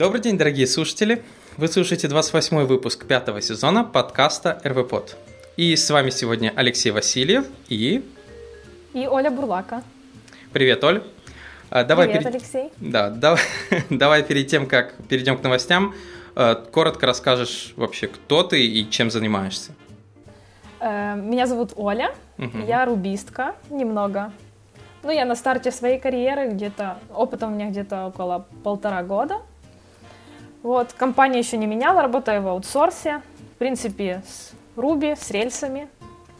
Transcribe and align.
Добрый 0.00 0.22
день, 0.22 0.38
дорогие 0.38 0.66
слушатели. 0.66 1.22
Вы 1.58 1.68
слушаете 1.68 2.08
28 2.08 2.64
выпуск 2.64 3.06
пятого 3.06 3.42
сезона 3.42 3.84
подкаста 3.84 4.58
РВПод. 4.64 5.14
И 5.58 5.76
с 5.76 5.90
вами 5.90 6.08
сегодня 6.08 6.54
Алексей 6.56 6.90
Васильев 6.90 7.44
и... 7.68 8.02
И 8.94 9.06
Оля 9.06 9.30
Бурлака. 9.30 9.82
Привет, 10.54 10.82
Оль. 10.84 11.02
А, 11.68 11.84
Давай 11.84 12.06
Привет, 12.06 12.22
перед- 12.22 12.34
Алексей. 12.34 12.72
Да, 12.78 13.10
давай, 13.10 13.42
давай 13.90 14.22
перед 14.22 14.46
тем, 14.46 14.66
как 14.66 14.94
перейдем 15.10 15.36
к 15.36 15.42
новостям, 15.42 15.94
э, 16.34 16.54
коротко 16.72 17.06
расскажешь 17.06 17.74
вообще, 17.76 18.06
кто 18.08 18.42
ты 18.42 18.66
и 18.66 18.88
чем 18.88 19.10
занимаешься. 19.10 19.72
Э, 20.80 21.14
Меня 21.14 21.46
зовут 21.46 21.72
Оля, 21.76 22.14
Мгм. 22.38 22.64
я 22.64 22.86
рубистка 22.86 23.54
немного. 23.68 24.32
Ну, 25.02 25.10
я 25.10 25.26
на 25.26 25.36
старте 25.36 25.70
своей 25.70 26.00
карьеры, 26.00 26.48
где-то, 26.52 27.00
опыта 27.14 27.48
у 27.48 27.50
меня 27.50 27.68
где-то 27.68 28.06
около 28.06 28.46
полтора 28.64 29.02
года. 29.02 29.42
Вот, 30.62 30.92
компания 30.92 31.38
еще 31.38 31.56
не 31.56 31.66
меняла, 31.66 32.02
работаю 32.02 32.42
в 32.42 32.48
аутсорсе. 32.48 33.22
В 33.54 33.58
принципе, 33.58 34.22
с 34.26 34.52
Ruby, 34.76 35.16
с 35.16 35.30
рельсами, 35.30 35.88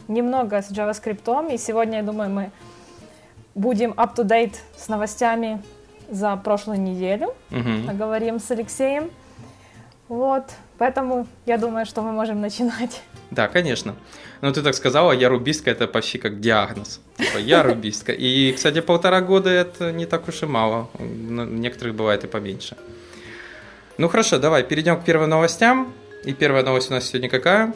немного 0.07 0.61
с 0.61 0.71
JavaScript. 0.71 1.53
И 1.53 1.57
сегодня, 1.57 1.97
я 1.97 2.03
думаю, 2.03 2.29
мы 2.29 2.51
будем 3.55 3.91
up-to-date 3.91 4.55
с 4.77 4.87
новостями 4.89 5.61
за 6.09 6.35
прошлую 6.35 6.79
неделю. 6.79 7.33
Мгм. 7.49 7.87
Поговорим 7.87 8.39
с 8.39 8.51
Алексеем. 8.51 9.09
Вот, 10.07 10.43
поэтому 10.77 11.25
я 11.45 11.57
думаю, 11.57 11.85
что 11.85 12.01
мы 12.01 12.11
можем 12.11 12.41
начинать. 12.41 13.01
Да, 13.31 13.47
конечно. 13.47 13.95
Но 14.41 14.51
ты 14.51 14.61
так 14.61 14.75
сказала, 14.75 15.13
я 15.13 15.29
рубистка, 15.29 15.71
это 15.71 15.87
почти 15.87 16.17
как 16.17 16.41
диагноз. 16.41 16.99
Типа, 17.17 17.37
я 17.37 17.63
рубистка. 17.63 18.11
И, 18.11 18.51
кстати, 18.51 18.81
полтора 18.81 19.21
года 19.21 19.49
это 19.49 19.93
не 19.93 20.05
так 20.05 20.27
уж 20.27 20.43
и 20.43 20.45
мало. 20.45 20.89
Ну, 20.99 21.45
Некоторых 21.45 21.95
бывает 21.95 22.25
и 22.25 22.27
поменьше. 22.27 22.75
Ну 24.01 24.09
хорошо, 24.09 24.39
давай 24.39 24.63
перейдем 24.63 24.99
к 24.99 25.05
первым 25.05 25.29
новостям. 25.29 25.93
И 26.23 26.33
первая 26.33 26.63
новость 26.63 26.89
у 26.89 26.95
нас 26.95 27.03
сегодня 27.03 27.29
какая? 27.29 27.71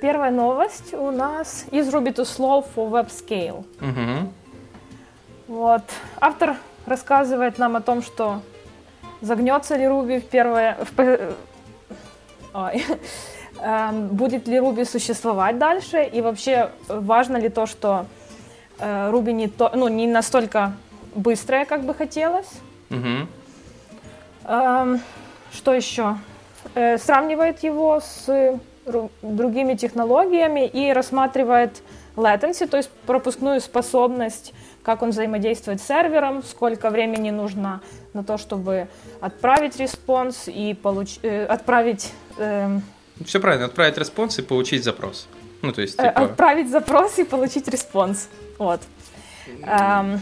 Первая 0.00 0.32
новость 0.32 0.94
у 0.94 1.12
нас 1.12 1.64
из 1.70 1.88
Ruby 1.94 2.12
to 2.12 2.24
Slow 2.24 2.66
for 2.74 2.90
Web 2.90 3.08
Scale. 3.08 3.64
Мгм. 3.78 4.32
Вот. 5.46 5.82
Автор 6.20 6.56
рассказывает 6.86 7.58
нам 7.58 7.76
о 7.76 7.80
том, 7.80 8.02
что 8.02 8.42
загнется 9.20 9.76
ли 9.76 9.84
Ruby 9.84 10.18
в 10.18 10.24
первое... 10.24 10.76
в 10.80 11.28
Ой. 12.52 12.84
Эм, 13.60 14.08
Будет 14.08 14.48
ли 14.48 14.56
Ruby 14.56 14.84
существовать 14.84 15.58
дальше? 15.58 16.02
И 16.02 16.20
вообще 16.20 16.70
важно 16.88 17.36
ли 17.36 17.48
то, 17.48 17.66
что 17.66 18.06
э, 18.80 19.08
Ruby 19.12 19.30
не, 19.30 19.46
то, 19.46 19.70
ну, 19.72 19.86
не 19.86 20.08
настолько 20.08 20.72
быстрая, 21.14 21.64
как 21.64 21.84
бы 21.84 21.94
хотелось? 21.94 22.50
Мгм. 22.88 23.28
Эм, 24.44 25.00
Что 25.52 25.74
еще? 25.74 26.16
Э, 26.74 26.96
Сравнивает 26.98 27.62
его 27.62 28.00
с 28.00 28.26
ру- 28.86 29.10
другими 29.22 29.74
технологиями 29.74 30.66
и 30.66 30.92
рассматривает 30.92 31.82
latency, 32.16 32.66
то 32.66 32.76
есть 32.78 32.90
пропускную 33.06 33.60
способность, 33.60 34.52
как 34.82 35.02
он 35.02 35.10
взаимодействует 35.10 35.80
с 35.80 35.86
сервером, 35.86 36.42
сколько 36.42 36.90
времени 36.90 37.30
нужно 37.30 37.80
на 38.14 38.24
то, 38.24 38.38
чтобы 38.38 38.88
отправить 39.20 39.76
response 39.78 40.48
и 40.48 40.74
получ- 40.74 41.20
э, 41.22 41.44
отправить, 41.46 42.12
эм, 42.38 42.82
Все 43.24 43.40
правильно, 43.40 43.66
отправить 43.66 43.98
response 43.98 44.38
и 44.38 44.42
получить 44.42 44.82
запрос. 44.84 45.28
Ну, 45.62 45.72
то 45.72 45.82
есть, 45.82 45.98
э, 45.98 46.08
типа, 46.08 46.22
отправить 46.24 46.70
запрос 46.70 47.18
и 47.18 47.24
получить 47.24 47.68
response. 47.68 48.28
Вот. 48.58 48.80
Эм, 49.64 50.20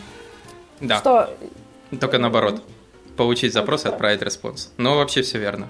да, 0.80 0.98
Что 0.98 1.30
только 2.00 2.18
наоборот. 2.18 2.62
Получить 3.20 3.52
запрос 3.52 3.84
и 3.84 3.88
отправить 3.88 4.22
response. 4.22 4.72
Но 4.78 4.96
вообще 4.96 5.20
все 5.20 5.38
верно. 5.38 5.68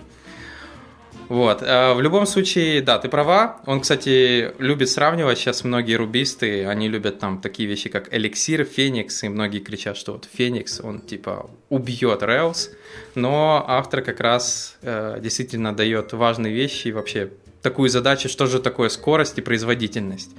Вот. 1.29 1.63
э, 1.63 1.95
В 1.95 2.01
любом 2.01 2.25
случае, 2.27 2.81
да, 2.81 3.01
ты 3.01 3.09
права. 3.09 3.61
Он, 3.67 3.81
кстати, 3.81 4.53
любит 4.61 4.89
сравнивать. 4.89 5.37
Сейчас 5.37 5.65
многие 5.65 5.97
рубисты, 5.97 6.65
они 6.67 6.89
любят 6.89 7.19
там 7.19 7.41
такие 7.41 7.69
вещи, 7.69 7.89
как 7.89 8.15
Elixir, 8.15 8.63
Phoenix, 8.63 9.25
и 9.25 9.29
многие 9.29 9.59
кричат, 9.59 9.97
что 9.97 10.13
вот 10.13 10.29
феникс, 10.33 10.81
он 10.81 11.01
типа 11.01 11.51
убьет 11.71 12.23
Rails. 12.23 12.71
Но 13.17 13.65
автор 13.67 14.03
как 14.03 14.21
раз 14.21 14.77
э, 14.83 15.19
действительно 15.21 15.75
дает 15.75 16.13
важные 16.13 16.55
вещи 16.55 16.87
и 16.87 16.93
вообще 16.93 17.31
такую 17.63 17.89
задачу, 17.89 18.29
что 18.29 18.47
же 18.47 18.61
такое 18.61 18.91
скорость 18.91 19.39
и 19.39 19.43
производительность. 19.43 20.31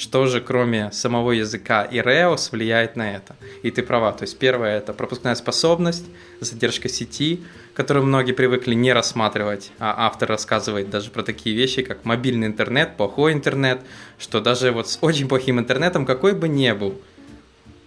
Что 0.00 0.24
же, 0.24 0.40
кроме 0.40 0.90
самого 0.92 1.32
языка 1.32 1.82
и 1.82 1.98
Rails, 1.98 2.48
влияет 2.52 2.96
на 2.96 3.16
это? 3.16 3.36
И 3.62 3.70
ты 3.70 3.82
права. 3.82 4.12
То 4.12 4.22
есть 4.22 4.38
первое 4.38 4.78
это 4.78 4.94
пропускная 4.94 5.34
способность, 5.34 6.06
задержка 6.40 6.88
сети, 6.88 7.42
которую 7.74 8.06
многие 8.06 8.32
привыкли 8.32 8.72
не 8.72 8.94
рассматривать, 8.94 9.72
а 9.78 10.06
автор 10.06 10.30
рассказывает 10.30 10.88
даже 10.88 11.10
про 11.10 11.22
такие 11.22 11.54
вещи, 11.54 11.82
как 11.82 12.06
мобильный 12.06 12.46
интернет, 12.46 12.96
плохой 12.96 13.34
интернет, 13.34 13.82
что 14.18 14.40
даже 14.40 14.70
вот 14.72 14.88
с 14.88 14.96
очень 15.02 15.28
плохим 15.28 15.58
интернетом, 15.58 16.06
какой 16.06 16.32
бы 16.32 16.48
ни 16.48 16.72
был, 16.72 16.98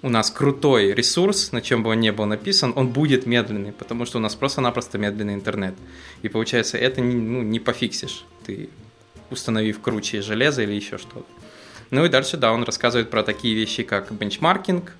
у 0.03 0.09
нас 0.09 0.29
крутой 0.29 0.93
ресурс, 0.93 1.51
на 1.51 1.61
чем 1.61 1.81
бы 1.81 1.89
он 1.89 1.99
ни 1.99 2.11
был 2.11 2.25
написан, 2.25 2.73
он 2.75 2.89
будет 2.89 3.25
медленный, 3.25 3.71
потому 3.71 4.05
что 4.05 4.19
у 4.19 4.21
нас 4.21 4.35
просто-напросто 4.35 4.99
медленный 4.99 5.33
интернет. 5.33 5.73
И 6.21 6.29
получается, 6.29 6.77
это 6.77 7.01
ну, 7.01 7.41
не 7.41 7.59
пофиксишь, 7.59 8.23
ты 8.45 8.69
установив 9.31 9.81
круче 9.81 10.21
железо 10.21 10.61
или 10.61 10.73
еще 10.73 10.99
что-то. 10.99 11.25
Ну 11.93 12.05
и 12.05 12.09
дальше, 12.09 12.37
да, 12.37 12.51
он 12.51 12.63
рассказывает 12.63 13.11
про 13.11 13.21
такие 13.21 13.53
вещи, 13.53 13.83
как 13.83 14.11
бенчмаркинг, 14.11 14.93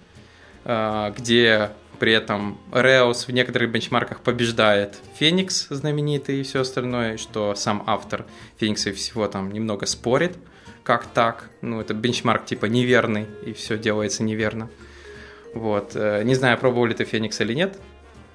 э, 0.65 1.13
где 1.17 1.71
при 1.97 2.13
этом 2.13 2.59
Rails 2.71 3.25
в 3.25 3.29
некоторых 3.29 3.71
бенчмарках 3.71 4.19
побеждает 4.19 4.99
Феникс 5.15 5.69
знаменитый 5.69 6.41
и 6.41 6.43
все 6.43 6.61
остальное, 6.61 7.17
что 7.17 7.55
сам 7.55 7.83
автор 7.87 8.25
Феникса 8.57 8.91
и 8.91 8.93
всего 8.93 9.27
там 9.27 9.51
немного 9.51 9.87
спорит, 9.87 10.37
как 10.83 11.07
так, 11.07 11.49
ну 11.61 11.81
это 11.81 11.95
бенчмарк 11.95 12.45
типа 12.45 12.67
неверный 12.67 13.25
и 13.43 13.53
все 13.53 13.75
делается 13.75 14.21
неверно. 14.21 14.69
Вот, 15.55 15.93
э, 15.95 16.21
не 16.23 16.35
знаю, 16.35 16.59
пробовал 16.59 16.85
ли 16.85 16.93
ты 16.93 17.05
Феникс 17.05 17.41
или 17.41 17.55
нет. 17.55 17.75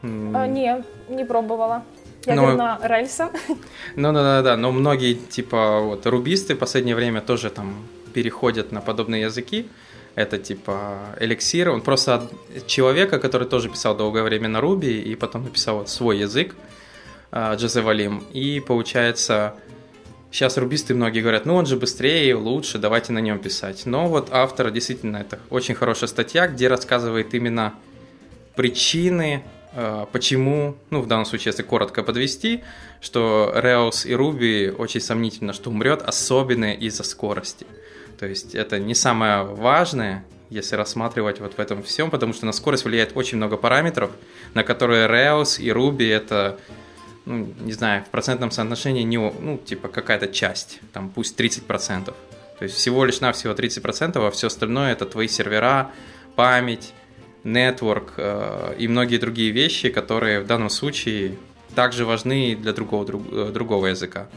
Э, 0.03 0.47
не, 0.49 0.85
не 1.09 1.25
пробовала. 1.25 1.85
Я 2.27 2.35
Но- 2.35 2.49
верна 2.49 2.81
рельсам. 2.83 3.31
ну 3.95 4.13
да, 4.13 4.23
да, 4.23 4.43
да, 4.43 4.57
но 4.57 4.73
многие 4.73 5.15
типа 5.15 5.79
вот 5.79 6.07
рубисты 6.07 6.57
в 6.57 6.59
последнее 6.59 6.97
время 6.97 7.21
тоже 7.21 7.51
там 7.51 7.87
переходят 8.19 8.73
на 8.73 8.81
подобные 8.81 9.23
языки. 9.23 9.69
Это 10.17 10.39
типа 10.39 11.15
эликсир. 11.21 11.71
Он 11.71 11.81
просто 11.81 12.15
от 12.15 12.67
человека, 12.67 13.21
который 13.21 13.47
тоже 13.47 13.69
писал 13.69 13.97
долгое 13.97 14.25
время 14.25 14.49
на 14.49 14.61
Руби 14.61 15.01
и 15.01 15.15
потом 15.15 15.45
написал 15.45 15.79
вот 15.79 15.89
свой 15.89 16.19
язык 16.19 16.57
а, 17.31 17.55
Джозе 17.55 17.81
Валим. 17.81 18.25
И 18.33 18.59
получается, 18.59 19.55
сейчас 20.33 20.59
рубисты 20.59 20.95
многие 20.97 21.21
говорят, 21.21 21.47
ну 21.47 21.55
он 21.55 21.67
же 21.67 21.77
быстрее, 21.77 22.35
лучше, 22.35 22.79
давайте 22.79 23.13
на 23.13 23.21
нем 23.21 23.39
писать. 23.39 23.87
Но 23.87 24.09
вот 24.09 24.31
автор 24.33 24.73
действительно 24.73 25.19
это 25.19 25.39
очень 25.49 25.77
хорошая 25.77 26.09
статья, 26.09 26.49
где 26.49 26.67
рассказывает 26.67 27.35
именно 27.35 27.75
причины, 28.57 29.45
э, 29.75 30.07
почему, 30.11 30.75
ну, 30.91 31.03
в 31.03 31.07
данном 31.07 31.25
случае, 31.25 31.53
если 31.53 31.63
коротко 31.63 32.03
подвести, 32.03 32.65
что 33.01 33.53
Rails 33.55 34.09
и 34.09 34.13
Ruby 34.15 34.73
очень 34.73 35.01
сомнительно, 35.01 35.53
что 35.53 35.71
умрет, 35.71 36.03
особенно 36.03 36.73
из-за 36.73 37.05
скорости. 37.05 37.65
То 38.19 38.27
есть 38.27 38.55
это 38.55 38.79
не 38.79 38.95
самое 38.95 39.45
важное, 39.45 40.25
если 40.51 40.77
рассматривать 40.77 41.41
вот 41.41 41.55
в 41.55 41.59
этом 41.59 41.83
всем, 41.83 42.11
потому 42.11 42.33
что 42.33 42.47
на 42.47 42.53
скорость 42.53 42.85
влияет 42.85 43.13
очень 43.15 43.37
много 43.37 43.57
параметров, 43.57 44.11
на 44.55 44.65
которые 44.65 45.09
Rails 45.09 45.61
и 45.61 45.69
Ruby 45.69 46.11
это, 46.11 46.59
ну, 47.27 47.53
не 47.61 47.73
знаю, 47.73 48.05
в 48.05 48.09
процентном 48.09 48.51
соотношении 48.51 49.03
не, 49.03 49.19
ну, 49.19 49.59
типа 49.59 49.89
какая-то 49.89 50.29
часть, 50.29 50.81
там 50.93 51.11
пусть 51.11 51.39
30%. 51.39 52.05
То 52.07 52.15
есть 52.65 52.75
всего 52.75 53.05
лишь 53.05 53.21
навсего 53.21 53.53
30%, 53.55 54.27
а 54.27 54.31
все 54.31 54.49
остальное 54.49 54.93
это 54.93 55.07
твои 55.07 55.29
сервера, 55.29 55.93
память, 56.35 56.93
network 57.45 58.11
э, 58.17 58.75
и 58.79 58.89
многие 58.89 59.19
другие 59.19 59.53
вещи, 59.53 59.91
которые 59.91 60.41
в 60.41 60.47
данном 60.47 60.71
случае 60.71 61.37
также 61.75 62.05
важны 62.05 62.57
для 62.57 62.73
другого, 62.73 63.05
друг- 63.05 63.33
э, 63.33 63.51
другого 63.53 63.87
языка. 63.87 64.29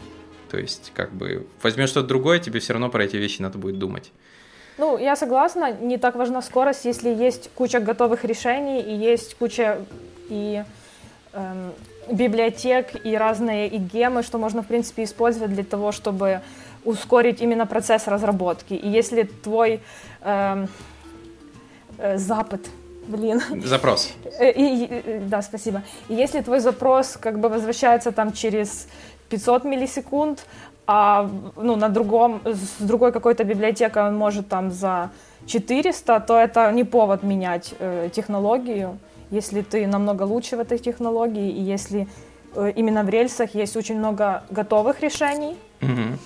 То 0.52 0.58
есть, 0.58 0.92
как 0.94 1.14
бы, 1.14 1.48
возьмешь 1.64 1.90
что-то 1.90 2.10
другое, 2.10 2.40
тебе 2.40 2.60
все 2.60 2.74
равно 2.74 2.90
про 2.90 3.06
эти 3.06 3.16
вещи 3.16 3.42
надо 3.42 3.58
будет 3.58 3.80
думать. 3.80 4.12
Ну, 4.78 4.98
я 4.98 5.16
согласна, 5.16 5.72
не 5.72 5.98
так 5.98 6.16
важна 6.16 6.42
скорость, 6.42 6.84
если 6.84 7.10
есть 7.10 7.50
куча 7.56 7.80
готовых 7.80 8.26
решений 8.26 8.82
и 8.82 8.94
есть 8.94 9.36
куча 9.36 9.80
и 10.28 10.64
эм, 11.32 11.72
библиотек 12.12 13.06
и 13.06 13.16
разные 13.16 13.70
и 13.70 13.78
гемы, 13.78 14.24
что 14.24 14.38
можно, 14.38 14.62
в 14.62 14.68
принципе, 14.68 15.06
использовать 15.06 15.54
для 15.54 15.64
того, 15.64 15.94
чтобы 15.94 16.42
ускорить 16.84 17.42
именно 17.42 17.66
процесс 17.66 18.08
разработки. 18.08 18.74
И 18.74 18.90
если 18.90 19.24
твой 19.24 19.80
эм, 20.22 20.68
э, 21.98 22.18
запад, 22.18 22.62
блин, 23.08 23.42
Запрос. 23.64 24.12
Э, 24.40 24.52
и- 24.52 24.86
и- 24.86 25.20
да, 25.20 25.42
спасибо. 25.42 25.82
И 26.10 26.16
если 26.16 26.42
твой 26.42 26.60
запрос 26.60 27.18
как 27.22 27.40
бы 27.40 27.48
возвращается 27.50 28.12
там 28.12 28.34
через 28.34 28.88
500 29.32 29.64
миллисекунд, 29.64 30.46
а 30.88 31.30
ну, 31.56 31.76
на 31.76 31.90
другом, 31.90 32.42
с 32.46 32.84
другой 32.84 33.12
какой-то 33.12 33.44
библиотекой 33.44 34.04
он 34.04 34.18
может 34.18 34.50
там 34.50 34.72
за 34.72 35.10
400, 35.48 36.20
то 36.20 36.38
это 36.38 36.72
не 36.72 36.84
повод 36.84 37.24
менять 37.24 37.74
э, 37.80 38.10
технологию, 38.14 38.98
если 39.32 39.62
ты 39.62 39.88
намного 39.88 40.24
лучше 40.24 40.58
в 40.58 40.60
этой 40.60 40.78
технологии, 40.78 41.50
и 41.50 41.62
если 41.62 42.08
э, 42.56 42.74
именно 42.76 43.04
в 43.04 43.10
рельсах 43.10 43.56
есть 43.56 43.78
очень 43.78 43.98
много 43.98 44.44
готовых 44.50 45.02
решений. 45.02 45.56
Угу. 45.82 46.18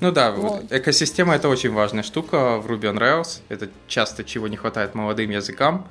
Ну 0.00 0.12
да, 0.12 0.32
вот. 0.32 0.72
экосистема 0.72 1.34
это 1.34 1.48
очень 1.48 1.72
важная 1.72 2.02
штука 2.02 2.58
в 2.58 2.66
Ruby 2.66 2.92
on 2.92 2.98
Rails. 2.98 3.40
Это 3.48 3.68
часто 3.86 4.24
чего 4.24 4.48
не 4.48 4.56
хватает 4.56 4.94
молодым 4.94 5.30
языкам 5.30 5.86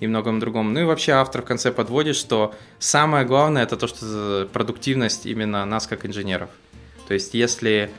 и 0.00 0.06
многом 0.06 0.40
другом. 0.40 0.72
Ну 0.72 0.80
и 0.80 0.84
вообще 0.84 1.12
автор 1.12 1.42
в 1.42 1.44
конце 1.44 1.72
подводит, 1.72 2.16
что 2.16 2.54
самое 2.78 3.24
главное 3.24 3.62
это 3.62 3.76
то, 3.76 3.86
что 3.86 4.48
продуктивность 4.52 5.26
именно 5.26 5.64
нас 5.64 5.86
как 5.86 6.04
инженеров. 6.04 6.50
То 7.08 7.14
есть 7.14 7.34
если 7.34 7.90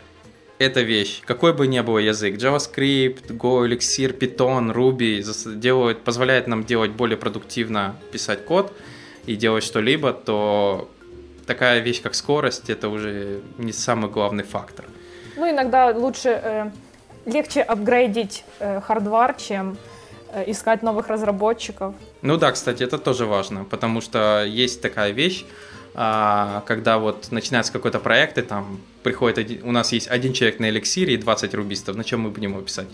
эта 0.60 0.82
вещь, 0.82 1.22
какой 1.26 1.54
бы 1.54 1.68
ни 1.68 1.80
был 1.82 1.98
язык, 1.98 2.36
JavaScript, 2.36 3.28
Go, 3.30 3.68
Elixir, 3.68 4.18
Python, 4.18 4.74
Ruby, 4.74 5.24
делают, 5.56 6.04
позволяет 6.04 6.48
нам 6.48 6.64
делать 6.64 6.92
более 6.92 7.18
продуктивно, 7.18 7.96
писать 8.12 8.46
код 8.46 8.74
и 9.26 9.36
делать 9.36 9.64
что-либо, 9.64 10.14
то 10.14 10.90
такая 11.46 11.80
вещь, 11.80 12.02
как 12.02 12.16
скорость, 12.16 12.70
это 12.70 12.90
уже 12.90 13.42
не 13.58 13.72
самый 13.72 14.10
главный 14.10 14.44
фактор. 14.44 14.86
Ну, 15.36 15.50
иногда 15.50 15.92
лучше, 15.96 16.30
э, 16.30 16.72
легче 17.26 17.62
апгрейдить 17.62 18.44
э, 18.60 18.82
хардвар, 18.82 19.36
чем 19.36 19.78
искать 20.46 20.84
новых 20.84 21.08
разработчиков. 21.08 21.96
Ну 22.22 22.38
да, 22.38 22.52
кстати, 22.52 22.84
это 22.84 22.98
тоже 22.98 23.26
важно, 23.26 23.64
потому 23.64 24.02
что 24.02 24.46
есть 24.46 24.82
такая 24.82 25.12
вещь, 25.12 25.46
а, 25.94 26.64
когда 26.68 27.00
вот 27.00 27.32
начинается 27.32 27.74
какой-то 27.74 28.00
проект, 28.00 28.38
и 28.38 28.42
там 28.42 28.80
приходит, 29.04 29.38
один, 29.40 29.60
у 29.64 29.72
нас 29.72 29.92
есть 29.92 30.08
один 30.08 30.34
человек 30.34 30.60
на 30.60 30.70
эликсире 30.70 31.16
и 31.16 31.18
20 31.18 31.54
рубистов, 31.56 31.96
на 31.96 32.04
чем 32.04 32.22
мы 32.22 32.30
будем 32.30 32.52
его 32.52 32.62
писать? 32.62 32.88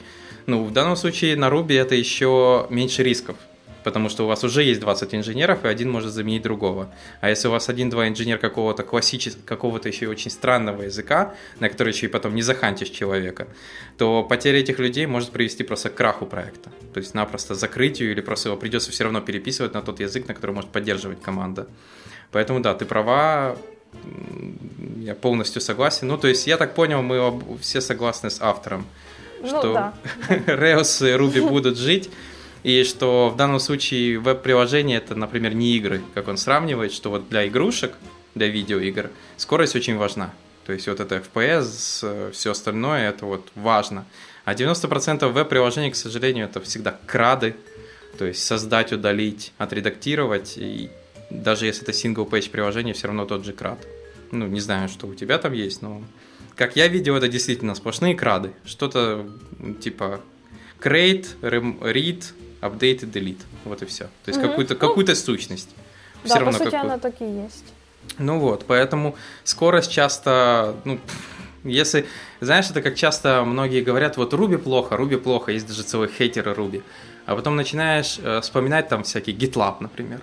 Ну, 0.45 0.63
в 0.63 0.71
данном 0.71 0.95
случае 0.95 1.35
на 1.35 1.49
Руби 1.49 1.75
это 1.75 1.95
еще 1.95 2.67
меньше 2.69 3.03
рисков, 3.03 3.35
потому 3.83 4.09
что 4.09 4.23
у 4.25 4.27
вас 4.27 4.43
уже 4.43 4.63
есть 4.63 4.79
20 4.79 5.15
инженеров, 5.15 5.65
и 5.65 5.67
один 5.67 5.91
может 5.91 6.11
заменить 6.11 6.41
другого. 6.41 6.93
А 7.21 7.29
если 7.29 7.47
у 7.47 7.51
вас 7.51 7.69
один-два 7.69 8.07
инженера 8.07 8.37
какого-то 8.37 8.83
классического, 8.83 9.43
какого-то 9.45 9.89
еще 9.89 10.07
очень 10.07 10.31
странного 10.31 10.83
языка, 10.83 11.33
на 11.59 11.69
который 11.69 11.93
еще 11.93 12.07
и 12.07 12.09
потом 12.09 12.35
не 12.35 12.41
захантишь 12.41 12.89
человека, 12.89 13.47
то 13.97 14.23
потеря 14.23 14.59
этих 14.59 14.79
людей 14.79 15.05
может 15.05 15.31
привести 15.31 15.63
просто 15.63 15.89
к 15.89 15.95
краху 15.95 16.25
проекта. 16.25 16.71
То 16.93 16.99
есть 16.99 17.13
напросто 17.13 17.55
закрытию 17.55 18.11
или 18.11 18.21
просто 18.21 18.49
его 18.49 18.57
придется 18.57 18.91
все 18.91 19.03
равно 19.03 19.21
переписывать 19.21 19.73
на 19.73 19.81
тот 19.81 19.99
язык, 19.99 20.27
на 20.27 20.33
который 20.33 20.51
может 20.51 20.69
поддерживать 20.69 21.21
команда. 21.21 21.67
Поэтому 22.31 22.59
да, 22.59 22.73
ты 22.73 22.85
права, 22.85 23.55
я 24.97 25.15
полностью 25.15 25.61
согласен. 25.61 26.07
Ну, 26.07 26.17
то 26.17 26.27
есть, 26.27 26.47
я 26.47 26.57
так 26.57 26.75
понял, 26.75 27.01
мы 27.01 27.41
все 27.59 27.81
согласны 27.81 28.29
с 28.29 28.41
автором, 28.41 28.85
ну, 29.41 29.47
что 29.47 29.73
да. 29.73 29.93
Rails 30.47 31.07
и 31.07 31.17
Ruby 31.17 31.47
будут 31.47 31.77
жить, 31.77 32.09
и 32.63 32.83
что 32.83 33.29
в 33.29 33.35
данном 33.35 33.59
случае 33.59 34.19
веб-приложение 34.19 34.97
это, 34.97 35.15
например, 35.15 35.53
не 35.53 35.75
игры, 35.77 36.01
как 36.13 36.27
он 36.27 36.37
сравнивает, 36.37 36.91
что 36.91 37.09
вот 37.09 37.29
для 37.29 37.47
игрушек, 37.47 37.93
для 38.35 38.47
видеоигр, 38.47 39.09
скорость 39.37 39.75
очень 39.75 39.97
важна. 39.97 40.33
То 40.65 40.73
есть 40.73 40.87
вот 40.87 40.99
это 40.99 41.17
FPS, 41.17 42.31
все 42.31 42.51
остальное, 42.51 43.09
это 43.09 43.25
вот 43.25 43.49
важно. 43.55 44.05
А 44.45 44.53
90% 44.53 45.27
веб-приложений, 45.29 45.91
к 45.91 45.95
сожалению, 45.95 46.45
это 46.45 46.61
всегда 46.61 46.97
крады, 47.05 47.55
то 48.17 48.25
есть 48.25 48.43
создать, 48.45 48.93
удалить, 48.93 49.51
отредактировать, 49.57 50.53
и 50.57 50.89
даже 51.29 51.65
если 51.65 51.83
это 51.83 51.91
single-page 51.91 52.49
приложение, 52.49 52.93
все 52.93 53.07
равно 53.07 53.25
тот 53.25 53.43
же 53.43 53.53
крад. 53.53 53.85
Ну, 54.31 54.47
не 54.47 54.59
знаю, 54.59 54.87
что 54.89 55.07
у 55.07 55.15
тебя 55.15 55.37
там 55.37 55.53
есть, 55.53 55.81
но 55.81 56.03
как 56.55 56.75
я 56.75 56.87
видел, 56.87 57.15
это 57.15 57.27
действительно 57.27 57.75
сплошные 57.75 58.15
крады. 58.15 58.53
Что-то 58.65 59.29
типа 59.81 60.21
create, 60.79 61.27
read, 61.41 62.23
update 62.63 63.03
и 63.03 63.05
delete. 63.05 63.41
Вот 63.65 63.81
и 63.81 63.85
все. 63.85 64.05
То 64.23 64.29
есть 64.29 64.39
угу. 64.39 64.49
какую-то, 64.49 64.75
какую-то 64.75 65.11
ну, 65.11 65.17
сущность. 65.17 65.69
Все 66.23 66.33
да, 66.33 66.39
равно 66.39 66.51
по 66.51 66.57
сути 66.57 66.71
какую... 66.71 66.91
она 66.91 66.97
так 66.99 67.21
и 67.21 67.25
есть. 67.25 67.73
Ну 68.17 68.39
вот, 68.39 68.65
поэтому 68.67 69.15
скорость 69.43 69.91
часто, 69.91 70.75
ну, 70.83 70.99
если, 71.63 72.05
знаешь, 72.41 72.69
это 72.69 72.81
как 72.81 72.95
часто 72.95 73.43
многие 73.45 73.81
говорят, 73.81 74.17
вот 74.17 74.33
Руби 74.33 74.57
плохо, 74.57 74.97
Руби 74.97 75.15
плохо, 75.15 75.51
есть 75.51 75.67
даже 75.67 75.83
целые 75.83 76.09
хейтеры 76.09 76.53
Руби. 76.53 76.83
А 77.25 77.35
потом 77.35 77.55
начинаешь 77.55 78.19
э, 78.21 78.41
вспоминать 78.41 78.89
там 78.89 79.03
всякий 79.03 79.31
GitLab, 79.31 79.77
например. 79.79 80.21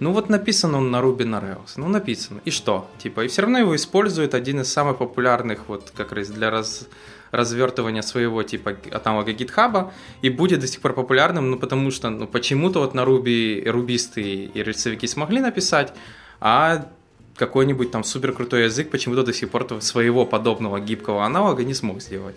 Ну 0.00 0.12
вот 0.12 0.30
написан 0.30 0.74
он 0.74 0.90
на 0.90 1.00
Ruby 1.00 1.26
на 1.26 1.36
Rails. 1.36 1.72
Ну 1.76 1.86
написано. 1.88 2.40
И 2.46 2.50
что? 2.50 2.90
Типа, 2.98 3.24
и 3.24 3.28
все 3.28 3.42
равно 3.42 3.58
его 3.58 3.76
использует 3.76 4.34
один 4.34 4.62
из 4.62 4.72
самых 4.72 4.96
популярных 4.96 5.68
вот 5.68 5.92
как 5.94 6.12
раз 6.12 6.28
для 6.28 6.50
раз, 6.50 6.88
развертывания 7.30 8.02
своего 8.02 8.42
типа 8.42 8.76
аналога 8.92 9.32
GitHub 9.32 9.90
и 10.22 10.30
будет 10.30 10.60
до 10.60 10.66
сих 10.66 10.80
пор 10.80 10.94
популярным, 10.94 11.50
ну 11.50 11.58
потому 11.58 11.90
что 11.90 12.10
ну, 12.10 12.26
почему-то 12.26 12.80
вот 12.80 12.94
на 12.94 13.00
Ruby 13.00 13.68
рубисты 13.68 14.22
и 14.22 14.62
рельсовики 14.62 15.06
смогли 15.06 15.40
написать, 15.40 15.92
а 16.40 16.88
какой-нибудь 17.36 17.90
там 17.90 18.04
супер 18.04 18.32
крутой 18.32 18.64
язык 18.64 18.90
почему-то 18.90 19.22
до 19.22 19.32
сих 19.32 19.48
пор 19.50 19.66
своего 19.80 20.26
подобного 20.26 20.80
гибкого 20.80 21.24
аналога 21.24 21.64
не 21.64 21.74
смог 21.74 22.02
сделать. 22.02 22.36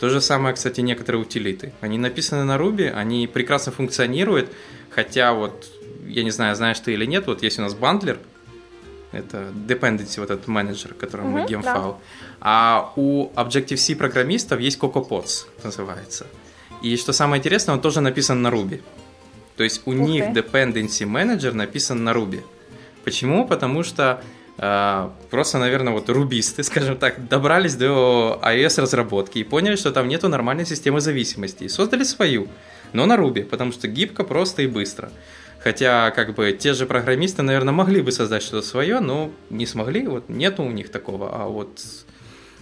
То 0.00 0.08
же 0.08 0.20
самое, 0.20 0.52
кстати, 0.52 0.80
некоторые 0.80 1.22
утилиты. 1.22 1.72
Они 1.80 1.96
написаны 1.96 2.42
на 2.42 2.56
Ruby, 2.56 2.90
они 2.90 3.28
прекрасно 3.28 3.70
функционируют, 3.70 4.50
хотя 4.90 5.32
вот 5.32 5.70
я 6.08 6.24
не 6.24 6.32
знаю, 6.32 6.56
знаешь 6.56 6.80
ты 6.80 6.94
или 6.94 7.06
нет, 7.06 7.28
вот 7.28 7.44
есть 7.44 7.60
у 7.60 7.62
нас 7.62 7.74
бандлер, 7.74 8.18
это 9.12 9.52
dependency, 9.68 10.20
вот 10.20 10.30
этот 10.30 10.48
менеджер, 10.48 10.94
мы 11.22 11.46
гем 11.46 11.62
файл. 11.62 11.98
А 12.40 12.92
у 12.96 13.30
Objective-C 13.36 13.94
программистов 13.94 14.58
есть 14.60 14.78
CocoaPods, 14.78 15.46
называется. 15.62 16.26
И 16.82 16.96
что 16.96 17.12
самое 17.12 17.38
интересное, 17.38 17.74
он 17.74 17.80
тоже 17.80 18.00
написан 18.00 18.42
на 18.42 18.48
Ruby. 18.48 18.82
То 19.56 19.64
есть 19.64 19.82
у 19.86 19.90
Ух 19.90 19.96
них 19.96 20.24
ты. 20.24 20.40
dependency 20.40 21.06
менеджер 21.06 21.54
написан 21.54 22.02
на 22.02 22.10
Ruby. 22.10 22.42
Почему? 23.04 23.46
Потому 23.46 23.82
что 23.84 24.22
э, 24.58 25.08
просто, 25.30 25.58
наверное, 25.58 25.92
вот 25.92 26.08
рубисты, 26.08 26.62
скажем 26.64 26.96
так, 26.96 27.28
добрались 27.28 27.76
до 27.76 28.40
iOS 28.42 28.80
разработки 28.80 29.38
и 29.38 29.44
поняли, 29.44 29.76
что 29.76 29.92
там 29.92 30.08
нету 30.08 30.28
нормальной 30.28 30.66
системы 30.66 31.00
зависимости. 31.00 31.64
И 31.64 31.68
создали 31.68 32.02
свою, 32.02 32.48
но 32.92 33.06
на 33.06 33.16
Ruby, 33.16 33.44
потому 33.44 33.72
что 33.72 33.86
гибко, 33.88 34.24
просто 34.24 34.62
и 34.62 34.66
быстро. 34.66 35.10
Хотя, 35.62 36.10
как 36.10 36.34
бы, 36.34 36.52
те 36.52 36.74
же 36.74 36.86
программисты, 36.86 37.42
наверное, 37.42 37.72
могли 37.72 38.02
бы 38.02 38.10
создать 38.10 38.42
что-то 38.42 38.66
свое, 38.66 38.98
но 38.98 39.30
не 39.48 39.64
смогли, 39.64 40.06
вот 40.08 40.28
нету 40.28 40.64
у 40.64 40.70
них 40.70 40.90
такого. 40.90 41.30
А 41.32 41.46
вот 41.46 41.80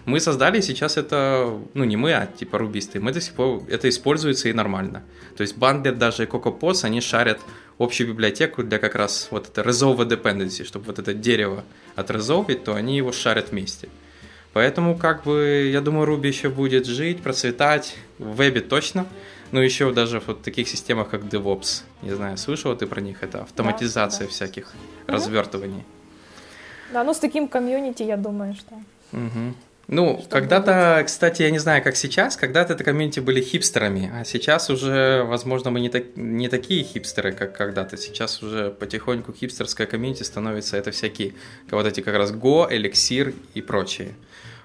мы 0.04 0.21
создали, 0.21 0.59
и 0.59 0.62
сейчас 0.62 0.99
это, 0.99 1.59
ну, 1.73 1.85
не 1.85 1.97
мы, 1.97 2.12
а 2.12 2.26
типа 2.26 2.59
рубисты, 2.59 3.00
мы 3.00 3.12
до 3.12 3.21
сих 3.23 3.33
пор, 3.33 3.62
это 3.69 3.88
используется 3.88 4.50
и 4.50 4.52
нормально. 4.52 5.02
То 5.37 5.42
есть 5.42 5.57
Bundler, 5.57 5.92
даже 5.92 6.25
CocoaPods, 6.25 6.85
они 6.85 7.00
шарят 7.00 7.40
общую 7.78 8.09
библиотеку 8.09 8.62
для 8.62 8.78
как 8.78 8.95
раз 8.95 9.28
вот 9.30 9.49
это 9.49 9.62
resolve 9.66 10.07
dependency, 10.07 10.64
чтобы 10.64 10.87
вот 10.87 10.99
это 10.99 11.14
дерево 11.14 11.64
отрезовывать, 11.97 12.64
то 12.64 12.75
они 12.75 12.99
его 12.99 13.12
шарят 13.12 13.50
вместе. 13.50 13.88
Поэтому, 14.52 14.99
как 14.99 15.23
бы, 15.25 15.71
я 15.73 15.80
думаю, 15.80 16.07
Ruby 16.07 16.26
еще 16.26 16.50
будет 16.50 16.85
жить, 16.85 17.23
процветать, 17.23 17.97
в 18.19 18.37
вебе 18.37 18.61
точно– 18.61 19.07
ну, 19.52 19.61
еще 19.61 19.92
даже 19.92 20.21
в 20.21 20.35
таких 20.35 20.69
системах, 20.69 21.11
как 21.11 21.23
DevOps. 21.23 21.83
Не 22.02 22.14
знаю, 22.14 22.37
слышала 22.37 22.76
ты 22.76 22.87
про 22.87 23.00
них? 23.00 23.23
Это 23.23 23.42
автоматизация 23.42 24.21
да, 24.21 24.25
да. 24.26 24.30
всяких 24.30 24.64
угу. 24.64 25.12
развертываний. 25.14 25.85
Да, 26.92 27.04
ну 27.04 27.14
с 27.14 27.19
таким 27.19 27.49
комьюнити, 27.49 28.02
я 28.02 28.16
думаю, 28.16 28.54
что... 28.54 28.75
Угу. 29.12 29.54
Ну, 29.92 30.25
когда-то, 30.30 31.02
кстати, 31.04 31.42
я 31.42 31.50
не 31.50 31.59
знаю, 31.59 31.83
как 31.83 31.97
сейчас, 31.97 32.37
когда-то 32.37 32.75
это 32.75 32.85
комьюнити 32.85 33.19
были 33.19 33.40
хипстерами, 33.40 34.12
а 34.14 34.25
сейчас 34.25 34.71
уже, 34.71 35.25
возможно, 35.25 35.73
мы 35.73 35.80
не, 35.80 35.88
так, 35.88 36.04
не 36.14 36.49
такие 36.49 36.85
хипстеры, 36.85 37.33
как 37.33 37.57
когда-то. 37.57 37.97
Сейчас 37.97 38.40
уже 38.40 38.71
потихоньку 38.71 39.33
хипстерская 39.33 39.88
комьюнити 39.88 40.23
становится 40.23 40.76
это 40.76 40.92
всякие, 40.92 41.35
вот 41.73 41.87
эти 41.87 42.02
как 42.02 42.14
раз 42.14 42.30
Go, 42.30 42.71
Elixir 42.71 43.35
и 43.54 43.62
прочие. 43.62 44.14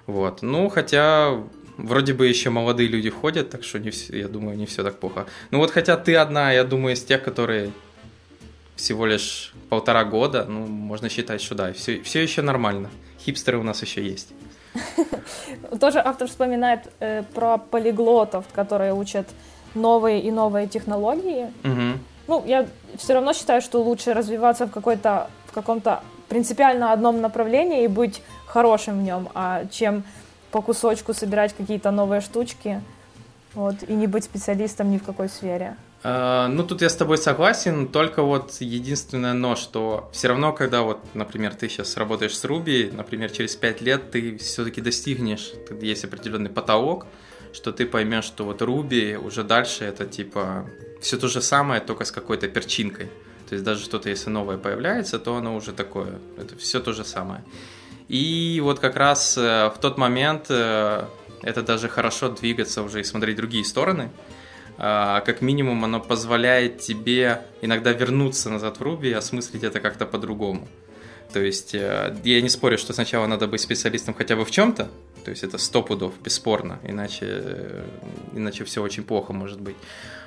Вот. 0.06 0.44
Ну, 0.44 0.70
хотя 0.70 1.44
Вроде 1.78 2.14
бы 2.14 2.28
еще 2.28 2.50
молодые 2.50 2.88
люди 2.88 3.10
входят, 3.10 3.50
так 3.50 3.64
что 3.64 3.80
не 3.80 3.90
все, 3.90 4.18
я 4.18 4.28
думаю, 4.28 4.58
не 4.58 4.66
все 4.66 4.84
так 4.84 5.00
плохо. 5.00 5.26
Ну 5.52 5.60
вот 5.60 5.72
хотя 5.72 5.98
ты 5.98 6.16
одна, 6.16 6.52
я 6.52 6.64
думаю, 6.64 6.96
из 6.96 7.04
тех, 7.04 7.24
которые 7.24 7.72
всего 8.76 9.06
лишь 9.06 9.54
полтора 9.70 10.04
года, 10.04 10.46
ну, 10.48 10.66
можно 10.68 11.10
считать, 11.10 11.42
что 11.42 11.56
да, 11.56 11.74
все, 11.74 12.02
все 12.02 12.22
еще 12.22 12.42
нормально. 12.42 12.90
Хипстеры 13.20 13.58
у 13.58 13.64
нас 13.64 13.82
еще 13.82 14.04
есть. 14.04 14.34
Тоже 15.80 16.00
автор 16.00 16.28
вспоминает 16.28 16.82
э, 17.00 17.24
про 17.34 17.58
полиглотов, 17.58 18.46
которые 18.54 18.94
учат 18.94 19.28
новые 19.74 20.22
и 20.22 20.32
новые 20.32 20.68
технологии. 20.68 21.48
Угу. 21.64 22.00
Ну, 22.28 22.44
я 22.46 22.68
все 22.98 23.14
равно 23.14 23.34
считаю, 23.34 23.62
что 23.62 23.82
лучше 23.82 24.14
развиваться 24.14 24.66
в 24.66 24.72
какой-то 24.72 25.30
в 25.48 25.52
каком-то 25.54 26.02
принципиально 26.28 26.92
одном 26.92 27.22
направлении 27.22 27.84
и 27.84 27.88
быть 27.88 28.22
хорошим 28.46 29.00
в 29.00 29.04
нем, 29.04 29.30
а 29.34 29.66
чем 29.72 30.04
по 30.56 30.62
кусочку 30.62 31.14
собирать 31.14 31.54
какие-то 31.54 31.92
новые 31.92 32.22
штучки, 32.22 32.82
вот, 33.56 33.76
и 33.90 33.94
не 33.94 34.08
быть 34.08 34.24
специалистом 34.24 34.90
ни 34.90 34.98
в 34.98 35.04
какой 35.04 35.28
сфере. 35.28 35.76
Э, 36.02 36.48
ну, 36.48 36.64
тут 36.64 36.82
я 36.82 36.88
с 36.88 36.96
тобой 36.96 37.18
согласен, 37.18 37.90
только 37.90 38.24
вот 38.24 38.62
единственное 38.62 39.34
но, 39.34 39.58
что 39.58 40.10
все 40.14 40.30
равно, 40.30 40.54
когда 40.54 40.84
вот, 40.84 41.00
например, 41.14 41.56
ты 41.56 41.68
сейчас 41.68 41.98
работаешь 41.98 42.38
с 42.38 42.46
Ruby, 42.46 42.96
например, 42.96 43.32
через 43.32 43.58
5 43.58 43.82
лет 43.82 44.12
ты 44.12 44.38
все-таки 44.38 44.80
достигнешь, 44.80 45.52
есть 45.82 46.06
определенный 46.06 46.50
потолок, 46.50 47.06
что 47.52 47.74
ты 47.74 47.86
поймешь, 47.86 48.24
что 48.24 48.46
вот 48.46 48.62
Ruby 48.62 49.18
уже 49.18 49.44
дальше 49.44 49.84
это 49.84 50.06
типа 50.06 50.70
все 51.02 51.18
то 51.18 51.28
же 51.28 51.42
самое, 51.42 51.82
только 51.82 52.06
с 52.06 52.12
какой-то 52.12 52.48
перчинкой. 52.48 53.08
То 53.50 53.56
есть 53.56 53.66
даже 53.66 53.84
что-то, 53.84 54.10
если 54.10 54.30
новое 54.30 54.58
появляется, 54.58 55.20
то 55.20 55.36
оно 55.36 55.54
уже 55.54 55.74
такое, 55.74 56.14
это 56.38 56.56
все 56.56 56.80
то 56.80 56.94
же 56.94 57.04
самое. 57.04 57.44
И 58.08 58.60
вот 58.64 58.80
как 58.80 58.96
раз 58.96 59.38
э, 59.38 59.70
в 59.70 59.80
тот 59.80 59.98
момент 59.98 60.46
э, 60.50 61.06
это 61.42 61.64
даже 61.64 61.90
хорошо 61.90 62.30
двигаться 62.30 62.84
уже 62.84 63.02
и 63.02 63.04
смотреть 63.04 63.38
другие 63.38 63.66
стороны. 63.66 64.10
А, 64.78 65.22
как 65.22 65.42
минимум 65.42 65.86
оно 65.86 66.02
позволяет 66.02 66.80
тебе 66.80 67.42
иногда 67.62 67.94
вернуться 67.94 68.50
назад 68.50 68.78
в 68.78 68.82
Ruby 68.82 69.10
и 69.10 69.14
осмыслить 69.14 69.64
это 69.64 69.80
как-то 69.80 70.06
по-другому. 70.06 70.68
То 71.34 71.40
есть 71.42 71.74
э, 71.74 72.16
я 72.24 72.42
не 72.42 72.50
спорю, 72.50 72.78
что 72.78 72.94
сначала 72.94 73.26
надо 73.26 73.48
быть 73.48 73.62
специалистом 73.62 74.14
хотя 74.14 74.36
бы 74.36 74.46
в 74.46 74.52
чем-то, 74.52 74.90
то 75.24 75.32
есть 75.32 75.44
это 75.44 75.58
сто 75.58 75.82
пудов, 75.82 76.14
бесспорно, 76.24 76.80
иначе, 76.84 77.84
иначе 78.34 78.64
все 78.64 78.82
очень 78.82 79.04
плохо 79.04 79.34
может 79.34 79.60
быть. 79.60 79.76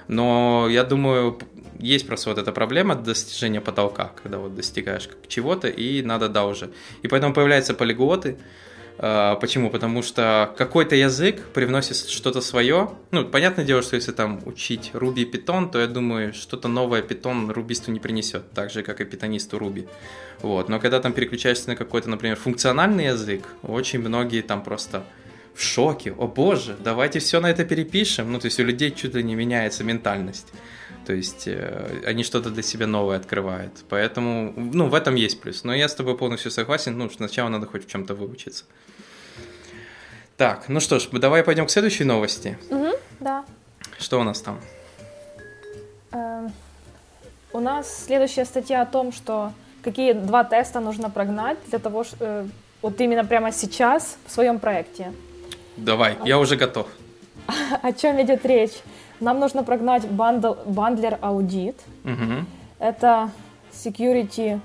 Но 0.08 0.66
я 0.68 0.82
думаю, 0.84 1.38
есть 1.78 2.06
просто 2.06 2.30
вот 2.30 2.38
эта 2.38 2.52
проблема 2.52 2.94
достижения 2.94 3.60
потолка, 3.60 4.12
когда 4.22 4.38
вот 4.38 4.54
достигаешь 4.54 5.08
чего-то, 5.28 5.68
и 5.68 6.02
надо 6.02 6.28
да 6.28 6.46
уже. 6.46 6.70
И 7.02 7.08
поэтому 7.08 7.34
появляются 7.34 7.74
полиглоты. 7.74 8.36
А, 9.00 9.36
почему? 9.36 9.70
Потому 9.70 10.02
что 10.02 10.52
какой-то 10.56 10.96
язык 10.96 11.40
привносит 11.54 11.96
что-то 11.96 12.40
свое. 12.40 12.90
Ну, 13.12 13.24
понятное 13.24 13.64
дело, 13.64 13.82
что 13.82 13.96
если 13.96 14.10
там 14.12 14.40
учить 14.44 14.90
Ruby 14.92 15.30
Python, 15.30 15.70
то 15.70 15.78
я 15.78 15.86
думаю, 15.86 16.34
что-то 16.34 16.68
новое 16.68 17.02
Python 17.02 17.52
рубисту 17.52 17.92
не 17.92 18.00
принесет, 18.00 18.50
так 18.52 18.70
же, 18.70 18.82
как 18.82 19.00
и 19.00 19.04
питонисту 19.04 19.56
Ruby. 19.58 19.88
Вот. 20.42 20.68
Но 20.68 20.80
когда 20.80 21.00
там 21.00 21.12
переключаешься 21.12 21.68
на 21.68 21.76
какой-то, 21.76 22.10
например, 22.10 22.36
функциональный 22.36 23.06
язык, 23.06 23.44
очень 23.62 24.00
многие 24.00 24.42
там 24.42 24.64
просто 24.64 25.04
в 25.54 25.62
шоке. 25.62 26.12
О 26.16 26.26
боже, 26.26 26.76
давайте 26.78 27.18
все 27.18 27.40
на 27.40 27.50
это 27.50 27.64
перепишем. 27.64 28.32
Ну, 28.32 28.38
то 28.38 28.46
есть 28.46 28.60
у 28.60 28.64
людей 28.64 28.90
чуть 28.90 29.14
ли 29.14 29.22
не 29.22 29.34
меняется 29.34 29.84
ментальность. 29.84 30.48
То 31.08 31.14
есть 31.14 31.48
э, 31.48 32.02
они 32.04 32.22
что-то 32.22 32.50
для 32.50 32.62
себя 32.62 32.86
новое 32.86 33.16
открывают. 33.16 33.72
Поэтому, 33.88 34.52
ну, 34.54 34.88
в 34.88 34.94
этом 34.94 35.14
есть 35.14 35.40
плюс. 35.40 35.64
Но 35.64 35.74
я 35.74 35.88
с 35.88 35.94
тобой 35.94 36.18
полностью 36.18 36.50
согласен. 36.50 36.98
Ну, 36.98 37.08
сначала 37.08 37.48
надо 37.48 37.66
хоть 37.66 37.86
в 37.86 37.90
чем-то 37.90 38.14
выучиться. 38.14 38.66
Так, 40.36 40.68
ну 40.68 40.80
что 40.80 40.98
ж, 40.98 41.08
давай 41.12 41.42
пойдем 41.42 41.64
к 41.64 41.70
следующей 41.70 42.04
новости. 42.04 42.58
Угу, 42.68 42.90
да. 43.20 43.46
Что 43.98 44.20
у 44.20 44.22
нас 44.22 44.42
там? 44.42 44.60
Э, 46.12 46.48
у 47.54 47.60
нас 47.60 48.04
следующая 48.04 48.44
статья 48.44 48.82
о 48.82 48.86
том, 48.86 49.10
что 49.10 49.54
какие 49.82 50.12
два 50.12 50.44
теста 50.44 50.78
нужно 50.80 51.08
прогнать 51.08 51.56
для 51.70 51.78
того, 51.78 52.04
что 52.04 52.16
э, 52.20 52.46
вот 52.82 53.00
именно 53.00 53.24
прямо 53.24 53.50
сейчас 53.50 54.18
в 54.26 54.30
своем 54.30 54.58
проекте. 54.58 55.14
Давай, 55.78 56.18
я 56.26 56.38
уже 56.38 56.56
готов. 56.56 56.86
О 57.82 57.92
чем 57.94 58.20
идет 58.20 58.44
речь? 58.44 58.82
Нам 59.20 59.40
нужно 59.40 59.64
прогнать 59.64 60.08
bundle, 60.08 60.54
bundler 60.66 61.18
audit. 61.20 61.76
Угу. 62.04 62.46
Это 62.78 63.30
security 63.72 64.60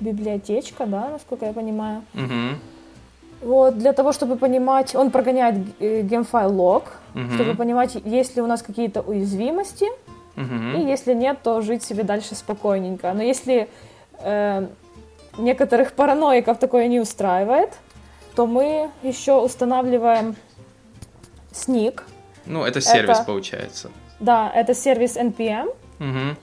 библиотечка, 0.00 0.86
да, 0.86 1.08
насколько 1.10 1.46
я 1.46 1.52
понимаю. 1.52 2.02
Угу. 2.14 3.48
Вот, 3.48 3.78
для 3.78 3.92
того, 3.92 4.12
чтобы 4.12 4.36
понимать, 4.36 4.94
он 4.94 5.10
прогоняет 5.10 5.56
э, 5.80 6.02
Gemfile.lock, 6.02 6.92
угу. 7.14 7.32
чтобы 7.34 7.54
понимать, 7.54 7.94
есть 8.04 8.36
ли 8.36 8.42
у 8.42 8.46
нас 8.46 8.62
какие-то 8.62 9.00
уязвимости, 9.00 9.86
угу. 10.36 10.78
и 10.78 10.82
если 10.82 11.14
нет, 11.14 11.38
то 11.42 11.60
жить 11.62 11.82
себе 11.82 12.02
дальше 12.02 12.34
спокойненько. 12.34 13.12
Но 13.12 13.22
если 13.22 13.68
э, 14.18 14.66
некоторых 15.38 15.92
параноиков 15.92 16.58
такое 16.58 16.88
не 16.88 17.00
устраивает, 17.00 17.78
то 18.36 18.46
мы 18.46 18.90
еще 19.02 19.40
устанавливаем 19.40 20.36
SNIC. 21.52 22.02
Ну, 22.46 22.64
это 22.64 22.80
сервис 22.80 23.18
это, 23.18 23.24
получается. 23.24 23.90
Да, 24.18 24.50
это 24.54 24.74
сервис 24.74 25.16
NPM. 25.16 25.74
Угу. 25.98 26.36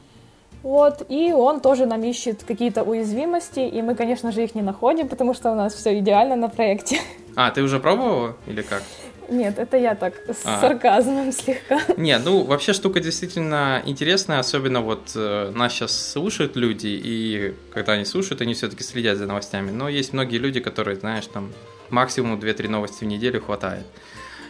Вот, 0.63 1.05
и 1.09 1.31
он 1.31 1.61
тоже 1.61 1.85
нам 1.85 2.03
ищет 2.03 2.43
какие-то 2.43 2.83
уязвимости, 2.83 3.59
и 3.59 3.81
мы, 3.81 3.95
конечно 3.95 4.31
же, 4.31 4.43
их 4.43 4.55
не 4.55 4.61
находим, 4.61 5.07
потому 5.07 5.33
что 5.33 5.51
у 5.51 5.55
нас 5.55 5.73
все 5.73 5.97
идеально 5.99 6.35
на 6.35 6.49
проекте. 6.49 6.99
А, 7.35 7.51
ты 7.51 7.61
уже 7.61 7.79
пробовала 7.79 8.35
или 8.47 8.63
как? 8.63 8.81
Нет, 9.29 9.59
это 9.59 9.77
я 9.77 9.95
так 9.95 10.15
с 10.27 10.41
а. 10.45 10.59
сарказмом 10.59 11.31
слегка. 11.31 11.79
Нет, 11.97 12.21
ну 12.23 12.43
вообще 12.43 12.73
штука 12.73 12.99
действительно 12.99 13.81
интересная, 13.85 14.39
особенно 14.39 14.81
вот 14.81 15.11
э, 15.15 15.51
нас 15.53 15.73
сейчас 15.73 16.11
слушают 16.11 16.55
люди, 16.55 16.87
и 16.87 17.53
когда 17.73 17.93
они 17.93 18.05
слушают, 18.05 18.41
они 18.41 18.53
все-таки 18.53 18.83
следят 18.83 19.17
за 19.17 19.25
новостями. 19.25 19.71
Но 19.71 19.89
есть 19.89 20.13
многие 20.13 20.37
люди, 20.37 20.59
которые, 20.59 20.97
знаешь, 20.97 21.27
там 21.27 21.51
максимум 21.89 22.39
2-3 22.39 22.69
новости 22.69 23.03
в 23.03 23.07
неделю 23.07 23.41
хватает. 23.41 23.85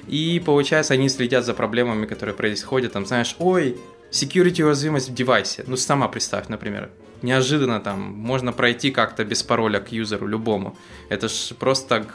И 0.07 0.41
получается, 0.45 0.93
они 0.93 1.09
следят 1.09 1.45
за 1.45 1.53
проблемами, 1.53 2.05
которые 2.05 2.35
происходят. 2.35 2.93
Там, 2.93 3.05
знаешь, 3.05 3.35
ой, 3.39 3.77
security 4.11 4.63
уязвимость 4.63 5.09
в 5.09 5.13
девайсе. 5.13 5.63
Ну, 5.67 5.75
сама 5.75 6.07
представь, 6.07 6.47
например. 6.47 6.89
Неожиданно 7.21 7.79
там 7.79 7.99
можно 7.99 8.53
пройти 8.53 8.91
как-то 8.91 9.25
без 9.25 9.43
пароля 9.43 9.79
к 9.79 9.91
юзеру 9.91 10.27
любому. 10.27 10.77
Это 11.09 11.27
ж 11.27 11.53
просто 11.59 12.05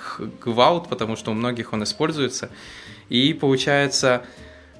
гвалт, 0.45 0.89
потому 0.89 1.17
что 1.17 1.33
у 1.33 1.35
многих 1.35 1.73
он 1.73 1.83
используется. 1.83 2.51
И 3.09 3.35
получается, 3.35 4.25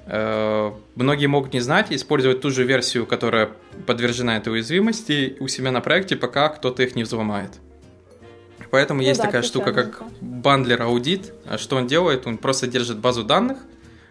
э, 0.05 0.71
многие 0.95 1.27
могут 1.27 1.53
не 1.53 1.59
знать, 1.59 1.91
использовать 1.91 2.41
ту 2.41 2.51
же 2.51 2.63
версию, 2.63 3.05
которая 3.05 3.49
подвержена 3.85 4.37
этой 4.37 4.53
уязвимости 4.53 5.35
у 5.39 5.47
себя 5.47 5.71
на 5.71 5.81
проекте, 5.81 6.15
пока 6.15 6.47
кто-то 6.49 6.83
их 6.83 6.95
не 6.95 7.03
взломает. 7.03 7.51
Поэтому 8.73 9.01
ну 9.01 9.07
есть 9.07 9.19
да, 9.19 9.27
такая 9.27 9.43
штука, 9.43 9.71
как 9.71 10.01
бандлер 10.19 10.81
аудит. 10.81 11.31
Что 11.57 11.75
он 11.75 11.85
делает? 11.85 12.25
Он 12.25 12.39
просто 12.39 12.65
держит 12.65 12.97
базу 12.97 13.23
данных, 13.23 13.59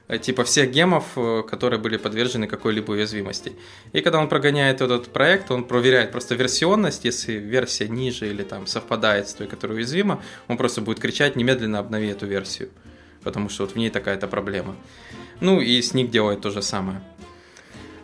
э, 0.07 0.19
типа 0.19 0.45
всех 0.45 0.71
гемов, 0.71 1.05
э, 1.17 1.43
которые 1.51 1.81
были 1.81 1.97
подвержены 1.97 2.47
какой-либо 2.47 2.93
уязвимости. 2.93 3.55
И 3.93 4.01
когда 4.03 4.21
он 4.21 4.29
прогоняет 4.29 4.81
этот 4.81 5.09
проект, 5.13 5.51
он 5.51 5.65
проверяет 5.65 6.13
просто 6.13 6.37
версионность, 6.37 7.05
если 7.05 7.33
версия 7.33 7.89
ниже 7.89 8.29
или 8.29 8.45
там 8.45 8.69
совпадает 8.69 9.29
с 9.29 9.35
той, 9.35 9.49
которая 9.49 9.79
уязвима, 9.79 10.23
он 10.47 10.57
просто 10.57 10.81
будет 10.81 11.01
кричать 11.01 11.35
немедленно 11.35 11.81
обнови 11.81 12.07
эту 12.07 12.27
версию, 12.27 12.69
потому 13.25 13.49
что 13.49 13.65
вот 13.65 13.73
в 13.73 13.77
ней 13.77 13.91
такая-то 13.91 14.29
проблема. 14.29 14.77
Ну 15.41 15.61
и 15.61 15.81
Sneak 15.81 16.07
делает 16.07 16.41
то 16.41 16.51
же 16.51 16.63
самое. 16.63 17.03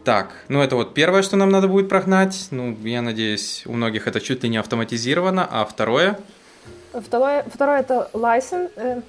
Так, 0.03 0.33
ну 0.49 0.61
это 0.61 0.75
вот 0.75 0.93
первое, 0.93 1.23
что 1.23 1.37
нам 1.37 1.51
надо 1.51 1.69
будет 1.69 1.89
прогнать. 1.89 2.49
Ну, 2.51 2.77
я 2.83 3.01
надеюсь, 3.01 3.63
у 3.65 3.75
многих 3.75 4.09
это 4.09 4.21
чуть 4.21 4.43
ли 4.43 4.49
не 4.49 4.57
автоматизировано. 4.57 5.47
А 5.49 5.65
второе? 5.65 6.19
Второе, 6.93 7.45
второе 7.53 7.81
это 7.81 8.11
license, 8.13 8.71
э, 8.77 9.01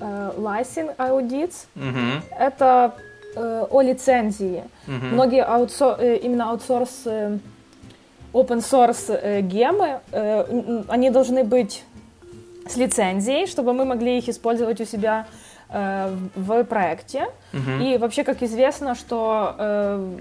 э, 0.00 0.32
license 0.36 0.96
audits. 0.96 1.66
Угу. 1.76 2.24
Это 2.38 2.94
э, 3.36 3.66
о 3.70 3.80
лицензии. 3.82 4.64
Угу. 4.86 5.06
Многие 5.06 5.44
аутсор, 5.44 6.00
э, 6.00 6.16
именно 6.16 6.50
аутсорс, 6.50 7.02
э, 7.06 7.38
open 8.32 8.58
source 8.58 9.10
э, 9.10 9.40
гемы, 9.40 10.00
э, 10.12 10.82
они 10.88 11.10
должны 11.10 11.44
быть 11.44 11.84
с 12.68 12.76
лицензией, 12.76 13.46
чтобы 13.46 13.72
мы 13.72 13.84
могли 13.84 14.18
их 14.18 14.28
использовать 14.28 14.80
у 14.80 14.84
себя 14.84 15.26
э, 15.70 16.14
в 16.34 16.64
проекте. 16.64 17.28
Угу. 17.52 17.82
И 17.82 17.98
вообще, 17.98 18.24
как 18.24 18.42
известно, 18.42 18.94
что 18.94 19.54
э, 19.58 20.16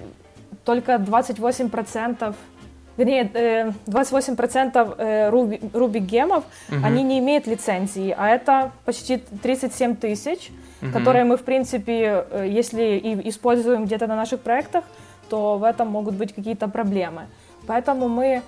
только 0.63 0.93
28% 0.93 2.35
вернее, 2.97 3.73
28% 3.85 5.31
Ruby, 5.31 5.71
Ruby 5.71 5.99
гемов, 5.99 6.43
угу. 6.69 6.77
они 6.83 7.03
не 7.03 7.19
имеют 7.19 7.47
лицензии, 7.47 8.13
а 8.17 8.29
это 8.29 8.71
почти 8.85 9.17
37 9.17 9.95
тысяч, 9.95 10.51
угу. 10.81 10.91
которые 10.91 11.23
мы, 11.23 11.37
в 11.37 11.43
принципе, 11.43 12.25
э, 12.29 12.47
если 12.49 12.97
и 12.97 13.29
используем 13.29 13.85
где-то 13.85 14.07
на 14.07 14.15
наших 14.15 14.41
проектах, 14.41 14.83
то 15.29 15.57
в 15.57 15.63
этом 15.63 15.87
могут 15.87 16.15
быть 16.15 16.33
какие-то 16.33 16.67
проблемы. 16.67 17.23
Поэтому 17.67 18.07
мы 18.07 18.41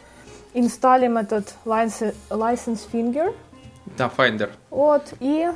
инсталлим 0.54 1.18
этот 1.18 1.56
license, 1.66 2.16
license 2.30 2.82
finger. 2.92 3.36
Да, 3.98 4.10
Finder. 4.16 4.50
Вот, 4.70 5.14
и 5.20 5.50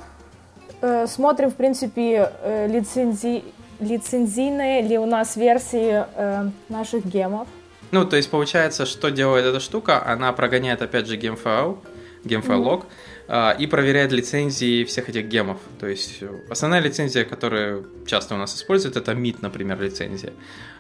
э, 0.82 1.08
смотрим, 1.08 1.50
в 1.50 1.56
принципе, 1.56 2.32
э, 2.42 2.68
лицензи, 2.68 3.44
лицензийные 3.80 4.82
ли 4.82 4.98
у 4.98 5.06
нас 5.06 5.36
версии 5.36 6.04
э, 6.16 6.50
наших 6.70 7.06
гемов. 7.06 7.48
Ну, 7.94 8.06
то 8.06 8.16
есть 8.18 8.32
получается, 8.32 8.88
что 8.88 9.12
делает 9.12 9.46
эта 9.46 9.60
штука? 9.60 10.04
Она 10.04 10.34
прогоняет, 10.34 10.82
опять 10.82 11.06
же, 11.06 11.16
гемфайл 11.16 11.78
лог, 12.26 12.86
mm-hmm. 13.28 13.58
и 13.60 13.68
проверяет 13.68 14.12
лицензии 14.12 14.84
всех 14.84 15.10
этих 15.10 15.28
гемов. 15.28 15.60
То 15.80 15.88
есть 15.88 16.24
основная 16.50 16.80
лицензия, 16.80 17.24
которая 17.24 17.84
часто 18.08 18.34
у 18.34 18.38
нас 18.40 18.56
используют, 18.56 18.98
это 18.98 19.12
MIT, 19.12 19.38
например, 19.42 19.80
лицензия. 19.80 20.34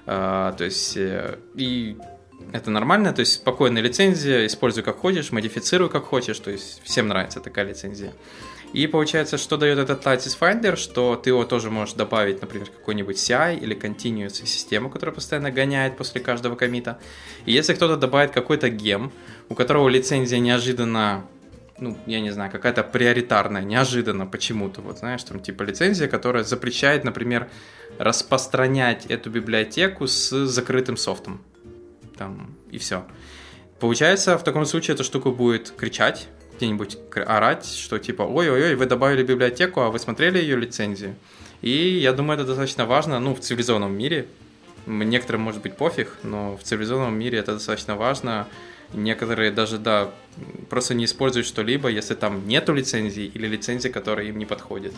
А, 0.07 0.53
то 0.53 0.63
есть 0.63 0.97
э, 0.97 1.37
и 1.53 1.97
это 2.51 2.71
нормально, 2.71 3.13
то 3.13 3.19
есть 3.19 3.33
спокойная 3.33 3.83
лицензия, 3.83 4.47
используй 4.47 4.81
как 4.81 4.97
хочешь, 4.97 5.31
модифицируй 5.31 5.89
как 5.89 6.05
хочешь, 6.05 6.39
то 6.39 6.49
есть 6.49 6.81
всем 6.83 7.07
нравится 7.07 7.41
такая 7.41 7.65
лицензия. 7.65 8.11
И 8.73 8.87
получается, 8.87 9.37
что 9.37 9.57
дает 9.57 9.77
этот 9.77 10.03
Lattice 10.03 10.37
Finder, 10.39 10.75
что 10.75 11.15
ты 11.15 11.29
его 11.29 11.45
тоже 11.45 11.69
можешь 11.69 11.93
добавить, 11.93 12.41
например, 12.41 12.69
какой-нибудь 12.69 13.17
CI 13.17 13.59
или 13.59 13.77
Continuous 13.79 14.45
систему, 14.45 14.89
которая 14.89 15.13
постоянно 15.13 15.51
гоняет 15.51 15.95
после 15.95 16.19
каждого 16.19 16.55
комита. 16.55 16.97
И 17.45 17.53
если 17.53 17.75
кто-то 17.75 17.97
добавит 17.97 18.31
какой-то 18.31 18.69
гем, 18.69 19.11
у 19.49 19.55
которого 19.55 19.87
лицензия 19.89 20.39
неожиданно 20.39 21.25
ну, 21.79 21.97
я 22.05 22.21
не 22.21 22.31
знаю, 22.31 22.51
какая-то 22.51 22.83
приоритарная, 22.83 23.63
неожиданно 23.63 24.25
почему-то, 24.25 24.81
вот 24.81 24.99
знаешь, 24.99 25.23
там 25.23 25.39
типа 25.39 25.63
лицензия, 25.63 26.07
которая 26.07 26.43
запрещает, 26.43 27.03
например, 27.03 27.49
распространять 27.97 29.05
эту 29.07 29.29
библиотеку 29.29 30.07
с 30.07 30.29
закрытым 30.45 30.97
софтом. 30.97 31.41
Там, 32.17 32.55
и 32.71 32.77
все. 32.77 33.05
Получается, 33.79 34.37
в 34.37 34.43
таком 34.43 34.65
случае 34.65 34.93
эта 34.93 35.03
штука 35.03 35.31
будет 35.31 35.71
кричать, 35.71 36.27
где-нибудь 36.57 36.97
орать, 37.15 37.65
что 37.65 37.99
типа, 37.99 38.23
ой-ой-ой, 38.23 38.75
вы 38.75 38.85
добавили 38.85 39.23
библиотеку, 39.23 39.81
а 39.81 39.89
вы 39.89 39.99
смотрели 39.99 40.37
ее 40.37 40.55
лицензию? 40.55 41.15
И 41.61 41.97
я 41.99 42.13
думаю, 42.13 42.37
это 42.37 42.47
достаточно 42.47 42.85
важно, 42.85 43.19
ну, 43.19 43.33
в 43.33 43.39
цивилизованном 43.39 43.97
мире. 43.97 44.27
Некоторым 44.85 45.41
может 45.41 45.61
быть 45.61 45.77
пофиг, 45.77 46.17
но 46.23 46.57
в 46.57 46.63
цивилизованном 46.63 47.17
мире 47.17 47.39
это 47.39 47.53
достаточно 47.53 47.95
важно. 47.95 48.47
Некоторые 48.93 49.49
даже, 49.51 49.77
да, 49.77 50.11
просто 50.69 50.93
не 50.93 51.05
используют 51.05 51.47
что-либо, 51.47 51.89
если 51.89 52.15
там 52.15 52.47
нету 52.47 52.73
лицензии 52.73 53.25
или 53.25 53.47
лицензии, 53.47 53.87
которая 53.89 54.25
им 54.27 54.37
не 54.37 54.45
подходит. 54.45 54.93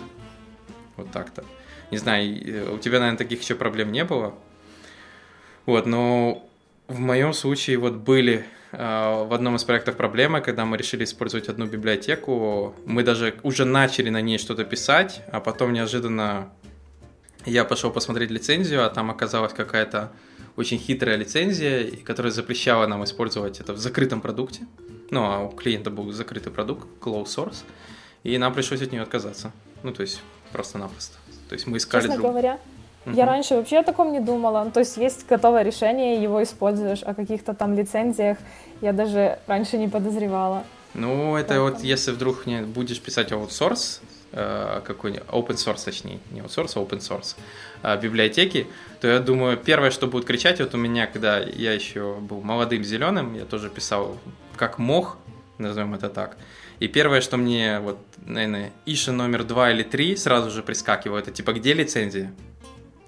Вот 0.98 1.12
так-то. 1.12 1.46
Не 1.92 1.98
знаю, 1.98 2.74
у 2.74 2.80
тебя, 2.80 3.00
наверное, 3.00 3.18
таких 3.18 3.42
еще 3.42 3.56
проблем 3.56 3.92
не 3.92 4.04
было. 4.04 4.34
Вот, 5.66 5.86
но 5.86 6.48
в 6.88 7.00
моем 7.00 7.34
случае 7.34 7.78
вот 7.78 7.94
были 7.94 8.34
э, 8.38 8.46
в 8.78 9.34
одном 9.34 9.56
из 9.56 9.64
проектов 9.64 9.96
проблемы, 9.96 10.42
когда 10.42 10.66
мы 10.66 10.78
решили 10.78 11.04
использовать 11.04 11.50
одну 11.50 11.66
библиотеку. 11.66 12.76
Мы 12.86 13.04
даже 13.04 13.36
уже 13.44 13.66
начали 13.66 14.10
на 14.10 14.22
ней 14.22 14.38
что-то 14.38 14.66
писать, 14.66 15.22
а 15.32 15.40
потом 15.40 15.74
неожиданно 15.74 16.50
я 17.46 17.64
пошел 17.64 17.92
посмотреть 17.92 18.32
лицензию, 18.32 18.86
а 18.86 18.90
там 18.90 19.12
оказалась 19.12 19.54
какая-то 19.54 20.12
очень 20.56 20.78
хитрая 20.78 21.16
лицензия, 21.16 21.92
которая 22.04 22.32
запрещала 22.32 22.88
нам 22.88 23.04
использовать 23.04 23.60
это 23.60 23.74
в 23.74 23.78
закрытом 23.78 24.22
продукте. 24.22 24.66
Ну, 25.12 25.24
а 25.24 25.44
у 25.44 25.50
клиента 25.50 25.92
был 25.92 26.12
закрытый 26.12 26.52
продукт, 26.52 26.88
closed 27.00 27.26
source, 27.26 27.64
и 28.24 28.38
нам 28.38 28.54
пришлось 28.54 28.82
от 28.82 28.92
нее 28.92 29.04
отказаться. 29.04 29.52
Ну, 29.84 29.94
то 29.94 30.02
есть 30.02 30.22
просто-напросто. 30.52 31.18
То 31.50 31.54
есть 31.54 31.68
мы 31.68 31.78
искали 31.78 32.04
Честно 32.04 32.18
друг... 32.18 32.32
говоря, 32.32 32.60
угу. 33.06 33.16
я 33.16 33.26
раньше 33.26 33.56
вообще 33.56 33.80
о 33.80 33.84
таком 33.84 34.12
не 34.12 34.20
думала. 34.20 34.64
Ну, 34.64 34.72
то 34.72 34.80
есть 34.80 34.98
есть 34.98 35.28
готовое 35.28 35.62
решение, 35.62 36.24
его 36.24 36.42
используешь, 36.42 37.04
о 37.04 37.14
каких-то 37.14 37.54
там 37.54 37.76
лицензиях 37.76 38.38
я 38.82 38.94
даже 38.94 39.40
раньше 39.48 39.78
не 39.78 39.88
подозревала. 39.88 40.64
Ну, 40.94 41.36
это 41.36 41.50
Поэтому. 41.50 41.70
вот 41.72 41.84
если 41.84 42.12
вдруг 42.12 42.46
не 42.46 42.62
будешь 42.62 43.02
писать 43.02 43.32
аутсорс, 43.32 44.02
э, 44.32 44.82
какой-нибудь 44.86 45.28
open 45.28 45.56
source, 45.56 45.84
точнее, 45.84 46.20
не 46.32 46.40
autsource, 46.40 46.72
а 46.76 46.80
open 46.80 47.00
source 47.00 47.36
э, 47.84 48.00
библиотеки, 48.02 48.68
то 49.02 49.08
я 49.08 49.20
думаю, 49.20 49.58
первое, 49.58 49.92
что 49.92 50.08
будет 50.08 50.26
кричать, 50.26 50.60
вот 50.60 50.74
у 50.74 50.78
меня, 50.78 51.08
когда 51.08 51.40
я 51.40 51.74
еще 51.74 52.16
был 52.22 52.42
молодым 52.42 52.84
зеленым, 52.84 53.36
я 53.36 53.46
тоже 53.46 53.70
писал 53.70 54.18
как 54.56 54.80
мог, 54.80 55.18
назовем 55.58 55.94
это 55.94 56.10
так. 56.10 56.38
И 56.80 56.88
первое, 56.88 57.22
что 57.22 57.38
мне, 57.38 57.80
вот, 57.80 57.98
наверное, 58.26 58.72
Иша 58.86 59.12
номер 59.12 59.44
два 59.44 59.72
или 59.72 59.84
три 59.84 60.16
сразу 60.16 60.50
же 60.50 60.64
прискакивало, 60.64 61.20
это 61.20 61.32
типа, 61.32 61.54
где 61.54 61.74
лицензия? 61.74 62.34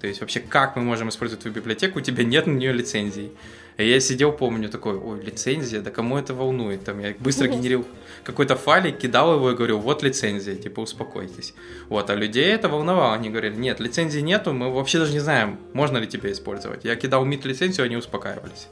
То 0.00 0.06
есть 0.06 0.20
вообще, 0.20 0.40
как 0.40 0.76
мы 0.76 0.82
можем 0.82 1.08
использовать 1.08 1.42
твою 1.42 1.54
библиотеку, 1.54 1.98
у 1.98 2.02
тебя 2.02 2.24
нет 2.24 2.46
на 2.46 2.52
нее 2.52 2.72
лицензии. 2.72 3.32
И 3.78 3.88
я 3.88 4.00
сидел, 4.00 4.32
помню, 4.32 4.68
такой, 4.68 4.96
ой, 4.96 5.22
лицензия, 5.22 5.80
да 5.80 5.92
кому 5.92 6.18
это 6.18 6.34
волнует? 6.34 6.84
Там 6.84 6.98
я 6.98 7.14
быстро 7.20 7.46
генерил 7.46 7.86
какой-то 8.24 8.56
файлик, 8.56 8.98
кидал 8.98 9.34
его 9.34 9.52
и 9.52 9.54
говорил, 9.54 9.78
вот 9.78 10.02
лицензия, 10.02 10.56
типа, 10.56 10.80
успокойтесь. 10.80 11.54
Вот, 11.88 12.10
а 12.10 12.16
людей 12.16 12.46
это 12.46 12.68
волновало, 12.68 13.14
они 13.14 13.30
говорили, 13.30 13.54
нет, 13.54 13.78
лицензии 13.78 14.18
нету, 14.18 14.52
мы 14.52 14.74
вообще 14.74 14.98
даже 14.98 15.12
не 15.12 15.20
знаем, 15.20 15.60
можно 15.74 15.96
ли 15.98 16.08
тебя 16.08 16.32
использовать. 16.32 16.84
Я 16.84 16.96
кидал 16.96 17.24
мид 17.24 17.44
лицензию, 17.44 17.86
они 17.86 17.96
успокаивались. 17.96 18.66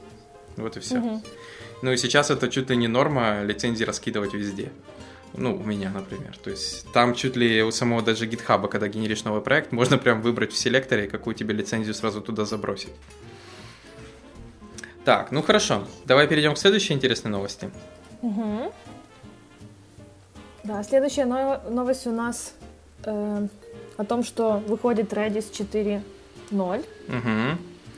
Вот 0.57 0.75
и 0.75 0.81
все. 0.81 1.21
Ну 1.81 1.91
и 1.91 1.97
сейчас 1.97 2.29
это 2.29 2.49
чуть 2.49 2.69
ли 2.69 2.75
не 2.75 2.89
норма 2.89 3.43
лицензии 3.43 3.85
раскидывать 3.85 4.33
везде. 4.33 4.71
Ну, 5.33 5.55
у 5.55 5.63
меня, 5.63 5.89
например. 5.89 6.35
То 6.43 6.49
есть 6.49 6.91
там 6.91 7.13
чуть 7.13 7.37
ли 7.37 7.63
у 7.63 7.71
самого 7.71 8.01
даже 8.01 8.25
гитхаба, 8.25 8.67
когда 8.67 8.89
генеришь 8.89 9.23
новый 9.23 9.41
проект, 9.41 9.71
можно 9.71 9.97
прям 9.97 10.21
выбрать 10.21 10.51
в 10.51 10.57
селекторе, 10.57 11.07
какую 11.07 11.33
тебе 11.33 11.53
лицензию 11.53 11.93
сразу 11.93 12.19
туда 12.19 12.43
забросить. 12.43 12.93
Так, 15.07 15.31
ну 15.31 15.41
хорошо. 15.41 15.85
Давай 16.03 16.27
перейдем 16.27 16.53
к 16.53 16.57
следующей 16.57 16.93
интересной 16.93 17.31
новости. 17.31 17.69
Угу. 18.21 18.73
Да, 20.65 20.83
следующая 20.83 21.23
новость 21.23 22.07
у 22.07 22.11
нас 22.11 22.53
э, 23.05 23.47
о 23.95 24.03
том, 24.03 24.25
что 24.25 24.61
выходит 24.67 25.13
Redis 25.13 25.49
4.0. 25.53 26.85
Угу. 27.07 27.57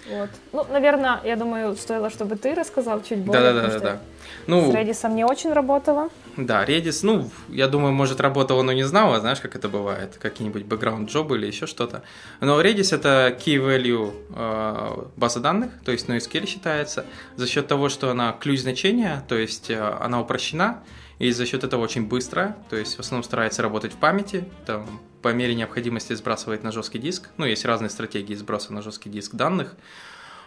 Вот. 0.09 0.29
Ну, 0.53 0.65
наверное, 0.71 1.19
я 1.23 1.35
думаю, 1.35 1.75
стоило, 1.75 2.09
чтобы 2.09 2.35
ты 2.35 2.55
рассказал 2.55 3.01
чуть 3.03 3.19
более. 3.19 3.53
Да, 3.53 3.61
да, 3.61 3.67
да, 3.67 3.79
да. 3.79 3.99
Ну, 4.47 4.71
с 4.71 4.75
Redis 4.75 5.13
не 5.13 5.23
очень 5.23 5.53
работала. 5.53 6.09
Да, 6.37 6.65
Redis, 6.65 6.99
ну, 7.03 7.29
я 7.49 7.67
думаю, 7.67 7.93
может, 7.93 8.19
работала, 8.21 8.63
но 8.63 8.73
не 8.73 8.83
знала, 8.83 9.19
знаешь, 9.19 9.39
как 9.39 9.55
это 9.55 9.69
бывает, 9.69 10.17
какие-нибудь 10.19 10.63
бэкграунд-джобы 10.63 11.37
или 11.37 11.47
еще 11.47 11.67
что-то. 11.67 12.01
Но 12.39 12.61
Redis 12.61 12.95
это 12.95 13.35
key 13.37 13.57
value 13.57 14.13
э, 14.35 15.07
база 15.17 15.39
данных, 15.39 15.71
то 15.83 15.91
есть 15.91 16.07
NoSQL 16.07 16.47
считается, 16.47 17.05
за 17.35 17.47
счет 17.47 17.67
того, 17.67 17.89
что 17.89 18.09
она 18.09 18.31
ключ 18.31 18.61
значения, 18.61 19.23
то 19.27 19.37
есть 19.37 19.69
э, 19.69 19.79
она 19.99 20.21
упрощена, 20.21 20.83
и 21.19 21.31
за 21.31 21.45
счет 21.45 21.63
этого 21.63 21.81
очень 21.81 22.07
быстро, 22.07 22.55
то 22.69 22.77
есть 22.77 22.95
в 22.95 22.99
основном 23.01 23.23
старается 23.23 23.61
работать 23.61 23.93
в 23.93 23.97
памяти, 23.97 24.45
там 24.65 25.01
по 25.21 25.33
мере 25.33 25.53
необходимости 25.53 26.13
сбрасывает 26.13 26.63
на 26.63 26.71
жесткий 26.71 26.97
диск. 26.97 27.29
Ну, 27.37 27.45
есть 27.45 27.65
разные 27.65 27.89
стратегии 27.89 28.35
сброса 28.35 28.73
на 28.73 28.81
жесткий 28.81 29.09
диск 29.09 29.35
данных. 29.35 29.75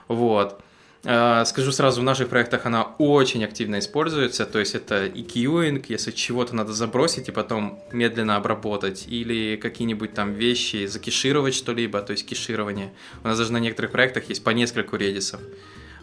Вот. 0.09 0.63
Э, 1.05 1.45
скажу 1.45 1.73
сразу, 1.73 2.01
в 2.01 2.05
наших 2.05 2.29
проектах 2.29 2.65
она 2.65 2.85
очень 2.99 3.45
активно 3.45 3.81
используется, 3.81 4.47
то 4.47 4.61
есть 4.61 4.75
это 4.75 5.05
и 5.05 5.23
queuing, 5.23 5.85
если 5.89 6.11
чего-то 6.11 6.55
надо 6.55 6.73
забросить 6.73 7.29
и 7.29 7.33
потом 7.33 7.81
медленно 7.93 8.37
обработать, 8.37 9.07
или 9.09 9.57
какие-нибудь 9.57 10.15
там 10.15 10.33
вещи, 10.33 10.87
закишировать 10.87 11.55
что-либо, 11.55 12.01
то 12.01 12.13
есть 12.13 12.27
кеширование. 12.27 12.93
У 13.25 13.29
нас 13.29 13.37
даже 13.37 13.53
на 13.53 13.59
некоторых 13.59 13.91
проектах 13.91 14.29
есть 14.29 14.43
по 14.45 14.51
нескольку 14.51 14.97
редисов. 14.97 15.41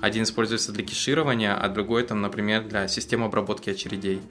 Один 0.02 0.24
используется 0.24 0.72
для 0.72 0.84
кеширования, 0.84 1.56
а 1.56 1.68
другой 1.70 2.04
там, 2.04 2.22
например, 2.22 2.64
для 2.64 2.88
системы 2.88 3.26
обработки 3.26 3.70
очередей. 3.70 4.22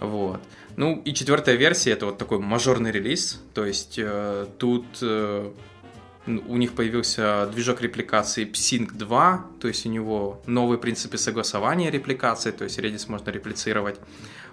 Вот. 0.00 0.40
Ну 0.76 1.00
и 1.04 1.14
четвертая 1.14 1.56
версия 1.56 1.92
это 1.92 2.06
вот 2.06 2.18
такой 2.18 2.38
мажорный 2.38 2.90
релиз, 2.90 3.40
то 3.54 3.64
есть 3.64 3.94
э, 3.98 4.46
тут 4.58 4.84
э, 5.00 5.50
у 6.26 6.56
них 6.56 6.72
появился 6.74 7.48
движок 7.52 7.80
репликации 7.80 8.46
Psync 8.46 8.92
2, 8.92 9.46
то 9.60 9.68
есть 9.68 9.86
у 9.86 9.88
него 9.88 10.42
новые 10.46 10.78
принципы 10.78 11.18
согласования 11.18 11.90
репликации, 11.90 12.50
то 12.50 12.64
есть 12.64 12.78
Redis 12.78 13.08
можно 13.08 13.30
реплицировать. 13.30 13.98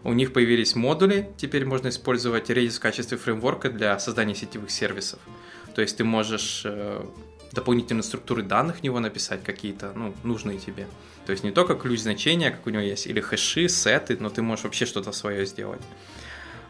У 0.04 0.14
них 0.14 0.34
появились 0.34 0.76
модули, 0.76 1.30
теперь 1.38 1.66
можно 1.66 1.90
использовать 1.90 2.50
Redis 2.50 2.78
в 2.78 2.80
качестве 2.80 3.18
фреймворка 3.18 3.70
для 3.70 3.98
создания 4.00 4.36
сетевых 4.36 4.70
сервисов. 4.72 5.20
То 5.76 5.82
есть 5.82 5.98
ты 5.98 6.04
можешь 6.04 6.62
э, 6.66 7.04
дополнительные 7.54 8.04
структуры 8.04 8.42
данных 8.44 8.78
в 8.78 8.84
него 8.84 9.00
написать 9.00 9.44
какие-то, 9.44 9.94
ну, 9.96 10.14
нужные 10.24 10.58
тебе. 10.58 10.88
То 11.26 11.32
есть 11.32 11.44
не 11.44 11.52
только 11.52 11.76
ключ 11.76 12.00
значения, 12.00 12.52
как 12.52 12.66
у 12.66 12.70
него 12.70 12.82
есть, 12.82 13.08
или 13.08 13.22
хэши, 13.22 13.70
сеты, 13.70 14.18
но 14.20 14.30
ты 14.30 14.42
можешь 14.42 14.66
вообще 14.66 14.86
что-то 14.86 15.12
свое 15.12 15.46
сделать. 15.46 15.82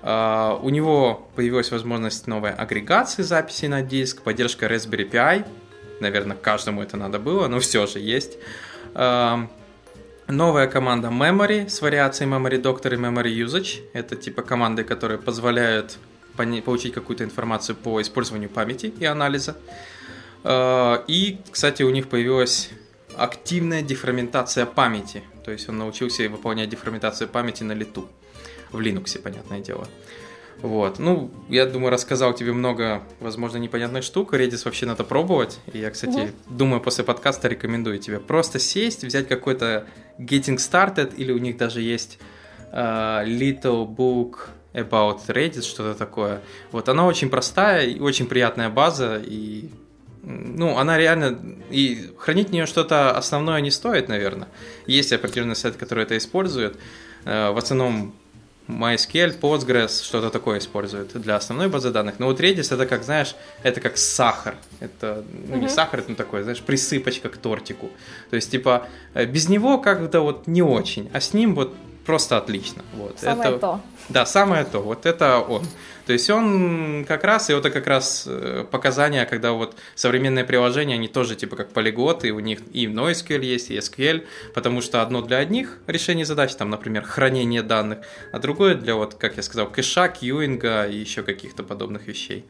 Uh, 0.02 0.60
у 0.62 0.70
него 0.70 1.30
появилась 1.36 1.72
возможность 1.72 2.28
новой 2.28 2.52
агрегации 2.52 3.24
записей 3.24 3.70
на 3.70 3.82
диск, 3.82 4.22
поддержка 4.22 4.66
Raspberry 4.66 5.10
Pi. 5.10 5.46
Наверное, 6.02 6.36
каждому 6.36 6.84
это 6.84 6.98
надо 6.98 7.20
было, 7.20 7.48
но 7.48 7.62
все 7.62 7.88
же 7.88 8.00
есть. 8.00 8.38
Uh, 8.94 9.48
новая 10.28 10.68
команда 10.68 11.08
Memory 11.08 11.70
с 11.70 11.82
вариацией 11.82 12.30
Memory 12.30 12.62
Doctor 12.62 12.94
и 12.94 12.98
Memory 12.98 13.46
Usage. 13.46 13.84
Это 13.94 14.18
типа 14.18 14.42
команды, 14.42 14.84
которые 14.84 15.20
позволяют 15.20 15.98
получить 16.66 16.94
какую-то 16.94 17.24
информацию 17.24 17.78
по 17.78 18.02
использованию 18.02 18.50
памяти 18.50 18.94
и 19.00 19.06
анализа. 19.06 19.52
Uh, 19.52 19.93
и, 20.46 21.40
кстати, 21.52 21.84
у 21.84 21.90
них 21.90 22.10
появилась 22.10 22.70
активная 23.16 23.82
дефрагментация 23.82 24.66
памяти. 24.66 25.24
То 25.46 25.52
есть 25.52 25.70
он 25.70 25.78
научился 25.78 26.28
выполнять 26.30 26.70
дефрагментацию 26.70 27.28
памяти 27.28 27.64
на 27.64 27.74
лету. 27.74 28.08
В 28.72 28.80
Linux, 28.80 29.20
понятное 29.20 29.60
дело. 29.60 29.88
Вот. 30.62 30.98
Ну, 30.98 31.30
я 31.50 31.66
думаю, 31.66 31.92
рассказал 31.92 32.34
тебе 32.34 32.54
много, 32.54 33.04
возможно, 33.20 33.58
непонятных 33.58 34.04
штук. 34.04 34.34
Redis 34.34 34.62
вообще 34.64 34.86
надо 34.86 35.04
пробовать. 35.04 35.60
И 35.74 35.80
я, 35.80 35.92
кстати, 35.92 36.18
угу. 36.18 36.30
думаю, 36.50 36.82
после 36.82 37.04
подкаста 37.04 37.50
рекомендую 37.50 38.00
тебе 38.00 38.20
просто 38.20 38.60
сесть, 38.60 39.04
взять 39.04 39.28
какой-то 39.28 39.86
Getting 40.18 40.58
Started, 40.58 41.16
или 41.16 41.34
у 41.34 41.38
них 41.38 41.58
даже 41.58 41.82
есть 41.82 42.18
uh, 42.72 43.26
Little 43.26 43.86
Book 43.86 44.48
About 44.74 45.26
Redis, 45.28 45.64
что-то 45.64 45.96
такое. 45.96 46.42
Вот, 46.72 46.88
она 46.88 47.06
очень 47.06 47.30
простая 47.30 47.86
и 47.86 48.00
очень 48.00 48.26
приятная 48.26 48.70
база, 48.70 49.22
и 49.24 49.70
ну, 50.24 50.78
она 50.78 50.98
реально, 50.98 51.38
и 51.70 52.12
хранить 52.18 52.50
в 52.50 52.52
нее 52.54 52.66
что-то 52.66 53.18
основное 53.18 53.60
не 53.62 53.72
стоит, 53.72 54.08
наверное. 54.08 54.48
Есть 54.88 55.12
определенный 55.12 55.56
сайт, 55.56 55.76
который 55.76 56.06
это 56.06 56.18
использует. 56.18 56.78
Э, 57.26 57.52
в 57.52 57.58
основном 57.58 58.14
MySQL, 58.70 59.38
Postgres, 59.40 60.02
что-то 60.04 60.30
такое 60.30 60.60
используют 60.60 61.12
для 61.14 61.36
основной 61.36 61.68
базы 61.68 61.92
данных. 61.92 62.16
Но 62.20 62.28
вот 62.28 62.40
Redis 62.40 62.74
это 62.74 62.86
как, 62.86 63.04
знаешь, 63.04 63.36
это 63.64 63.82
как 63.82 63.98
сахар. 63.98 64.56
Это, 64.80 65.24
ну, 65.50 65.58
не 65.58 65.68
сахар, 65.68 66.00
это 66.00 66.16
такое, 66.16 66.44
знаешь, 66.44 66.62
присыпочка 66.62 67.28
к 67.28 67.36
тортику. 67.36 67.92
То 68.30 68.38
есть, 68.38 68.50
типа, 68.50 68.88
э, 69.14 69.26
без 69.26 69.50
него 69.50 69.78
как-то 69.78 70.22
вот 70.22 70.48
не 70.48 70.62
очень, 70.62 71.10
а 71.12 71.20
с 71.20 71.34
ним 71.34 71.54
вот 71.54 71.74
просто 72.06 72.38
отлично. 72.38 72.84
Вот. 72.94 73.20
Самое 73.20 73.50
это, 73.52 73.60
то. 73.60 73.82
Да, 74.10 74.26
самое 74.26 74.66
то. 74.66 74.80
Вот 74.80 75.06
это 75.06 75.40
он. 75.40 75.64
То 76.06 76.14
есть 76.14 76.30
он 76.30 77.06
как 77.08 77.24
раз, 77.24 77.50
и 77.50 77.54
это 77.54 77.70
как 77.70 77.88
раз 77.88 78.26
э, 78.28 78.66
показания, 78.70 79.26
когда 79.26 79.54
вот 79.54 79.76
современные 79.96 80.44
приложения, 80.44 80.96
они 80.96 81.08
тоже 81.08 81.36
типа 81.36 81.56
как 81.56 81.70
полиглоты, 81.70 82.32
у 82.32 82.40
них 82.40 82.60
и 82.74 82.88
NoSQL 82.88 83.42
есть, 83.42 83.72
и 83.72 83.78
SQL, 83.78 84.26
потому 84.54 84.82
что 84.82 85.02
одно 85.02 85.22
для 85.22 85.38
одних 85.38 85.80
решений 85.88 86.26
задач, 86.26 86.54
там, 86.56 86.70
например, 86.70 87.04
хранение 87.04 87.62
данных, 87.62 88.00
а 88.34 88.40
другое 88.40 88.76
для 88.76 88.96
вот, 88.96 89.16
как 89.16 89.38
я 89.38 89.44
сказал, 89.44 89.68
кэша, 89.68 90.10
кьюинга 90.10 90.86
и 90.86 90.98
еще 90.98 91.24
каких-то 91.24 91.64
подобных 91.64 92.08
вещей. 92.08 92.46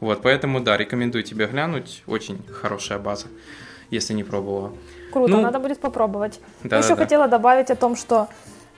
Вот, 0.00 0.20
поэтому, 0.22 0.58
да, 0.58 0.76
рекомендую 0.76 1.22
тебе 1.22 1.46
глянуть, 1.46 2.02
очень 2.08 2.44
хорошая 2.50 2.98
база, 2.98 3.28
если 3.90 4.14
не 4.14 4.24
пробовала. 4.24 4.72
Круто, 5.12 5.30
ну, 5.30 5.40
надо 5.42 5.60
будет 5.60 5.78
попробовать. 5.78 6.40
Да, 6.64 6.78
еще 6.78 6.88
да, 6.88 6.96
да. 6.96 7.02
хотела 7.04 7.28
добавить 7.28 7.70
о 7.70 7.76
том, 7.76 7.94
что 7.94 8.28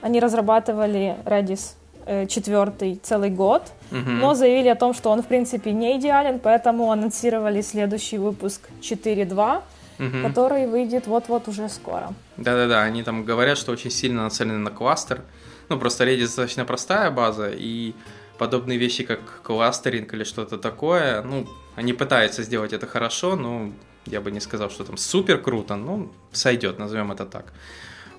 они 0.05 0.19
разрабатывали 0.19 1.15
Redis 1.25 1.73
э, 2.05 2.27
четвертый 2.27 2.99
целый 3.01 3.31
год, 3.31 3.63
угу. 3.91 4.09
но 4.09 4.35
заявили 4.35 4.67
о 4.67 4.75
том, 4.75 4.93
что 4.93 5.09
он 5.09 5.23
в 5.23 5.25
принципе 5.25 5.71
не 5.71 5.97
идеален, 5.97 6.39
поэтому 6.39 6.91
анонсировали 6.91 7.61
следующий 7.61 8.19
выпуск 8.19 8.69
4.2, 8.81 9.61
Мгм. 9.97 10.23
который 10.27 10.67
выйдет 10.67 11.07
вот-вот 11.07 11.47
уже 11.47 11.69
скоро. 11.69 12.13
Да-да-да, 12.37 12.83
они 12.83 13.01
там 13.01 13.23
говорят, 13.23 13.57
что 13.57 13.71
очень 13.71 13.89
сильно 13.91 14.23
нацелены 14.23 14.59
на 14.59 14.69
кластер. 14.69 15.21
Ну, 15.69 15.79
просто 15.79 16.03
Redis 16.03 16.25
достаточно 16.25 16.65
простая 16.65 17.09
база, 17.09 17.49
и 17.49 17.93
подобные 18.37 18.77
вещи, 18.77 19.03
как 19.03 19.19
кластеринг 19.41 20.13
или 20.13 20.23
что-то 20.23 20.57
такое, 20.57 21.23
ну, 21.23 21.47
они 21.75 21.93
пытаются 21.93 22.43
сделать 22.43 22.73
это 22.73 22.85
хорошо, 22.85 23.35
но 23.35 23.71
я 24.05 24.21
бы 24.21 24.31
не 24.31 24.39
сказал, 24.39 24.69
что 24.69 24.83
там 24.83 24.97
супер 24.97 25.41
круто, 25.41 25.75
ну, 25.75 26.11
сойдет, 26.31 26.77
назовем 26.77 27.11
это 27.11 27.25
так. 27.25 27.53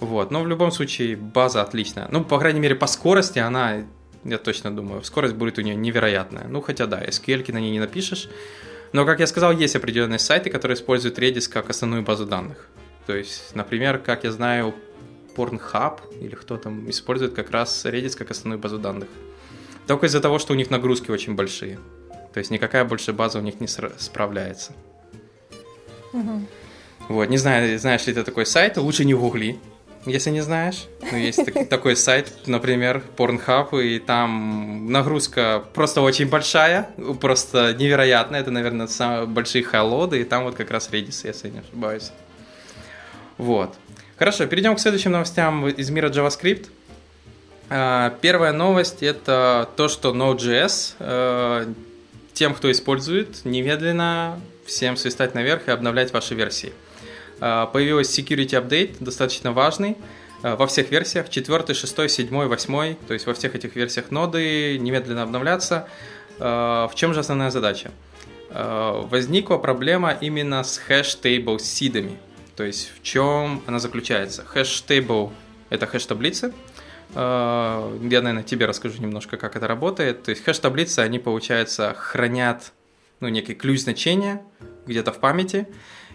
Вот, 0.01 0.31
но 0.31 0.43
в 0.43 0.49
любом 0.49 0.71
случае 0.71 1.17
база 1.17 1.63
отличная. 1.63 2.09
Ну, 2.11 2.25
по 2.25 2.39
крайней 2.39 2.61
мере, 2.61 2.75
по 2.75 2.87
скорости 2.87 3.39
она, 3.39 3.85
я 4.25 4.39
точно 4.39 4.75
думаю, 4.75 5.03
скорость 5.03 5.35
будет 5.35 5.59
у 5.59 5.63
нее 5.63 5.75
невероятная. 5.75 6.47
Ну, 6.49 6.61
хотя 6.61 6.87
да, 6.87 7.03
SQL 7.03 7.53
на 7.53 7.59
ней 7.59 7.71
не 7.71 7.81
напишешь. 7.81 8.29
Но, 8.93 9.05
как 9.05 9.21
я 9.21 9.27
сказал, 9.27 9.53
есть 9.53 9.77
определенные 9.77 10.19
сайты, 10.19 10.51
которые 10.51 10.77
используют 10.77 11.19
Redis 11.19 11.49
как 11.49 11.71
основную 11.71 12.03
базу 12.03 12.27
данных. 12.27 12.69
То 13.07 13.17
есть, 13.17 13.55
например, 13.55 13.99
как 13.99 14.25
я 14.25 14.33
знаю, 14.33 14.75
Pornhub 15.37 16.01
или 16.21 16.35
кто 16.35 16.57
там 16.57 16.89
использует 16.91 17.35
как 17.35 17.51
раз 17.51 17.85
Redis 17.85 18.17
как 18.17 18.31
основную 18.31 18.61
базу 18.61 18.79
данных. 18.79 19.09
Только 19.87 20.07
из-за 20.07 20.21
того, 20.21 20.39
что 20.39 20.53
у 20.53 20.57
них 20.57 20.71
нагрузки 20.71 21.11
очень 21.11 21.35
большие. 21.35 21.79
То 22.33 22.39
есть 22.39 22.51
никакая 22.51 22.85
больше 22.85 23.13
база 23.13 23.39
у 23.39 23.43
них 23.43 23.61
не 23.61 23.67
справляется. 23.67 24.73
Мгм. 26.13 26.47
Вот, 27.09 27.29
не 27.29 27.39
знаю, 27.39 27.79
знаешь 27.79 28.07
ли 28.07 28.15
ты 28.15 28.25
такой 28.25 28.47
сайт, 28.47 28.77
лучше 28.79 29.05
не 29.05 29.15
гугли, 29.15 29.59
если 30.07 30.31
не 30.31 30.41
знаешь. 30.41 30.87
Ну, 31.11 31.19
есть 31.19 31.41
такой 31.69 31.97
сайт, 31.97 32.33
например, 32.47 33.03
Pornhub, 33.17 33.83
и 33.83 33.99
там 33.99 34.91
нагрузка 34.91 35.65
просто 35.75 36.01
очень 36.01 36.29
большая, 36.29 36.89
просто 37.21 37.75
невероятная. 37.75 38.41
Это, 38.41 38.51
наверное, 38.51 38.87
самые 38.87 39.27
большие 39.27 39.65
холоды, 39.65 40.21
и 40.21 40.25
там 40.25 40.45
вот 40.45 40.55
как 40.55 40.71
раз 40.71 40.89
Redis, 40.91 41.21
если 41.25 41.51
не 41.51 41.59
ошибаюсь. 41.59 42.13
Вот. 43.39 43.75
Хорошо, 44.17 44.47
перейдем 44.47 44.77
к 44.77 44.81
следующим 44.81 45.13
новостям 45.13 45.69
из 45.69 45.91
мира 45.91 46.09
JavaScript. 46.09 46.69
А, 47.69 48.17
Первая 48.21 48.53
новость 48.53 49.03
это 49.03 49.69
то, 49.77 49.89
что 49.89 50.15
Node.js 50.15 50.95
э, 51.01 51.67
тем, 52.33 52.55
кто 52.55 52.71
использует, 52.71 53.45
немедленно 53.45 54.41
всем 54.65 54.97
свистать 54.97 55.35
наверх 55.35 55.69
и 55.69 55.71
обновлять 55.71 56.13
ваши 56.13 56.35
версии. 56.35 56.73
А, 57.41 57.67
Появилась 57.67 58.17
security 58.17 58.51
update, 58.51 58.97
достаточно 59.01 59.53
важный, 59.53 59.97
а, 60.43 60.57
во 60.57 60.67
всех 60.67 60.91
версиях, 60.91 61.29
4, 61.29 61.75
6, 61.75 62.11
7, 62.11 62.47
8, 62.47 62.95
то 63.07 63.15
есть 63.15 63.27
во 63.27 63.35
всех 63.35 63.55
этих 63.55 63.77
версиях 63.77 64.11
ноды 64.11 64.79
немедленно 64.79 65.23
обновляться. 65.23 65.89
А, 66.39 66.89
В 66.89 66.95
чем 66.95 67.15
же 67.15 67.21
основная 67.21 67.51
задача? 67.51 67.91
Возникла 68.49 69.59
проблема 69.59 70.13
именно 70.13 70.63
с 70.63 70.79
hash 70.79 71.14
table 71.14 71.59
seed 71.59 71.88
ами. 71.88 72.17
То 72.55 72.63
есть 72.63 72.91
в 72.95 73.03
чем 73.03 73.61
она 73.67 73.81
заключается? 73.81 74.45
Hash 74.45 74.84
table– 74.84 75.33
это 75.69 75.87
хэш-таблицы, 75.87 76.55
Э, 77.15 77.99
Я, 78.03 78.21
наверное, 78.21 78.43
тебе 78.43 78.67
расскажу 78.67 79.01
немножко, 79.01 79.37
как 79.37 79.57
это 79.57 79.67
работает. 79.67 80.23
То 80.25 80.31
есть 80.31 80.45
хэш-таблицы, 80.45 81.01
они, 81.01 81.19
получается, 81.19 81.95
хранят 81.97 82.73
ну, 83.21 83.29
некий 83.29 83.55
ключ 83.55 83.81
значения 83.81 84.43
где-то 84.87 85.13
в 85.13 85.19
памяти, 85.19 85.67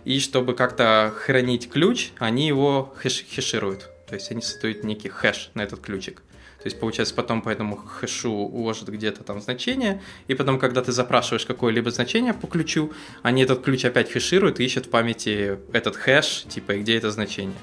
и 0.06 0.20
чтобы 0.20 0.54
как-то 0.56 1.14
хранить 1.16 1.70
ключ, 1.70 2.10
они 2.20 2.48
его 2.48 2.94
хэш- 3.04 3.26
хешируют. 3.30 3.90
То 4.08 4.16
есть 4.16 4.32
они 4.32 4.42
создают 4.42 4.84
некий 4.84 5.10
хэш 5.10 5.52
на 5.54 5.62
этот 5.62 5.80
ключик. 5.80 6.22
То 6.62 6.68
есть, 6.68 6.80
получается, 6.80 7.16
потом 7.16 7.42
по 7.42 7.50
этому 7.50 7.76
хэшу 7.76 8.30
уложат 8.32 8.90
где-то 8.90 9.24
там 9.24 9.42
значение, 9.42 10.00
и 10.28 10.36
потом, 10.36 10.60
когда 10.60 10.84
ты 10.84 10.92
запрашиваешь 10.92 11.46
какое-либо 11.46 11.90
значение 11.90 12.34
по 12.36 12.46
ключу, 12.46 12.92
они 13.24 13.42
этот 13.42 13.64
ключ 13.64 13.84
опять 13.86 14.12
хешируют 14.12 14.60
и 14.60 14.66
ищут 14.66 14.86
в 14.86 14.90
памяти 14.90 15.58
этот 15.74 15.96
хэш, 15.96 16.44
типа, 16.50 16.74
и 16.74 16.82
где 16.82 16.98
это 16.98 17.10
значение. 17.10 17.56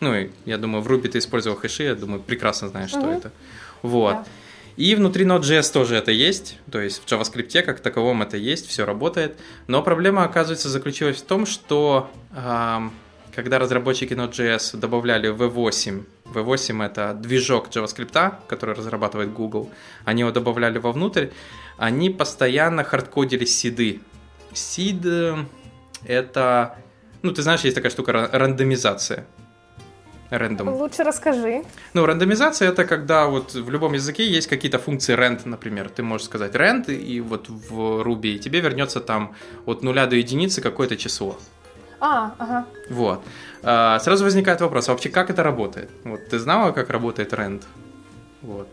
Ну, 0.00 0.12
и 0.16 0.30
я 0.44 0.58
думаю, 0.58 0.82
в 0.82 0.88
Ruby 0.90 1.06
ты 1.08 1.18
использовал 1.18 1.56
хэши, 1.56 1.84
я 1.84 1.94
думаю, 1.94 2.20
прекрасно 2.20 2.68
знаешь, 2.68 2.90
что 2.90 2.98
Мгм. 3.00 3.10
это. 3.10 3.32
Вот. 3.82 4.14
Да. 4.14 4.26
И 4.76 4.94
внутри 4.94 5.24
Node.js 5.24 5.72
тоже 5.72 5.96
это 5.96 6.10
есть, 6.12 6.58
то 6.70 6.80
есть 6.80 7.02
в 7.02 7.06
JavaScript 7.06 7.62
как 7.62 7.80
таковом 7.80 8.22
это 8.22 8.36
есть, 8.36 8.66
все 8.68 8.86
работает. 8.86 9.38
Но 9.66 9.82
проблема, 9.82 10.24
оказывается, 10.24 10.68
заключилась 10.70 11.18
в 11.18 11.26
том, 11.26 11.44
что 11.44 12.10
ам, 12.34 12.92
когда 13.34 13.58
разработчики 13.58 14.14
Node.js 14.14 14.78
добавляли 14.78 15.30
V8, 15.34 16.04
V8 16.24 16.86
это 16.86 17.14
движок 17.14 17.68
JavaScript, 17.68 18.34
который 18.46 18.74
разрабатывает 18.74 19.32
Google, 19.32 19.70
они 20.04 20.20
его 20.20 20.30
добавляли 20.30 20.78
вовнутрь, 20.78 21.28
они 21.76 22.08
постоянно 22.10 22.82
хардкодили 22.84 23.44
сиды. 23.44 24.00
Сид 24.54 25.04
это, 26.04 26.76
ну 27.22 27.32
ты 27.32 27.42
знаешь, 27.42 27.60
есть 27.60 27.74
такая 27.74 27.90
штука 27.90 28.12
ра- 28.12 28.30
рандомизация. 28.32 29.26
Рандом. 30.38 30.68
Лучше 30.68 31.04
расскажи. 31.04 31.62
Ну, 31.94 32.06
рандомизация 32.06 32.68
это 32.68 32.84
когда 32.84 33.26
вот 33.26 33.54
в 33.54 33.70
любом 33.70 33.92
языке 33.92 34.26
есть 34.26 34.48
какие-то 34.48 34.78
функции 34.78 35.14
rand, 35.16 35.40
например. 35.44 35.88
Ты 35.88 36.02
можешь 36.02 36.26
сказать 36.26 36.54
rand, 36.54 36.94
и 36.94 37.20
вот 37.20 37.48
в 37.48 38.02
Ruby 38.02 38.34
и 38.34 38.38
тебе 38.38 38.60
вернется 38.60 39.00
там 39.00 39.34
от 39.66 39.82
нуля 39.82 40.06
до 40.06 40.16
единицы 40.16 40.60
какое-то 40.60 40.96
число. 40.96 41.38
А, 42.00 42.34
ага. 42.38 42.66
Вот. 42.90 43.22
А, 43.62 43.98
Сразу 44.00 44.24
возникает 44.24 44.60
вопрос, 44.60 44.88
а 44.88 44.92
вообще 44.92 45.08
как 45.08 45.30
это 45.30 45.42
работает? 45.42 45.90
Вот 46.04 46.28
ты 46.28 46.38
знала, 46.38 46.72
как 46.72 46.90
работает 46.90 47.32
rand? 47.32 47.62
Вот. 48.42 48.68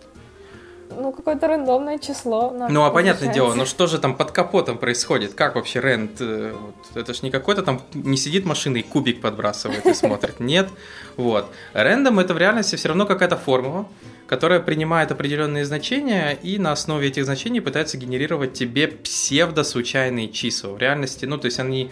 Ну, 0.90 1.12
какое-то 1.12 1.48
рандомное 1.48 1.98
число. 2.00 2.54
Ну, 2.70 2.84
а 2.84 2.92
понятное 2.92 3.32
дело, 3.34 3.54
ну 3.54 3.66
что 3.66 3.88
же 3.88 4.00
там 4.00 4.16
под 4.16 4.32
капотом 4.32 4.78
происходит? 4.78 5.34
Как 5.34 5.56
вообще 5.56 5.80
rent? 5.80 6.18
э, 6.20 6.54
вот, 6.54 6.76
это 6.96 7.14
ж 7.14 7.22
не 7.22 7.32
какой-то 7.32 7.62
там, 7.64 7.82
не 7.94 8.18
сидит 8.18 8.46
машина 8.46 8.78
и 8.78 8.82
кубик 8.82 9.22
подбрасывает 9.22 9.86
и 9.86 9.94
смотрит. 9.94 10.40
Нет. 10.40 10.70
Вот. 11.16 11.52
Рендом 11.74 12.20
это 12.20 12.34
в 12.34 12.38
реальности 12.38 12.76
все 12.76 12.88
равно 12.90 13.06
какая-то 13.06 13.38
формула, 13.38 13.88
которая 14.28 14.60
принимает 14.60 15.12
определенные 15.12 15.66
значения 15.66 16.38
и 16.42 16.58
на 16.58 16.72
основе 16.72 17.08
этих 17.08 17.26
значений 17.26 17.62
пытается 17.62 17.98
генерировать 17.98 18.54
тебе 18.54 18.88
псевдо-случайные 18.88 20.30
числа. 20.30 20.72
В 20.72 20.80
реальности, 20.80 21.26
ну, 21.26 21.38
то 21.38 21.46
есть 21.46 21.60
они 21.60 21.92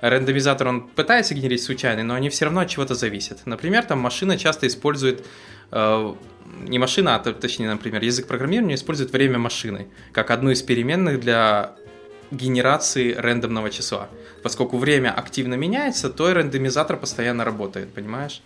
рандомизатор, 0.00 0.68
он 0.68 0.82
пытается 0.88 1.34
генерить 1.34 1.62
случайные, 1.62 2.04
но 2.04 2.14
они 2.14 2.28
все 2.30 2.44
равно 2.44 2.60
от 2.60 2.68
чего-то 2.68 2.94
зависят. 2.94 3.40
Например, 3.44 3.84
там 3.84 3.98
машина 3.98 4.38
часто 4.38 4.66
использует 4.66 5.24
э, 5.72 6.14
не 6.68 6.78
машина, 6.78 7.14
а 7.14 7.18
точнее, 7.18 7.68
например, 7.68 8.02
язык 8.02 8.26
программирования 8.26 8.74
использует 8.74 9.12
время 9.12 9.38
машины 9.38 9.88
как 10.12 10.30
одну 10.30 10.50
из 10.50 10.62
переменных 10.62 11.20
для 11.20 11.74
генерации 12.30 13.12
рандомного 13.14 13.70
числа. 13.70 14.08
Поскольку 14.42 14.78
время 14.78 15.12
активно 15.12 15.54
меняется, 15.54 16.10
то 16.10 16.30
и 16.30 16.32
рандомизатор 16.32 16.96
постоянно 16.96 17.44
работает, 17.44 17.92
понимаешь? 17.92 18.42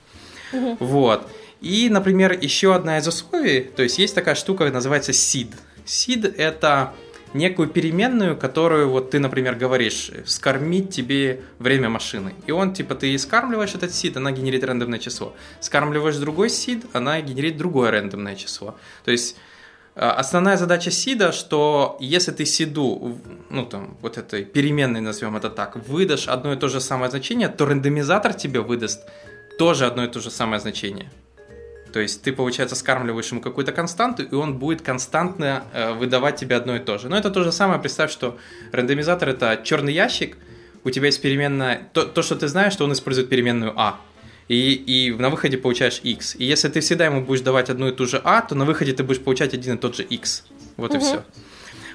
Вот. 0.52 1.28
И, 1.60 1.88
например, 1.90 2.32
еще 2.40 2.74
одна 2.74 2.98
из 2.98 3.06
условий, 3.06 3.60
то 3.60 3.82
есть 3.82 3.98
есть 3.98 4.14
такая 4.14 4.34
штука, 4.34 4.70
называется 4.70 5.12
seed. 5.12 5.54
Seed 5.84 6.34
это 6.36 6.94
некую 7.34 7.68
переменную, 7.68 8.36
которую 8.36 8.90
вот 8.90 9.10
ты, 9.10 9.18
например, 9.18 9.54
говоришь, 9.54 10.10
скормить 10.26 10.90
тебе 10.90 11.42
время 11.58 11.88
машины. 11.88 12.34
И 12.46 12.52
он, 12.52 12.72
типа, 12.72 12.94
ты 12.94 13.16
скармливаешь 13.18 13.74
этот 13.74 13.90
seed, 13.90 14.16
она 14.16 14.32
генерит 14.32 14.64
рандомное 14.64 14.98
число. 14.98 15.34
Скармливаешь 15.60 16.16
другой 16.16 16.48
seed, 16.48 16.86
она 16.92 17.20
генерит 17.20 17.56
другое 17.56 17.90
рандомное 17.90 18.36
число. 18.36 18.76
То 19.04 19.10
есть 19.10 19.36
Основная 19.96 20.56
задача 20.56 20.90
сида, 20.90 21.32
что 21.32 21.96
если 22.00 22.30
ты 22.30 22.46
сиду, 22.46 23.18
ну 23.50 23.66
там, 23.66 23.98
вот 24.00 24.18
этой 24.18 24.44
переменной, 24.44 25.00
назовем 25.00 25.36
это 25.36 25.50
так, 25.50 25.76
выдашь 25.88 26.28
одно 26.28 26.52
и 26.52 26.56
то 26.56 26.68
же 26.68 26.80
самое 26.80 27.10
значение, 27.10 27.48
то 27.48 27.66
рандомизатор 27.66 28.32
тебе 28.32 28.60
выдаст 28.60 29.02
тоже 29.58 29.86
одно 29.86 30.04
и 30.04 30.08
то 30.08 30.20
же 30.20 30.30
самое 30.30 30.60
значение. 30.60 31.10
То 31.92 32.00
есть 32.00 32.22
ты, 32.22 32.32
получается, 32.32 32.76
скармливаешь 32.76 33.30
ему 33.30 33.40
какую-то 33.40 33.72
константу, 33.72 34.22
и 34.22 34.34
он 34.34 34.58
будет 34.58 34.82
константно 34.82 35.64
э, 35.72 35.92
выдавать 35.94 36.36
тебе 36.36 36.56
одно 36.56 36.76
и 36.76 36.78
то 36.78 36.98
же. 36.98 37.08
Но 37.08 37.16
это 37.16 37.30
то 37.30 37.42
же 37.42 37.52
самое, 37.52 37.80
представь, 37.80 38.10
что 38.10 38.38
рандомизатор 38.72 39.28
это 39.28 39.60
черный 39.62 39.92
ящик, 39.92 40.36
у 40.84 40.90
тебя 40.90 41.06
есть 41.06 41.20
переменная, 41.20 41.88
то, 41.92 42.04
то 42.04 42.22
что 42.22 42.36
ты 42.36 42.48
знаешь, 42.48 42.72
что 42.72 42.84
он 42.84 42.92
использует 42.92 43.28
переменную 43.28 43.72
А 43.76 44.00
и, 44.50 44.72
и 44.72 45.12
на 45.12 45.30
выходе 45.30 45.58
получаешь 45.58 46.00
x. 46.02 46.34
И 46.36 46.44
если 46.44 46.68
ты 46.68 46.80
всегда 46.80 47.04
ему 47.04 47.20
будешь 47.20 47.40
давать 47.40 47.70
одну 47.70 47.88
и 47.88 47.92
ту 47.92 48.06
же 48.06 48.20
а, 48.24 48.42
то 48.42 48.56
на 48.56 48.64
выходе 48.64 48.92
ты 48.92 49.04
будешь 49.04 49.20
получать 49.20 49.54
один 49.54 49.76
и 49.76 49.78
тот 49.78 49.94
же 49.94 50.02
x. 50.02 50.44
Вот 50.76 50.90
угу. 50.90 50.98
и 50.98 51.00
все. 51.00 51.24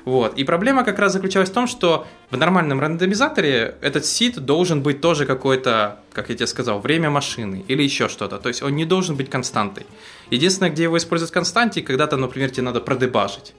Вот. 0.05 0.37
И 0.37 0.43
проблема 0.43 0.83
как 0.83 0.99
раз 0.99 1.13
заключалась 1.13 1.49
в 1.49 1.53
том, 1.53 1.65
что 1.65 2.07
в 2.29 2.37
нормальном 2.37 2.79
рандомизаторе 2.79 3.75
этот 3.81 4.05
сид 4.05 4.39
должен 4.39 4.83
быть 4.83 5.01
тоже 5.01 5.25
какое-то, 5.25 5.99
как 6.13 6.29
я 6.29 6.35
тебе 6.35 6.47
сказал, 6.47 6.79
время 6.79 7.09
машины 7.09 7.65
или 7.67 7.81
еще 7.81 8.07
что-то. 8.07 8.37
То 8.37 8.49
есть 8.49 8.61
он 8.61 8.75
не 8.75 8.85
должен 8.85 9.15
быть 9.15 9.31
константой. 9.31 9.87
Единственное, 10.29 10.69
где 10.69 10.83
его 10.83 10.97
используют 10.97 11.31
константе, 11.31 11.81
когда-то, 11.81 12.17
например, 12.17 12.51
тебе 12.51 12.63
надо 12.63 12.81
продебажить. 12.81 13.55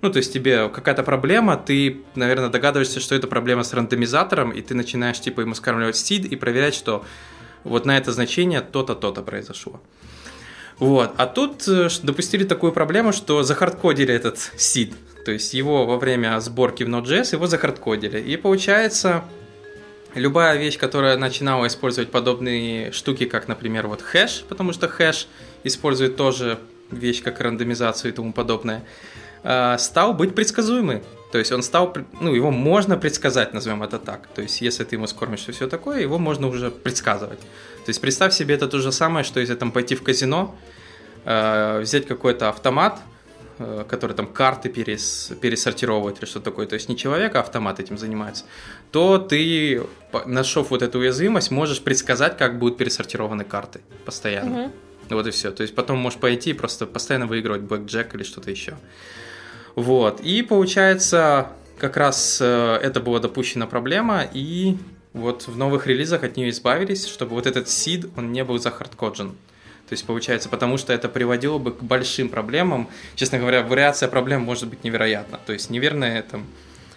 Ну, 0.00 0.10
то 0.10 0.16
есть 0.16 0.32
тебе 0.32 0.68
какая-то 0.68 1.04
проблема, 1.04 1.56
ты, 1.56 2.00
наверное, 2.16 2.48
догадываешься, 2.48 2.98
что 2.98 3.14
это 3.14 3.28
проблема 3.28 3.62
с 3.62 3.72
рандомизатором, 3.72 4.50
и 4.50 4.60
ты 4.60 4.74
начинаешь, 4.74 5.20
типа, 5.20 5.42
ему 5.42 5.54
скармливать 5.54 5.96
сид 5.96 6.24
и 6.24 6.34
проверять, 6.36 6.74
что 6.74 7.04
вот 7.62 7.86
на 7.86 7.96
это 7.96 8.12
значение 8.12 8.62
то-то, 8.62 8.94
то-то 8.94 9.22
произошло. 9.22 9.80
Вот. 10.78 11.12
А 11.18 11.26
тут 11.26 11.68
э, 11.68 11.88
допустили 12.02 12.42
такую 12.42 12.72
проблему, 12.72 13.12
что 13.12 13.44
захардкодили 13.44 14.12
этот 14.12 14.38
сид. 14.56 14.94
То 15.24 15.32
есть 15.32 15.54
его 15.54 15.86
во 15.86 15.98
время 15.98 16.38
сборки 16.40 16.82
в 16.82 16.88
Node.js 16.88 17.32
его 17.32 17.46
захардкодили. 17.46 18.20
И 18.20 18.36
получается, 18.36 19.24
любая 20.14 20.56
вещь, 20.56 20.78
которая 20.78 21.16
начинала 21.16 21.66
использовать 21.66 22.10
подобные 22.10 22.92
штуки, 22.92 23.26
как, 23.26 23.48
например, 23.48 23.86
вот 23.86 24.02
хэш, 24.02 24.44
потому 24.48 24.72
что 24.72 24.88
хэш 24.88 25.28
использует 25.64 26.16
тоже 26.16 26.58
вещь 26.90 27.22
как 27.22 27.40
рандомизацию 27.40 28.12
и 28.12 28.14
тому 28.14 28.32
подобное, 28.32 28.84
э, 29.44 29.76
стал 29.78 30.12
быть 30.12 30.34
предсказуемый. 30.34 31.02
То 31.30 31.38
есть 31.38 31.50
он 31.50 31.62
стал, 31.62 31.96
ну, 32.20 32.34
его 32.34 32.50
можно 32.50 32.98
предсказать, 32.98 33.54
назовем 33.54 33.82
это 33.82 33.98
так. 33.98 34.26
То 34.34 34.42
есть 34.42 34.60
если 34.60 34.84
ты 34.84 34.96
ему 34.96 35.06
скормишь 35.06 35.48
и 35.48 35.52
все 35.52 35.66
такое, 35.66 36.00
его 36.00 36.18
можно 36.18 36.46
уже 36.46 36.70
предсказывать. 36.70 37.40
То 37.40 37.88
есть 37.88 38.00
представь 38.00 38.34
себе 38.34 38.54
это 38.54 38.68
то 38.68 38.78
же 38.78 38.92
самое, 38.92 39.24
что 39.24 39.40
если 39.40 39.54
там 39.54 39.72
пойти 39.72 39.94
в 39.94 40.02
казино, 40.02 40.54
э, 41.24 41.80
взять 41.80 42.06
какой-то 42.06 42.50
автомат, 42.50 43.00
который 43.88 44.14
там 44.14 44.26
карты 44.26 44.68
перес, 44.68 45.32
пересортировывает 45.40 46.18
или 46.18 46.26
что 46.26 46.40
такое, 46.40 46.66
то 46.66 46.74
есть 46.74 46.88
не 46.88 46.96
человек, 46.96 47.34
а 47.34 47.40
автомат 47.40 47.80
этим 47.80 47.98
занимается, 47.98 48.44
то 48.90 49.18
ты, 49.18 49.82
нашел 50.26 50.62
вот 50.62 50.82
эту 50.82 50.98
уязвимость, 50.98 51.50
можешь 51.50 51.80
предсказать, 51.82 52.36
как 52.36 52.58
будут 52.58 52.78
пересортированы 52.78 53.44
карты 53.44 53.80
постоянно. 54.04 54.64
Угу. 54.64 54.72
Вот 55.10 55.26
и 55.26 55.30
все. 55.30 55.50
То 55.50 55.62
есть 55.62 55.74
потом 55.74 55.98
можешь 55.98 56.18
пойти 56.18 56.50
и 56.50 56.52
просто 56.52 56.86
постоянно 56.86 57.26
выигрывать 57.26 57.62
блэкджек 57.62 58.14
или 58.14 58.22
что-то 58.22 58.50
еще. 58.50 58.76
Вот. 59.74 60.20
И 60.20 60.42
получается, 60.42 61.48
как 61.78 61.96
раз 61.96 62.38
э, 62.40 62.78
это 62.82 63.00
была 63.00 63.18
допущена 63.18 63.66
проблема, 63.66 64.24
и 64.32 64.76
вот 65.12 65.46
в 65.46 65.56
новых 65.56 65.86
релизах 65.86 66.24
от 66.24 66.36
нее 66.36 66.50
избавились, 66.50 67.06
чтобы 67.06 67.34
вот 67.34 67.46
этот 67.46 67.68
сид, 67.68 68.06
он 68.16 68.32
не 68.32 68.44
был 68.44 68.58
захардкоджен. 68.58 69.34
То 69.92 69.94
есть 69.94 70.06
получается, 70.06 70.48
потому 70.48 70.78
что 70.78 70.94
это 70.94 71.10
приводило 71.10 71.58
бы 71.58 71.70
к 71.70 71.82
большим 71.82 72.30
проблемам. 72.30 72.88
Честно 73.14 73.38
говоря, 73.38 73.60
вариация 73.60 74.08
проблем 74.08 74.40
может 74.40 74.66
быть 74.70 74.84
невероятна. 74.84 75.38
То 75.44 75.52
есть 75.52 75.68
неверная 75.68 76.22
там 76.22 76.46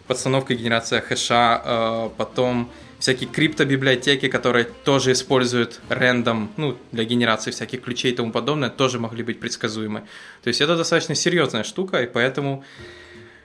подстановка 0.07 0.55
генерация 0.55 1.01
хэша, 1.01 1.61
э, 1.61 2.09
потом 2.15 2.71
всякие 2.99 3.29
криптобиблиотеки, 3.29 4.29
которые 4.29 4.63
тоже 4.85 5.11
используют 5.11 5.81
рендом, 5.89 6.53
ну, 6.55 6.77
для 6.93 7.03
генерации 7.03 7.51
всяких 7.51 7.81
ключей 7.81 8.13
и 8.13 8.15
тому 8.15 8.31
подобное, 8.31 8.69
тоже 8.69 8.97
могли 8.97 9.23
быть 9.23 9.41
предсказуемы. 9.41 10.03
То 10.41 10.47
есть 10.47 10.61
это 10.61 10.77
достаточно 10.77 11.15
серьезная 11.15 11.65
штука, 11.65 12.01
и 12.01 12.07
поэтому 12.07 12.63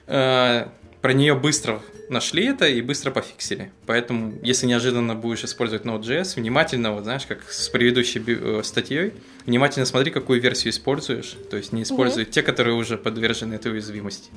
э, 0.06 0.68
про 1.00 1.12
нее 1.12 1.34
быстро 1.34 1.80
нашли 2.08 2.46
это 2.46 2.66
и 2.66 2.82
быстро 2.82 3.10
пофиксили. 3.10 3.72
Поэтому, 3.86 4.34
если 4.42 4.66
неожиданно 4.66 5.14
будешь 5.14 5.44
использовать 5.44 5.84
Node.js, 5.84 6.34
внимательно, 6.36 6.92
вот 6.92 7.04
знаешь, 7.04 7.24
как 7.26 7.50
с 7.50 7.68
предыдущей 7.68 8.22
э, 8.26 8.62
статьей, 8.64 9.14
внимательно 9.46 9.86
смотри, 9.86 10.10
какую 10.10 10.40
версию 10.40 10.72
используешь. 10.72 11.36
То 11.50 11.56
есть 11.56 11.72
не 11.72 11.84
используй 11.84 12.24
mm-hmm. 12.24 12.30
те, 12.30 12.42
которые 12.42 12.74
уже 12.74 12.98
подвержены 12.98 13.54
этой 13.54 13.72
уязвимости. 13.72 14.30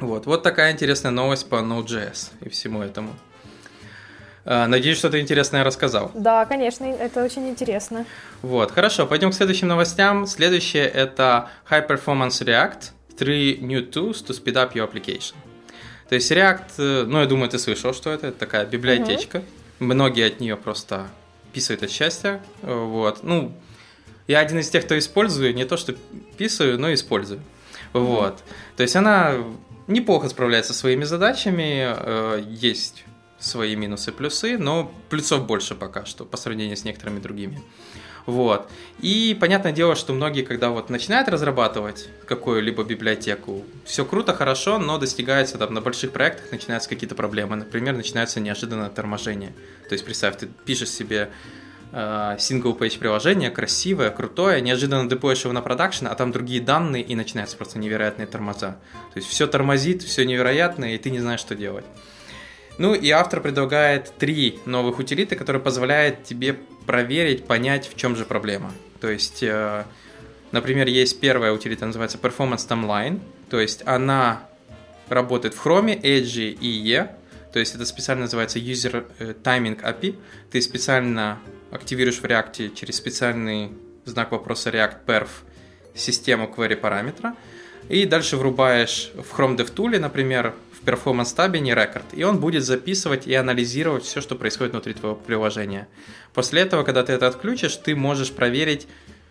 Вот, 0.00 0.26
вот 0.26 0.42
такая 0.42 0.72
интересная 0.72 1.12
новость 1.12 1.48
по 1.48 1.56
Node.js 1.56 2.30
и 2.40 2.48
всему 2.48 2.82
этому. 2.82 3.14
Э, 4.44 4.66
надеюсь, 4.66 4.98
что-то 4.98 5.20
интересное 5.20 5.60
я 5.60 5.64
рассказал. 5.64 6.10
Да, 6.14 6.44
конечно, 6.46 6.84
это 6.84 7.22
очень 7.22 7.48
интересно. 7.48 8.04
Вот, 8.40 8.72
хорошо, 8.72 9.06
пойдем 9.06 9.30
к 9.30 9.34
следующим 9.34 9.68
новостям. 9.68 10.26
Следующее 10.26 10.86
это 10.86 11.50
High 11.70 11.86
Performance 11.86 12.42
React, 12.42 12.90
three 13.16 13.60
new 13.60 13.88
tools 13.88 14.24
to 14.26 14.32
speed 14.32 14.54
up 14.54 14.74
your 14.74 14.90
application. 14.90 15.34
То 16.12 16.16
есть 16.16 16.30
React, 16.30 16.72
э, 16.76 17.04
ну, 17.08 17.20
я 17.20 17.26
думаю, 17.26 17.48
ты 17.48 17.58
слышал, 17.58 17.94
что 17.94 18.10
это, 18.10 18.26
это 18.26 18.38
такая 18.38 18.66
библиотечка. 18.66 19.38
Угу. 19.38 19.86
Многие 19.86 20.26
от 20.26 20.40
нее 20.40 20.58
просто 20.58 21.08
писают 21.54 21.82
от 21.82 21.90
счастья. 21.90 22.42
Вот. 22.60 23.22
Ну, 23.22 23.54
я 24.28 24.40
один 24.40 24.58
из 24.58 24.68
тех, 24.68 24.84
кто 24.84 24.98
использую, 24.98 25.54
не 25.54 25.64
то 25.64 25.78
что 25.78 25.94
писаю, 26.36 26.78
но 26.78 26.92
использую. 26.92 27.40
Угу. 27.94 28.04
Вот. 28.04 28.44
То 28.76 28.82
есть 28.82 28.94
она 28.94 29.36
неплохо 29.86 30.28
справляется 30.28 30.74
со 30.74 30.80
своими 30.80 31.04
задачами. 31.04 31.96
Э, 31.96 32.44
есть 32.46 33.06
свои 33.38 33.74
минусы, 33.74 34.12
плюсы, 34.12 34.58
но 34.58 34.92
плюсов 35.08 35.46
больше 35.46 35.74
пока 35.74 36.04
что 36.04 36.26
по 36.26 36.36
сравнению 36.36 36.76
с 36.76 36.84
некоторыми 36.84 37.20
другими. 37.20 37.62
Вот. 38.26 38.70
И 39.00 39.36
понятное 39.40 39.72
дело, 39.72 39.96
что 39.96 40.12
многие, 40.12 40.42
когда 40.42 40.70
вот 40.70 40.90
начинают 40.90 41.28
разрабатывать 41.28 42.08
какую-либо 42.26 42.84
библиотеку, 42.84 43.64
все 43.84 44.04
круто, 44.04 44.32
хорошо, 44.32 44.78
но 44.78 44.98
достигается 44.98 45.58
там 45.58 45.74
на 45.74 45.80
больших 45.80 46.12
проектах 46.12 46.52
начинаются 46.52 46.88
какие-то 46.88 47.14
проблемы. 47.14 47.56
Например, 47.56 47.94
начинается 47.94 48.40
неожиданное 48.40 48.90
торможение. 48.90 49.52
То 49.88 49.94
есть, 49.94 50.04
представь, 50.04 50.36
ты 50.38 50.48
пишешь 50.64 50.90
себе 50.90 51.30
э, 51.92 51.96
single-page 52.38 52.98
приложение, 52.98 53.50
красивое, 53.50 54.10
крутое, 54.10 54.60
неожиданно 54.60 55.08
деплоишь 55.08 55.42
его 55.42 55.52
на 55.52 55.62
продакшн, 55.62 56.06
а 56.06 56.14
там 56.14 56.30
другие 56.30 56.60
данные, 56.60 57.02
и 57.02 57.16
начинаются 57.16 57.56
просто 57.56 57.78
невероятные 57.78 58.26
тормоза. 58.26 58.76
То 59.12 59.18
есть 59.18 59.28
все 59.28 59.46
тормозит, 59.46 60.02
все 60.02 60.24
невероятное, 60.24 60.94
и 60.94 60.98
ты 60.98 61.10
не 61.10 61.18
знаешь, 61.18 61.40
что 61.40 61.54
делать. 61.54 61.84
Ну 62.78 62.94
и 62.94 63.10
автор 63.10 63.40
предлагает 63.40 64.12
три 64.18 64.58
новых 64.64 64.98
утилиты, 64.98 65.36
которые 65.36 65.62
позволяют 65.62 66.24
тебе 66.24 66.56
проверить, 66.86 67.44
понять, 67.44 67.88
в 67.88 67.96
чем 67.96 68.16
же 68.16 68.24
проблема. 68.24 68.72
То 69.00 69.10
есть, 69.10 69.42
э, 69.42 69.84
например, 70.52 70.88
есть 70.88 71.20
первая 71.20 71.52
утилита, 71.52 71.86
называется 71.86 72.18
Performance 72.18 72.66
Timeline, 72.68 73.20
то 73.50 73.60
есть 73.60 73.82
она 73.86 74.48
работает 75.08 75.54
в 75.54 75.64
Chrome, 75.64 76.00
Edge 76.00 76.56
и 76.60 76.90
E, 76.90 77.10
то 77.52 77.58
есть 77.58 77.74
это 77.74 77.84
специально 77.84 78.22
называется 78.22 78.58
User 78.58 79.04
э, 79.18 79.34
Timing 79.42 79.80
API. 79.82 80.16
Ты 80.50 80.62
специально 80.62 81.38
активируешь 81.70 82.18
в 82.18 82.24
React 82.24 82.74
через 82.74 82.96
специальный 82.96 83.72
знак 84.04 84.32
вопроса 84.32 84.70
React 84.70 84.96
Perf 85.06 85.28
систему 85.94 86.50
query 86.54 86.76
параметра, 86.76 87.36
и 87.88 88.06
дальше 88.06 88.36
врубаешь 88.36 89.12
в 89.14 89.38
Chrome 89.38 89.56
DevTool, 89.56 89.98
например, 89.98 90.54
перформанс 90.84 91.32
табе 91.32 91.60
не 91.60 91.74
рекорд, 91.74 92.06
и 92.12 92.24
он 92.24 92.38
будет 92.38 92.64
записывать 92.64 93.26
и 93.26 93.34
анализировать 93.34 94.04
все, 94.04 94.20
что 94.20 94.34
происходит 94.34 94.72
внутри 94.72 94.94
твоего 94.94 95.16
приложения. 95.16 95.88
После 96.34 96.62
этого, 96.62 96.82
когда 96.82 97.02
ты 97.02 97.12
это 97.12 97.26
отключишь, 97.26 97.76
ты 97.76 97.94
можешь 97.96 98.32
проверить, 98.32 98.86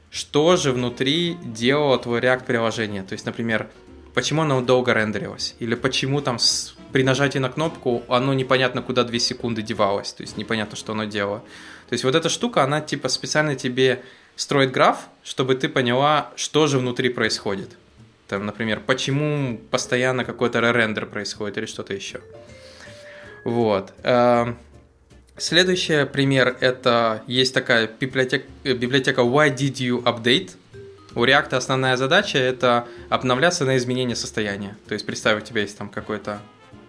что 0.09 0.57
же 0.57 0.71
внутри 0.71 1.37
делало 1.43 1.97
твое 1.97 2.21
React 2.21 2.45
приложение. 2.45 3.03
То 3.03 3.13
есть, 3.13 3.25
например, 3.25 3.69
почему 4.13 4.41
оно 4.41 4.61
долго 4.61 4.93
рендерилось, 4.93 5.55
или 5.59 5.75
почему 5.75 6.21
там 6.21 6.37
с, 6.37 6.75
при 6.91 7.03
нажатии 7.03 7.39
на 7.39 7.49
кнопку 7.49 8.03
оно 8.07 8.33
непонятно 8.33 8.81
куда 8.81 9.03
2 9.03 9.19
секунды 9.19 9.61
девалось, 9.61 10.13
то 10.13 10.21
есть 10.23 10.37
непонятно, 10.37 10.75
что 10.75 10.91
оно 10.91 11.05
делало. 11.05 11.39
То 11.89 11.93
есть 11.93 12.03
вот 12.03 12.15
эта 12.15 12.29
штука, 12.29 12.63
она 12.63 12.81
типа 12.81 13.09
специально 13.09 13.55
тебе 13.55 14.03
строит 14.35 14.71
граф, 14.71 15.07
чтобы 15.23 15.55
ты 15.55 15.69
поняла, 15.69 16.31
что 16.35 16.67
же 16.67 16.79
внутри 16.79 17.09
происходит. 17.09 17.77
Там, 18.31 18.45
например, 18.45 18.79
почему 18.79 19.57
постоянно 19.71 20.23
какой-то 20.23 20.61
рендер 20.61 21.05
происходит 21.05 21.57
или 21.57 21.65
что-то 21.65 21.93
еще. 21.93 22.21
Вот. 23.43 23.93
Эм, 24.03 24.57
следующий 25.35 26.05
пример 26.05 26.55
это 26.61 27.23
есть 27.27 27.53
такая 27.53 27.89
библиотека, 27.99 28.45
библиотека 28.63 29.19
Why 29.19 29.53
Did 29.53 29.73
You 29.81 30.03
Update. 30.03 30.51
У 31.13 31.25
React 31.25 31.55
основная 31.55 31.97
задача 31.97 32.37
это 32.37 32.87
обновляться 33.09 33.65
на 33.65 33.75
изменение 33.75 34.15
состояния. 34.15 34.77
То 34.87 34.93
есть 34.93 35.05
представь, 35.05 35.43
у 35.43 35.45
тебя 35.45 35.63
есть 35.63 35.77
там 35.77 35.89
какой-то 35.89 36.39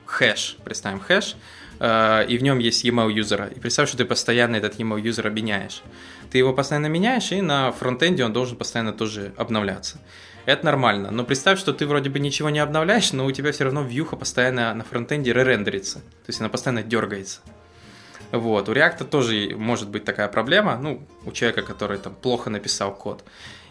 хэш, 0.06 0.58
представим 0.62 1.00
хэш, 1.00 1.34
э, 1.80 2.26
и 2.28 2.38
в 2.38 2.44
нем 2.44 2.60
есть 2.60 2.84
email 2.84 3.10
юзера. 3.10 3.46
И 3.48 3.58
представь, 3.58 3.88
что 3.88 3.98
ты 3.98 4.04
постоянно 4.04 4.54
этот 4.54 4.76
email 4.76 5.00
юзера 5.00 5.28
меняешь. 5.28 5.82
Ты 6.30 6.38
его 6.38 6.52
постоянно 6.52 6.86
меняешь, 6.86 7.32
и 7.32 7.40
на 7.40 7.72
фронтенде 7.72 8.24
он 8.24 8.32
должен 8.32 8.56
постоянно 8.56 8.92
тоже 8.92 9.32
обновляться. 9.36 9.98
Это 10.44 10.64
нормально. 10.64 11.10
Но 11.10 11.24
представь, 11.24 11.58
что 11.58 11.72
ты 11.72 11.86
вроде 11.86 12.10
бы 12.10 12.18
ничего 12.18 12.50
не 12.50 12.58
обновляешь, 12.58 13.12
но 13.12 13.24
у 13.26 13.32
тебя 13.32 13.52
все 13.52 13.64
равно 13.64 13.82
вьюха 13.82 14.16
постоянно 14.16 14.74
на 14.74 14.84
фронтенде 14.84 15.32
ререндерится. 15.32 15.98
То 16.00 16.28
есть 16.28 16.40
она 16.40 16.48
постоянно 16.48 16.82
дергается. 16.82 17.40
Вот. 18.32 18.68
У 18.68 18.72
React 18.72 19.04
тоже 19.04 19.54
может 19.56 19.88
быть 19.88 20.04
такая 20.04 20.28
проблема, 20.28 20.78
ну, 20.78 21.06
у 21.24 21.32
человека, 21.32 21.62
который 21.62 21.98
там 21.98 22.14
плохо 22.14 22.50
написал 22.50 22.94
код. 22.94 23.22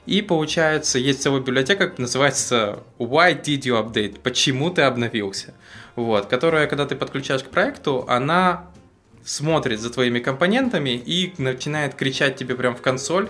И 0.06 0.22
получается, 0.22 0.98
есть 0.98 1.22
целая 1.22 1.42
библиотека, 1.42 1.94
называется 1.98 2.84
Why 2.98 3.40
did 3.40 3.62
you 3.62 3.84
update? 3.84 4.20
Почему 4.22 4.70
ты 4.70 4.84
обновился? 4.84 5.54
Вот, 5.96 6.28
которая, 6.28 6.68
когда 6.68 6.86
ты 6.86 6.96
подключаешь 6.96 7.44
к 7.44 7.50
проекту, 7.50 8.06
она 8.08 8.68
смотрит 9.24 9.80
за 9.80 9.92
твоими 9.92 10.20
компонентами 10.20 10.92
и 10.92 11.34
начинает 11.38 11.96
кричать 11.96 12.36
тебе 12.38 12.56
прям 12.56 12.76
в 12.76 12.82
консоль 12.82 13.30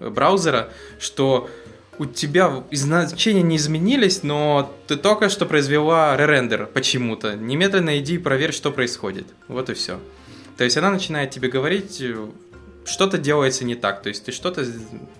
браузера, 0.00 0.70
что 0.98 1.50
у 1.98 2.06
тебя 2.06 2.64
значения 2.72 3.42
не 3.42 3.56
изменились, 3.56 4.22
но 4.22 4.74
ты 4.86 4.96
только 4.96 5.28
что 5.28 5.46
произвела 5.46 6.16
ререндер 6.16 6.66
почему-то. 6.66 7.34
Немедленно 7.34 7.98
иди 7.98 8.14
и 8.14 8.18
проверь, 8.18 8.52
что 8.52 8.70
происходит. 8.70 9.26
Вот 9.48 9.70
и 9.70 9.74
все. 9.74 9.98
То 10.56 10.64
есть 10.64 10.76
она 10.76 10.90
начинает 10.90 11.30
тебе 11.30 11.48
говорить, 11.48 12.02
что-то 12.84 13.18
делается 13.18 13.64
не 13.64 13.74
так, 13.74 14.02
то 14.02 14.08
есть 14.08 14.24
ты 14.24 14.32
что-то 14.32 14.64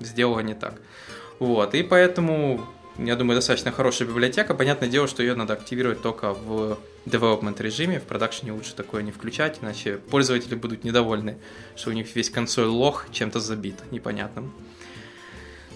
сделала 0.01 0.41
не 0.41 0.55
так. 0.55 0.75
Вот, 1.39 1.75
и 1.75 1.83
поэтому, 1.83 2.67
я 2.97 3.17
думаю, 3.17 3.37
достаточно 3.37 3.71
хорошая 3.73 4.09
библиотека. 4.09 4.55
Понятное 4.55 4.89
дело, 4.89 5.09
что 5.09 5.23
ее 5.23 5.35
надо 5.35 5.53
активировать 5.53 6.01
только 6.01 6.33
в 6.33 6.79
development 7.05 7.61
режиме, 7.63 8.01
в 8.01 8.05
продакшене 8.05 8.53
лучше 8.53 8.75
такое 8.75 9.03
не 9.03 9.13
включать, 9.13 9.59
иначе 9.61 9.99
пользователи 10.11 10.55
будут 10.55 10.85
недовольны, 10.85 11.37
что 11.77 11.91
у 11.91 11.93
них 11.93 12.15
весь 12.17 12.31
консоль 12.31 12.67
лох 12.67 13.07
чем-то 13.13 13.41
забит 13.41 13.77
непонятным. 13.91 14.53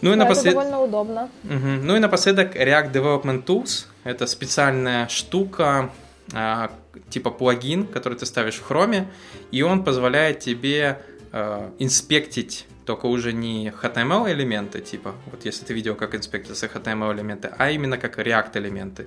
Ну 0.03 0.13
и 0.13 0.17
да, 0.17 0.25
напослед... 0.25 0.55
это 0.55 0.55
довольно 0.55 0.81
удобно. 0.83 1.31
Угу. 1.45 1.69
Ну 1.83 1.97
и 1.97 1.99
напоследок 1.99 2.57
React 2.57 2.93
Development 2.93 3.45
Tools. 3.45 3.87
Это 4.05 4.27
специальная 4.27 5.09
штука, 5.09 5.91
а, 6.33 6.71
типа 7.11 7.31
плагин, 7.31 7.87
который 7.87 8.17
ты 8.19 8.27
ставишь 8.27 8.57
в 8.57 8.71
Chrome, 8.71 9.07
и 9.51 9.63
он 9.63 9.85
позволяет 9.85 10.41
тебе 10.41 11.03
а, 11.33 11.71
инспектить 11.79 12.67
только 12.87 13.07
уже 13.07 13.33
не 13.33 13.69
HTML 13.69 14.33
элементы, 14.33 14.81
типа, 14.81 15.15
вот 15.27 15.45
если 15.45 15.65
ты 15.65 15.75
видел, 15.75 15.95
как 15.95 16.17
инспектятся 16.17 16.67
HTML 16.67 17.15
элементы, 17.15 17.53
а 17.57 17.71
именно 17.71 17.99
как 17.99 18.19
React 18.19 18.59
элементы. 18.59 19.07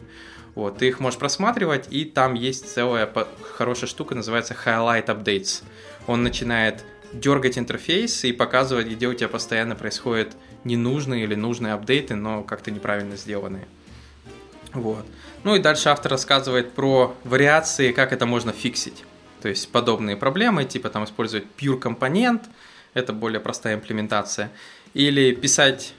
Вот, 0.56 0.77
ты 0.77 0.88
их 0.88 1.01
можешь 1.01 1.19
просматривать, 1.19 1.88
и 1.89 2.06
там 2.06 2.36
есть 2.36 2.71
целая 2.71 3.12
хорошая 3.41 3.89
штука, 3.89 4.15
называется 4.15 4.56
Highlight 4.65 5.08
Updates. 5.08 5.63
Он 6.08 6.23
начинает 6.23 6.86
дергать 7.12 7.58
интерфейс 7.58 8.23
и 8.23 8.32
показывать, 8.32 8.88
где 8.88 9.08
у 9.08 9.13
тебя 9.13 9.27
постоянно 9.27 9.75
происходят 9.75 10.34
ненужные 10.63 11.23
или 11.23 11.36
нужные 11.36 11.73
апдейты, 11.73 12.15
но 12.15 12.43
как-то 12.43 12.71
неправильно 12.71 13.15
сделанные. 13.15 13.67
Вот. 14.73 15.06
Ну 15.43 15.56
и 15.56 15.60
дальше 15.60 15.89
автор 15.89 16.12
рассказывает 16.12 16.71
про 16.71 17.15
вариации, 17.23 17.91
как 17.91 18.12
это 18.12 18.26
можно 18.26 18.52
фиксить. 18.52 19.04
То 19.41 19.49
есть 19.49 19.69
подобные 19.71 20.15
проблемы, 20.15 20.65
типа 20.65 20.89
там 20.89 21.04
использовать 21.04 21.45
pure 21.58 21.80
компонент, 21.80 22.43
это 22.93 23.13
более 23.13 23.39
простая 23.39 23.76
имплементация, 23.76 24.52
или 24.93 25.34
писать 25.34 25.93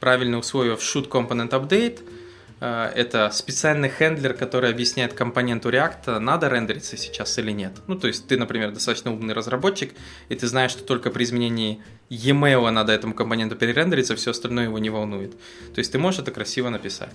правильные 0.00 0.38
условия 0.38 0.76
в 0.76 0.80
shoot 0.80 1.08
component 1.08 1.50
update– 1.50 2.00
это 2.62 3.30
специальный 3.32 3.88
хендлер, 3.88 4.34
который 4.34 4.70
объясняет 4.70 5.14
компоненту 5.14 5.68
React, 5.70 6.18
надо 6.18 6.48
рендериться 6.48 6.96
сейчас 6.96 7.38
или 7.38 7.50
нет. 7.50 7.72
Ну, 7.88 7.96
то 7.96 8.06
есть 8.06 8.28
ты, 8.28 8.38
например, 8.38 8.70
достаточно 8.70 9.12
умный 9.12 9.34
разработчик, 9.34 9.92
и 10.28 10.34
ты 10.34 10.46
знаешь, 10.46 10.70
что 10.70 10.84
только 10.84 11.10
при 11.10 11.24
изменении 11.24 11.82
e-mail 12.08 12.70
надо 12.70 12.92
этому 12.92 13.14
компоненту 13.14 13.56
перерендериться, 13.56 14.14
все 14.14 14.30
остальное 14.30 14.64
его 14.64 14.78
не 14.78 14.90
волнует. 14.90 15.32
То 15.74 15.78
есть 15.78 15.90
ты 15.90 15.98
можешь 15.98 16.20
это 16.20 16.30
красиво 16.30 16.68
написать. 16.68 17.14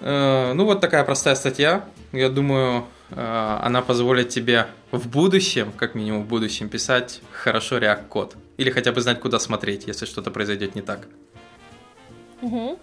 Э, 0.00 0.52
ну, 0.54 0.64
вот 0.64 0.80
такая 0.80 1.04
простая 1.04 1.34
статья. 1.34 1.84
Я 2.12 2.28
думаю, 2.28 2.86
э, 3.10 3.58
она 3.62 3.82
позволит 3.82 4.28
тебе 4.28 4.66
в 4.92 5.08
будущем, 5.08 5.72
как 5.72 5.94
минимум 5.94 6.22
в 6.22 6.26
будущем, 6.26 6.68
писать 6.68 7.20
хорошо 7.32 7.78
React-код. 7.78 8.36
Или 8.56 8.70
хотя 8.70 8.92
бы 8.92 9.00
знать, 9.00 9.20
куда 9.20 9.38
смотреть, 9.38 9.86
если 9.86 10.06
что-то 10.06 10.30
произойдет 10.30 10.74
не 10.74 10.82
так. 10.82 11.06
Угу. 12.42 12.78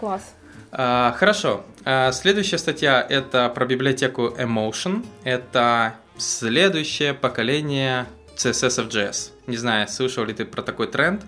Класс. 0.00 0.34
А, 0.78 1.14
хорошо. 1.18 1.64
А, 1.86 2.12
следующая 2.12 2.58
статья 2.58 3.04
это 3.08 3.48
про 3.48 3.64
библиотеку 3.64 4.34
Emotion. 4.36 5.06
Это 5.24 5.96
следующее 6.18 7.14
поколение 7.14 8.06
CSS 8.36 8.86
JS. 8.90 9.30
Не 9.46 9.56
знаю, 9.56 9.88
слышал 9.88 10.26
ли 10.26 10.34
ты 10.34 10.44
про 10.44 10.60
такой 10.60 10.88
тренд, 10.88 11.22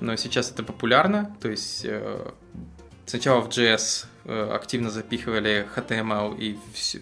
но 0.00 0.16
сейчас 0.16 0.50
это 0.50 0.62
популярно. 0.62 1.36
То 1.42 1.50
есть 1.50 1.84
э, 1.84 2.30
сначала 3.04 3.42
в 3.42 3.50
JS 3.50 4.06
э, 4.24 4.50
активно 4.54 4.90
запихивали 4.90 5.68
HTML 5.76 6.38
и 6.38 6.58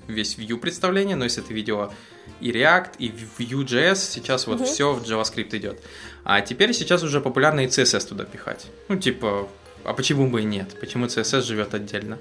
весь 0.09 0.37
Vue 0.39 0.57
представление, 0.57 1.15
но 1.15 1.23
если 1.23 1.41
ты 1.41 1.55
видела 1.55 1.95
и 2.41 2.51
React, 2.51 2.97
и 2.99 3.11
Vue.js, 3.11 3.95
сейчас 3.95 4.49
вот 4.49 4.57
угу. 4.57 4.65
все 4.65 4.93
в 4.93 5.05
JavaScript 5.05 5.57
идет. 5.57 5.81
А 6.25 6.41
теперь 6.41 6.73
сейчас 6.73 7.05
уже 7.05 7.21
популярно 7.21 7.61
и 7.61 7.69
CSS 7.69 8.09
туда 8.09 8.25
пихать. 8.25 8.67
Ну, 8.89 8.97
типа, 8.97 9.49
а 9.87 9.95
почему 9.95 10.29
бы 10.29 10.43
и 10.43 10.45
нет? 10.45 10.77
Почему 10.81 11.07
CSS 11.07 11.43
живет 11.43 11.75
отдельно? 11.75 12.19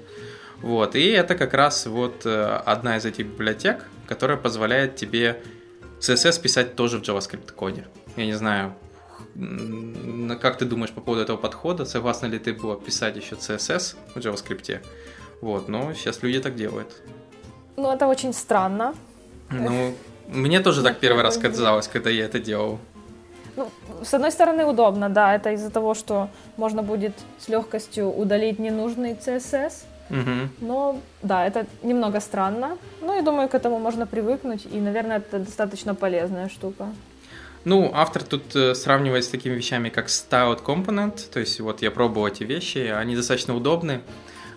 Вот, 0.62 0.94
и 0.94 1.08
это 1.08 1.34
как 1.34 1.52
раз 1.54 1.86
вот 1.86 2.24
э, 2.24 2.62
одна 2.64 2.96
из 2.96 3.04
этих 3.04 3.26
библиотек, 3.26 3.84
которая 4.06 4.38
позволяет 4.38 4.96
тебе 4.96 5.42
CSS 6.00 6.40
писать 6.40 6.76
тоже 6.76 6.98
в 6.98 7.02
JavaScript 7.02 7.52
коде. 7.52 7.86
Я 8.16 8.24
не 8.24 8.32
знаю, 8.32 8.74
как 10.40 10.56
ты 10.56 10.64
думаешь 10.64 10.92
по 10.92 11.00
поводу 11.00 11.22
этого 11.22 11.36
подхода? 11.36 11.84
Согласна 11.84 12.26
ли 12.26 12.38
ты 12.38 12.54
была 12.54 12.76
писать 12.76 13.16
еще 13.16 13.34
CSS 13.34 13.96
в 14.14 14.18
JavaScript? 14.18 14.80
Вот, 15.42 15.68
но 15.68 15.92
сейчас 15.92 16.22
люди 16.22 16.40
так 16.40 16.54
делают. 16.54 17.02
Ну, 17.76 17.92
это 17.92 18.06
очень 18.06 18.32
странно. 18.32 18.94
Ну, 19.50 19.94
мне 20.28 20.60
тоже 20.60 20.82
так 20.82 20.98
первый 20.98 21.22
раз 21.22 21.36
казалось, 21.36 21.88
когда 21.88 22.10
я 22.10 22.24
это 22.24 22.38
делал. 22.38 22.80
Ну, 23.56 23.70
с 24.04 24.14
одной 24.14 24.30
стороны, 24.30 24.64
удобно, 24.64 25.08
да, 25.08 25.34
это 25.34 25.52
из-за 25.52 25.70
того, 25.70 25.94
что 25.94 26.28
можно 26.56 26.82
будет 26.82 27.12
с 27.38 27.48
легкостью 27.48 28.08
удалить 28.08 28.58
ненужный 28.58 29.14
CSS. 29.14 29.72
Угу. 30.10 30.48
Но 30.60 31.00
да, 31.22 31.46
это 31.46 31.66
немного 31.82 32.20
странно. 32.20 32.78
Но 33.00 33.14
я 33.14 33.22
думаю, 33.22 33.48
к 33.48 33.54
этому 33.54 33.78
можно 33.78 34.06
привыкнуть, 34.06 34.66
и, 34.74 34.80
наверное, 34.80 35.16
это 35.16 35.38
достаточно 35.38 35.94
полезная 35.94 36.48
штука. 36.48 36.86
Ну, 37.64 37.90
автор 37.92 38.22
тут 38.22 38.54
э, 38.54 38.74
сравнивает 38.74 39.24
с 39.24 39.28
такими 39.28 39.54
вещами, 39.54 39.88
как 39.88 40.06
styled 40.06 40.62
component, 40.62 41.32
то 41.32 41.40
есть 41.40 41.58
вот 41.60 41.82
я 41.82 41.90
пробовал 41.90 42.28
эти 42.28 42.44
вещи, 42.44 42.78
они 42.78 43.16
достаточно 43.16 43.56
удобны. 43.56 44.02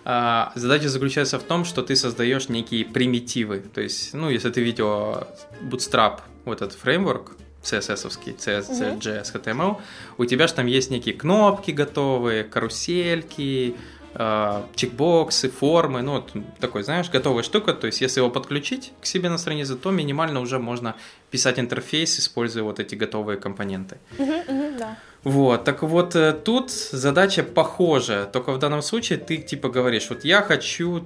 А, 0.04 0.52
задача 0.54 0.88
заключается 0.88 1.38
в 1.38 1.42
том, 1.42 1.64
что 1.64 1.82
ты 1.82 1.96
создаешь 1.96 2.48
некие 2.48 2.84
примитивы, 2.84 3.60
то 3.60 3.80
есть, 3.80 4.14
ну, 4.14 4.30
если 4.30 4.50
ты 4.50 4.62
видел 4.62 5.26
Bootstrap, 5.60 6.20
вот 6.44 6.62
этот 6.62 6.78
фреймворк, 6.78 7.32
CSS-овский, 7.62 8.36
CS, 8.36 8.98
JS, 8.98 9.32
HTML, 9.34 9.76
у 10.18 10.24
тебя 10.24 10.46
же 10.46 10.54
там 10.54 10.66
есть 10.66 10.90
некие 10.90 11.14
кнопки 11.14 11.70
готовые, 11.70 12.44
карусельки, 12.44 13.76
э, 14.14 14.62
чекбоксы, 14.74 15.50
формы, 15.50 16.02
ну, 16.02 16.12
вот 16.12 16.32
такой, 16.58 16.82
знаешь, 16.82 17.10
готовая 17.10 17.42
штука, 17.42 17.74
то 17.74 17.86
есть 17.86 18.00
если 18.00 18.20
его 18.20 18.30
подключить 18.30 18.92
к 19.00 19.06
себе 19.06 19.28
на 19.28 19.38
странице, 19.38 19.76
то 19.76 19.90
минимально 19.90 20.40
уже 20.40 20.58
можно 20.58 20.94
писать 21.30 21.58
интерфейс, 21.58 22.18
используя 22.18 22.62
вот 22.62 22.80
эти 22.80 22.94
готовые 22.94 23.38
компоненты. 23.38 23.98
да. 24.18 24.96
Вот, 25.22 25.64
так 25.64 25.82
вот 25.82 26.16
э, 26.16 26.32
тут 26.32 26.70
задача 26.70 27.42
похожая, 27.42 28.24
только 28.24 28.52
в 28.52 28.58
данном 28.58 28.80
случае 28.80 29.18
ты 29.18 29.36
типа 29.36 29.68
говоришь, 29.68 30.08
вот 30.08 30.24
я 30.24 30.40
хочу 30.40 31.04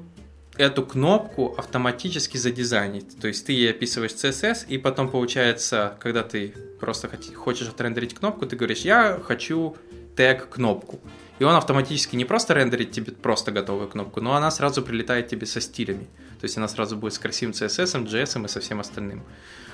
эту 0.56 0.84
кнопку 0.84 1.54
автоматически 1.56 2.36
задизайнить. 2.36 3.18
То 3.20 3.28
есть 3.28 3.46
ты 3.46 3.52
ей 3.52 3.70
описываешь 3.70 4.12
CSS, 4.12 4.66
и 4.68 4.78
потом 4.78 5.08
получается, 5.08 5.96
когда 6.00 6.22
ты 6.22 6.54
просто 6.80 7.10
хочешь 7.34 7.68
отрендерить 7.68 8.14
кнопку, 8.14 8.46
ты 8.46 8.56
говоришь, 8.56 8.80
я 8.80 9.20
хочу 9.22 9.76
тег 10.16 10.48
кнопку. 10.48 11.00
И 11.40 11.44
он 11.44 11.56
автоматически 11.56 12.14
не 12.14 12.24
просто 12.24 12.54
рендерит 12.54 12.92
тебе 12.92 13.12
просто 13.12 13.50
готовую 13.50 13.88
кнопку, 13.88 14.20
но 14.20 14.34
она 14.36 14.50
сразу 14.50 14.82
прилетает 14.82 15.28
тебе 15.28 15.46
со 15.46 15.60
стилями. 15.60 16.06
То 16.40 16.44
есть 16.44 16.56
она 16.56 16.68
сразу 16.68 16.96
будет 16.96 17.14
с 17.14 17.18
красивым 17.18 17.52
CSS, 17.52 18.04
JS 18.04 18.44
и 18.44 18.48
со 18.48 18.60
всем 18.60 18.80
остальным. 18.80 19.24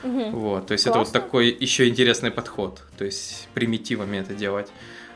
Угу. 0.02 0.30
Вот, 0.30 0.68
то 0.68 0.72
есть 0.72 0.84
Классно. 0.84 1.00
это 1.00 1.10
вот 1.10 1.12
такой 1.12 1.50
еще 1.50 1.86
интересный 1.86 2.30
подход. 2.30 2.82
То 2.96 3.04
есть 3.04 3.48
примитивами 3.52 4.16
это 4.16 4.32
делать. 4.32 4.68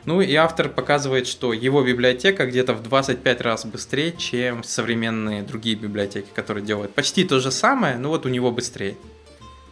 Ну 0.05 0.21
и 0.21 0.35
автор 0.35 0.69
показывает, 0.69 1.25
что 1.25 1.51
его 1.51 1.83
библиотека 1.83 2.45
где-то 2.45 2.73
в 2.73 2.83
25 2.83 3.41
раз 3.41 3.65
быстрее, 3.65 4.11
чем 4.11 4.63
современные 4.63 5.41
другие 5.41 5.75
библиотеки, 5.75 6.27
которые 6.33 6.63
делают 6.63 6.93
почти 6.93 7.23
то 7.23 7.39
же 7.39 7.51
самое, 7.51 7.97
но 7.97 8.09
вот 8.09 8.25
у 8.25 8.29
него 8.29 8.51
быстрее. 8.51 8.97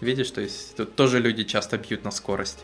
Видишь, 0.02 0.32
то 0.32 0.42
есть 0.42 0.76
тут 0.76 0.96
тоже 0.96 1.20
люди 1.20 1.44
часто 1.44 1.78
бьют 1.78 2.04
на 2.04 2.10
скорость. 2.12 2.60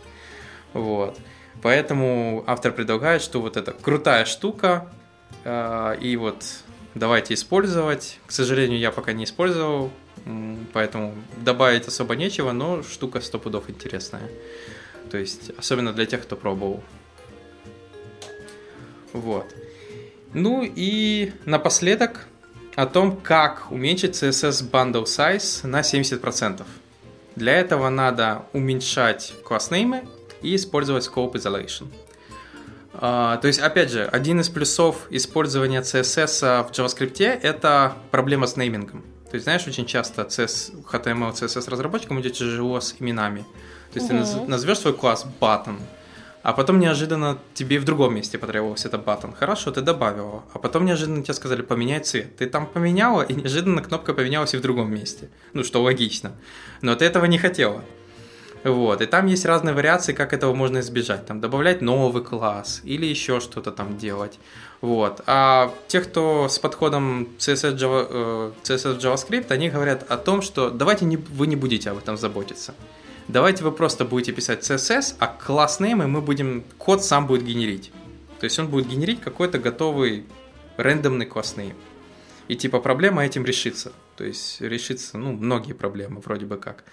Вот. 0.73 1.17
Поэтому 1.61 2.43
автор 2.47 2.71
предлагает, 2.71 3.21
что 3.21 3.39
вот 3.39 3.55
это 3.55 3.71
крутая 3.71 4.25
штука, 4.25 4.91
э, 5.43 5.97
и 6.01 6.15
вот 6.17 6.43
давайте 6.95 7.35
использовать. 7.35 8.19
К 8.25 8.31
сожалению, 8.31 8.79
я 8.79 8.91
пока 8.91 9.13
не 9.13 9.25
использовал, 9.25 9.91
поэтому 10.73 11.13
добавить 11.37 11.87
особо 11.87 12.15
нечего, 12.15 12.51
но 12.51 12.81
штука 12.81 13.21
сто 13.21 13.37
пудов 13.37 13.69
интересная. 13.69 14.29
То 15.11 15.17
есть, 15.17 15.51
особенно 15.57 15.93
для 15.93 16.05
тех, 16.05 16.23
кто 16.23 16.35
пробовал. 16.35 16.83
Вот. 19.13 19.45
Ну 20.33 20.63
и 20.63 21.33
напоследок 21.45 22.27
о 22.75 22.85
том, 22.85 23.17
как 23.17 23.71
уменьшить 23.71 24.21
CSS 24.21 24.69
bundle 24.69 25.05
size 25.05 25.65
на 25.67 25.81
70%. 25.81 26.65
Для 27.35 27.53
этого 27.53 27.89
надо 27.89 28.45
уменьшать 28.53 29.33
класснеймы 29.43 30.07
и 30.41 30.55
использовать 30.55 31.05
scope 31.07 31.33
isolation. 31.33 31.87
Uh, 32.93 33.39
то 33.39 33.47
есть, 33.47 33.59
опять 33.59 33.91
же, 33.91 34.05
один 34.05 34.41
из 34.41 34.49
плюсов 34.49 35.07
использования 35.09 35.81
CSS 35.81 36.67
в 36.67 36.71
JavaScript 36.71 37.23
это 37.23 37.93
проблема 38.11 38.45
с 38.45 38.57
неймингом. 38.57 39.03
То 39.29 39.35
есть, 39.35 39.43
знаешь, 39.43 39.65
очень 39.67 39.85
часто 39.85 40.23
CS, 40.23 40.83
HTML, 40.83 41.33
CSS 41.33 41.69
разработчикам 41.69 42.19
идет 42.19 42.33
тяжело 42.33 42.81
с 42.81 42.95
именами. 42.99 43.45
То 43.93 43.99
есть, 43.99 44.11
uh-huh. 44.11 44.45
ты 44.45 44.49
назовешь 44.49 44.79
свой 44.79 44.93
класс 44.93 45.25
button, 45.39 45.79
а 46.41 46.53
потом 46.53 46.79
неожиданно 46.79 47.37
тебе 47.53 47.79
в 47.79 47.85
другом 47.85 48.15
месте 48.15 48.37
потребовался 48.37 48.87
этот 48.87 49.03
баттон. 49.03 49.33
Хорошо, 49.33 49.71
ты 49.71 49.81
добавил 49.81 50.27
его. 50.27 50.43
А 50.53 50.59
потом 50.59 50.85
неожиданно 50.85 51.21
тебе 51.23 51.33
сказали 51.33 51.61
поменять 51.61 52.05
цвет. 52.05 52.37
Ты 52.37 52.47
там 52.47 52.65
поменяла, 52.65 53.23
и 53.23 53.33
неожиданно 53.33 53.81
кнопка 53.81 54.13
поменялась 54.13 54.53
и 54.53 54.57
в 54.57 54.61
другом 54.61 54.93
месте. 54.93 55.29
Ну, 55.53 55.63
что 55.63 55.81
логично. 55.81 56.31
Но 56.81 56.95
ты 56.95 57.05
этого 57.05 57.25
не 57.25 57.37
хотела. 57.37 57.83
Вот, 58.63 59.01
и 59.01 59.05
там 59.05 59.27
есть 59.27 59.45
разные 59.45 59.73
вариации, 59.73 60.11
как 60.11 60.33
этого 60.33 60.53
можно 60.53 60.79
избежать. 60.79 61.25
Там 61.25 61.39
добавлять 61.39 61.81
новый 61.81 62.23
класс 62.23 62.81
или 62.83 63.05
еще 63.05 63.39
что-то 63.39 63.71
там 63.71 63.97
делать. 63.97 64.37
Вот. 64.81 65.21
А 65.27 65.73
те, 65.87 66.01
кто 66.01 66.47
с 66.49 66.59
подходом 66.59 67.29
CSS, 67.37 67.75
Java, 67.75 68.07
э, 68.09 68.51
CSS 68.63 68.99
JavaScript, 68.99 69.51
они 69.51 69.69
говорят 69.69 70.09
о 70.09 70.17
том, 70.17 70.41
что 70.41 70.69
давайте 70.69 71.05
не, 71.05 71.17
вы 71.17 71.47
не 71.47 71.55
будете 71.55 71.89
об 71.89 71.97
этом 71.97 72.17
заботиться. 72.17 72.73
Давайте 73.29 73.63
вы 73.63 73.71
просто 73.71 74.05
будете 74.05 74.31
писать 74.31 74.67
CSS, 74.67 75.17
а 75.19 75.27
класс 75.27 75.79
name 75.79 76.07
мы 76.07 76.19
будем, 76.19 76.63
код 76.79 77.05
сам 77.05 77.27
будет 77.27 77.43
генерить. 77.43 77.91
То 78.39 78.45
есть 78.45 78.57
он 78.57 78.69
будет 78.69 78.87
генерить 78.87 79.21
какой-то 79.21 79.59
готовый 79.59 80.25
рандомный 80.77 81.27
класс 81.27 81.53
name. 81.55 81.75
И 82.47 82.55
типа 82.55 82.79
проблема 82.79 83.23
этим 83.23 83.45
решится. 83.45 83.91
То 84.17 84.23
есть 84.23 84.59
решится, 84.61 85.19
ну, 85.19 85.33
многие 85.33 85.73
проблемы 85.73 86.21
вроде 86.21 86.47
бы 86.47 86.57
как. 86.57 86.83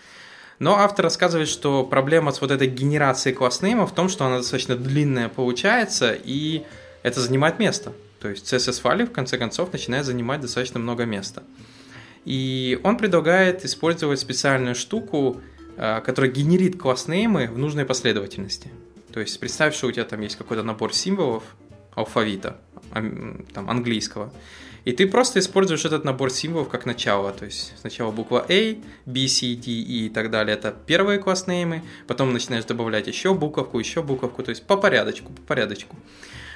Но 0.59 0.77
автор 0.77 1.05
рассказывает, 1.05 1.49
что 1.49 1.85
проблема 1.85 2.33
с 2.33 2.43
вот 2.43 2.51
этой 2.51 2.69
генерацией 2.69 3.35
класснейма 3.35 3.87
в 3.87 3.95
том, 3.95 4.11
что 4.11 4.27
она 4.27 4.37
достаточно 4.37 4.77
длинная 4.77 5.31
получается, 5.31 6.13
и 6.13 6.65
это 7.03 7.19
занимает 7.19 7.59
место. 7.59 7.95
То 8.21 8.29
есть 8.29 8.53
CSS-файлы 8.53 9.07
в 9.07 9.13
конце 9.13 9.39
концов 9.39 9.73
начинает 9.73 10.05
занимать 10.05 10.43
достаточно 10.43 10.81
много 10.81 11.07
места. 11.07 11.45
И 12.27 12.79
он 12.83 12.99
предлагает 12.99 13.65
использовать 13.65 14.21
специальную 14.21 14.75
штуку, 14.75 15.41
который 15.77 16.31
генерит 16.31 16.79
класснеймы 16.81 17.49
в 17.49 17.59
нужной 17.59 17.85
последовательности. 17.85 18.71
То 19.13 19.21
есть 19.21 19.39
представь, 19.41 19.75
что 19.75 19.87
у 19.87 19.93
тебя 19.93 20.05
там 20.05 20.21
есть 20.21 20.37
какой-то 20.37 20.63
набор 20.63 20.93
символов 20.93 21.43
алфавита, 21.95 22.59
там, 22.93 23.71
английского, 23.71 24.33
и 24.87 24.93
ты 24.93 25.09
просто 25.09 25.41
используешь 25.41 25.85
этот 25.85 26.05
набор 26.05 26.31
символов 26.31 26.69
как 26.69 26.87
начало. 26.87 27.33
То 27.33 27.45
есть 27.47 27.75
сначала 27.81 28.13
буква 28.13 28.47
A, 28.49 28.77
B, 29.05 29.27
C, 29.27 29.57
D, 29.57 29.71
E 29.73 30.07
и 30.07 30.09
так 30.09 30.31
далее. 30.31 30.57
Это 30.57 30.73
первые 30.87 31.19
класснеймы. 31.19 31.83
Потом 32.07 32.33
начинаешь 32.33 32.65
добавлять 32.67 33.09
еще 33.09 33.35
буковку, 33.35 33.81
еще 33.81 34.03
буковку. 34.03 34.45
То 34.45 34.51
есть 34.51 34.65
по 34.65 34.77
порядочку, 34.77 35.33
по 35.33 35.43
порядочку. 35.43 35.97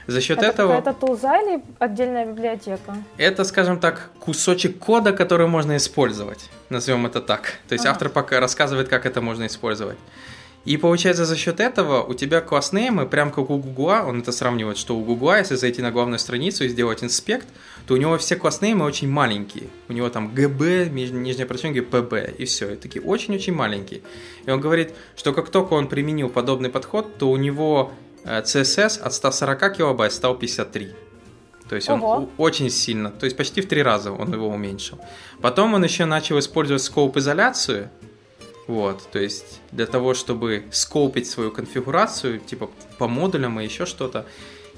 За 0.06 0.20
счет 0.20 0.38
это 0.38 0.46
этого... 0.46 0.72
Это 0.72 0.92
тулза 0.92 1.40
или 1.40 1.62
отдельная 1.78 2.26
библиотека? 2.26 2.96
Это, 3.16 3.44
скажем 3.44 3.78
так, 3.78 4.10
кусочек 4.18 4.78
кода, 4.78 5.12
который 5.12 5.46
можно 5.46 5.76
использовать. 5.76 6.50
Назовем 6.68 7.06
это 7.06 7.20
так. 7.20 7.54
То 7.68 7.74
есть 7.74 7.84
ага. 7.84 7.92
автор 7.92 8.08
пока 8.08 8.40
рассказывает, 8.40 8.88
как 8.88 9.06
это 9.06 9.20
можно 9.20 9.46
использовать. 9.46 9.98
И 10.66 10.76
получается 10.76 11.24
за 11.24 11.36
счет 11.36 11.58
этого 11.58 12.02
у 12.02 12.12
тебя 12.12 12.42
класснеймы, 12.42 13.06
прям 13.06 13.30
как 13.30 13.48
у 13.48 13.56
Гугла, 13.56 14.04
он 14.06 14.20
это 14.20 14.30
сравнивает, 14.30 14.76
что 14.76 14.94
у 14.94 15.02
Гугла, 15.02 15.38
если 15.38 15.54
зайти 15.54 15.80
на 15.80 15.90
главную 15.90 16.18
страницу 16.18 16.64
и 16.64 16.68
сделать 16.68 17.02
инспект, 17.02 17.48
то 17.86 17.94
у 17.94 17.96
него 17.96 18.18
все 18.18 18.36
класснеймы 18.36 18.84
очень 18.84 19.08
маленькие. 19.08 19.68
У 19.88 19.94
него 19.94 20.10
там 20.10 20.34
ГБ, 20.34 20.90
нижнее 20.90 21.46
подчеркивание, 21.46 21.82
ПБ, 21.82 22.34
и 22.36 22.44
все. 22.44 22.74
И 22.74 22.76
такие 22.76 23.02
очень-очень 23.02 23.54
маленькие. 23.54 24.02
И 24.44 24.50
он 24.50 24.60
говорит, 24.60 24.92
что 25.16 25.32
как 25.32 25.48
только 25.48 25.72
он 25.72 25.88
применил 25.88 26.28
подобный 26.28 26.68
подход, 26.68 27.16
то 27.16 27.30
у 27.30 27.36
него 27.38 27.92
CSS 28.24 29.00
э, 29.00 29.02
от 29.02 29.12
140 29.12 29.76
килобайт 29.76 30.12
стал 30.12 30.36
53. 30.36 30.94
То 31.68 31.76
есть 31.76 31.88
он 31.88 32.02
Ого. 32.02 32.28
очень 32.36 32.68
сильно, 32.68 33.10
то 33.10 33.24
есть 33.24 33.36
почти 33.36 33.60
в 33.60 33.68
три 33.68 33.82
раза 33.82 34.10
он 34.10 34.32
его 34.32 34.48
уменьшил. 34.48 34.98
Потом 35.40 35.74
он 35.74 35.84
еще 35.84 36.04
начал 36.04 36.36
использовать 36.40 36.82
скоуп-изоляцию, 36.82 37.90
вот, 38.66 39.08
то 39.12 39.20
есть 39.20 39.60
для 39.70 39.86
того, 39.86 40.14
чтобы 40.14 40.64
скопить 40.72 41.28
свою 41.28 41.52
конфигурацию, 41.52 42.40
типа 42.40 42.70
по 42.98 43.06
модулям 43.06 43.60
и 43.60 43.64
еще 43.64 43.86
что-то. 43.86 44.26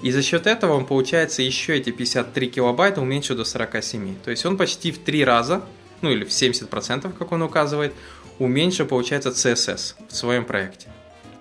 И 0.02 0.10
за 0.10 0.20
счет 0.20 0.46
этого 0.46 0.74
он, 0.74 0.84
получается, 0.84 1.42
еще 1.42 1.76
эти 1.76 1.90
53 1.90 2.50
килобайта 2.50 3.00
уменьшил 3.00 3.36
до 3.36 3.44
47. 3.44 4.16
То 4.24 4.30
есть 4.30 4.44
он 4.44 4.56
почти 4.58 4.92
в 4.92 4.98
три 4.98 5.24
раза, 5.24 5.62
ну 6.02 6.10
или 6.10 6.24
в 6.24 6.28
70%, 6.28 7.12
как 7.18 7.32
он 7.32 7.42
указывает, 7.42 7.94
уменьшил, 8.38 8.86
получается, 8.86 9.30
CSS 9.30 9.94
в 10.08 10.14
своем 10.14 10.44
проекте. 10.44 10.88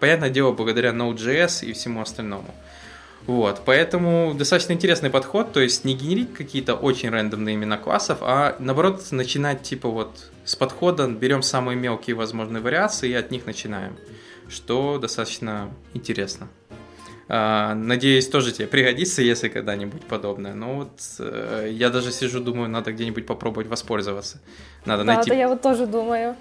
Понятное 0.01 0.31
дело, 0.31 0.51
благодаря 0.51 0.89
Node.js 0.89 1.63
и 1.63 1.73
всему 1.73 2.01
остальному. 2.01 2.55
Вот, 3.27 3.61
поэтому 3.65 4.33
достаточно 4.33 4.73
интересный 4.73 5.11
подход, 5.11 5.53
то 5.53 5.59
есть 5.59 5.85
не 5.85 5.93
генерить 5.93 6.33
какие-то 6.33 6.73
очень 6.73 7.11
рандомные 7.11 7.53
имена 7.53 7.77
классов, 7.77 8.17
а 8.21 8.55
наоборот 8.57 8.99
начинать 9.11 9.61
типа 9.61 9.89
вот 9.89 10.31
с 10.43 10.55
подхода 10.55 11.07
берем 11.07 11.43
самые 11.43 11.77
мелкие 11.77 12.15
возможные 12.15 12.63
вариации 12.63 13.11
и 13.11 13.13
от 13.13 13.29
них 13.29 13.45
начинаем, 13.45 13.95
что 14.49 14.97
достаточно 14.97 15.69
интересно. 15.93 16.47
А, 17.29 17.75
надеюсь, 17.75 18.27
тоже 18.27 18.51
тебе 18.53 18.67
пригодится, 18.67 19.21
если 19.21 19.49
когда-нибудь 19.49 20.01
подобное. 20.05 20.55
Но 20.55 20.77
вот 20.77 20.99
э, 21.19 21.69
я 21.71 21.91
даже 21.91 22.11
сижу, 22.11 22.39
думаю, 22.39 22.69
надо 22.69 22.91
где-нибудь 22.91 23.27
попробовать 23.27 23.67
воспользоваться. 23.67 24.41
Надо 24.83 25.03
да, 25.03 25.13
найти... 25.13 25.29
Да, 25.29 25.35
я 25.35 25.47
вот 25.47 25.61
тоже 25.61 25.85
думаю. 25.85 26.35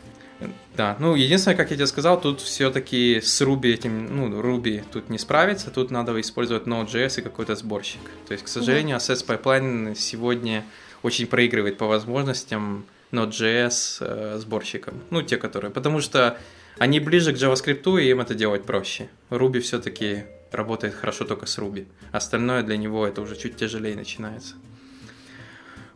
Да, 0.77 0.97
ну 0.99 1.15
единственное, 1.15 1.57
как 1.57 1.71
я 1.71 1.77
тебе 1.77 1.87
сказал, 1.87 2.21
тут 2.21 2.41
все-таки 2.41 3.21
с 3.21 3.43
Ruby 3.43 3.75
этим, 3.75 4.17
ну, 4.17 4.41
Ruby 4.41 4.83
тут 4.91 5.11
не 5.11 5.19
справится, 5.19 5.71
тут 5.71 5.91
надо 5.91 6.19
использовать 6.21 6.67
Node.js 6.67 7.21
и 7.21 7.23
какой-то 7.23 7.55
сборщик. 7.55 8.01
То 8.27 8.33
есть, 8.33 8.45
к 8.45 8.49
сожалению, 8.49 8.97
Access 8.97 9.27
Pipeline 9.27 9.95
сегодня 9.95 10.65
очень 11.03 11.27
проигрывает 11.27 11.77
по 11.77 11.87
возможностям 11.87 12.87
Node.js 13.13 13.99
э, 14.01 14.39
сборщикам. 14.39 14.95
Ну, 15.11 15.23
те, 15.23 15.37
которые. 15.37 15.71
Потому 15.71 16.01
что 16.01 16.39
они 16.79 17.01
ближе 17.01 17.35
к 17.35 17.37
JavaScript, 17.37 18.01
и 18.01 18.09
им 18.09 18.21
это 18.21 18.35
делать 18.35 18.65
проще. 18.65 19.09
Ruby 19.29 19.61
все-таки 19.61 20.25
работает 20.53 20.95
хорошо 20.95 21.25
только 21.25 21.47
с 21.47 21.59
Ruby. 21.59 21.87
Остальное 22.13 22.63
для 22.63 22.77
него 22.77 23.07
это 23.07 23.21
уже 23.21 23.37
чуть 23.37 23.57
тяжелее 23.57 23.95
начинается. 23.97 24.55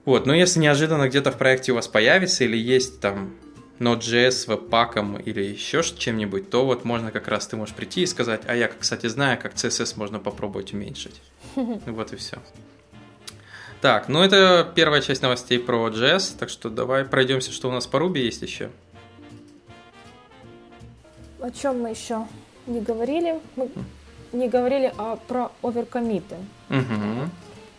Вот, 0.05 0.27
но 0.27 0.35
если 0.35 0.61
неожиданно 0.61 1.09
где-то 1.09 1.33
в 1.33 1.39
проекте 1.39 1.73
у 1.73 1.77
вас 1.77 1.89
появится 1.89 2.45
или 2.45 2.59
есть 2.59 3.01
там 3.01 3.35
Node.js 3.81 4.47
веб-паком 4.47 5.17
или 5.17 5.43
еще 5.43 5.83
чем-нибудь, 5.83 6.49
то 6.51 6.65
вот 6.65 6.85
можно 6.85 7.11
как 7.11 7.29
раз 7.29 7.47
ты 7.47 7.57
можешь 7.57 7.75
прийти 7.75 8.03
и 8.03 8.07
сказать, 8.07 8.43
а 8.47 8.55
я, 8.55 8.69
кстати, 8.69 9.09
знаю, 9.09 9.39
как 9.41 9.55
CSS 9.55 9.95
можно 9.97 10.19
попробовать 10.19 10.73
уменьшить. 10.73 11.21
Вот 11.57 12.13
и 12.13 12.17
все. 12.17 12.39
Так, 13.81 14.09
ну 14.09 14.23
это 14.23 14.67
первая 14.75 15.03
часть 15.03 15.23
новостей 15.23 15.59
про 15.59 15.89
JS, 15.89 16.39
так 16.39 16.49
что 16.49 16.71
давай 16.71 17.05
пройдемся, 17.05 17.53
что 17.53 17.69
у 17.69 17.73
нас 17.73 17.87
по 17.87 17.99
Ruby 17.99 18.19
есть 18.19 18.43
еще. 18.43 18.71
О 21.41 21.51
чем 21.51 21.83
мы 21.83 21.91
еще 21.91 22.27
не 22.67 22.81
говорили? 22.81 23.41
Мы 23.57 23.69
не 24.33 24.49
говорили 24.49 24.93
а 24.97 25.17
про 25.17 25.51
оверкомиты. 25.63 26.37
Угу. 26.71 27.31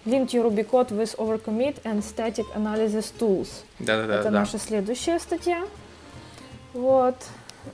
Link 0.05 0.27
to 0.27 0.43
Ruby 0.43 0.63
code 0.69 0.91
with 0.91 1.15
overcommit 1.17 1.81
and 1.83 2.03
static 2.03 2.45
analysis 2.55 3.11
tools. 3.17 3.63
Да-да-да. 3.79 4.19
Это 4.19 4.29
да. 4.29 4.39
наша 4.41 4.59
следующая 4.59 5.19
статья. 5.19 5.65
Вот. 6.75 7.15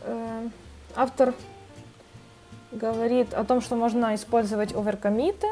Э, 0.04 0.48
автор 0.96 1.34
говорит 2.72 3.34
о 3.34 3.44
том, 3.44 3.62
что 3.62 3.76
можно 3.76 4.14
использовать 4.16 4.74
оверкомиты. 4.76 5.48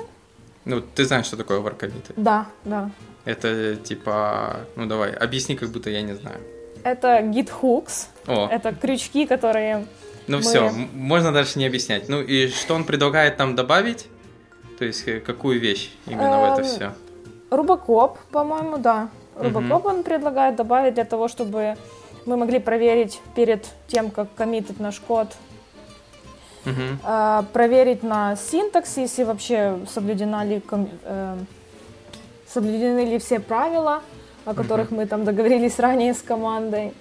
Ну, 0.66 0.82
ты 0.82 1.04
знаешь, 1.06 1.26
что 1.26 1.36
такое 1.36 1.58
оверкомиты? 1.60 2.14
Да, 2.16 2.46
да. 2.64 2.92
Это 3.26 3.76
типа, 3.76 4.62
ну 4.76 4.86
давай, 4.86 5.12
объясни, 5.12 5.56
как 5.56 5.70
будто 5.70 5.90
я 5.90 6.04
не 6.04 6.14
знаю. 6.14 6.40
Это 6.84 7.20
git 7.22 7.50
hooks. 7.62 8.08
О. 8.28 8.48
Это 8.48 8.74
крючки, 8.74 9.26
которые. 9.26 9.88
Ну 10.28 10.38
мы... 10.38 10.44
все, 10.44 10.70
можно 10.94 11.34
дальше 11.34 11.58
не 11.58 11.66
объяснять. 11.66 12.08
Ну 12.08 12.22
и 12.22 12.50
что 12.50 12.76
он 12.76 12.84
предлагает 12.84 13.38
там 13.38 13.56
добавить? 13.56 14.08
То 14.78 14.86
есть 14.86 15.08
э, 15.08 15.20
какую 15.20 15.60
вещь 15.60 15.92
именно 16.06 16.40
в 16.40 16.54
это 16.54 16.64
все? 16.64 16.84
Эм, 16.86 16.94
Рубокоп, 17.50 18.20
по-моему, 18.32 18.78
да. 18.78 19.10
Рубокоп 19.36 19.86
он 19.86 20.04
предлагает 20.04 20.56
добавить 20.56 20.94
для 20.94 21.06
того, 21.06 21.28
чтобы 21.28 21.76
мы 22.30 22.38
могли 22.38 22.60
проверить 22.60 23.20
перед 23.36 23.66
тем, 23.88 24.12
как 24.12 24.28
коммитить 24.36 24.80
наш 24.80 25.00
код, 25.00 25.28
uh 26.66 27.46
проверить 27.54 28.04
на 28.04 28.36
синтаксис 28.36 29.18
и 29.20 29.24
вообще 29.24 29.80
соблюдена 29.92 30.46
ли, 30.46 30.62
э, 31.04 31.38
соблюдены 32.48 33.06
ли 33.06 33.18
все 33.18 33.40
правила, 33.40 34.04
о 34.46 34.54
которых 34.54 34.92
uh 34.92 34.96
мы 34.96 35.06
там 35.08 35.26
договорились 35.26 35.80
ранее 35.86 36.14
с 36.14 36.22
командой. 36.22 36.94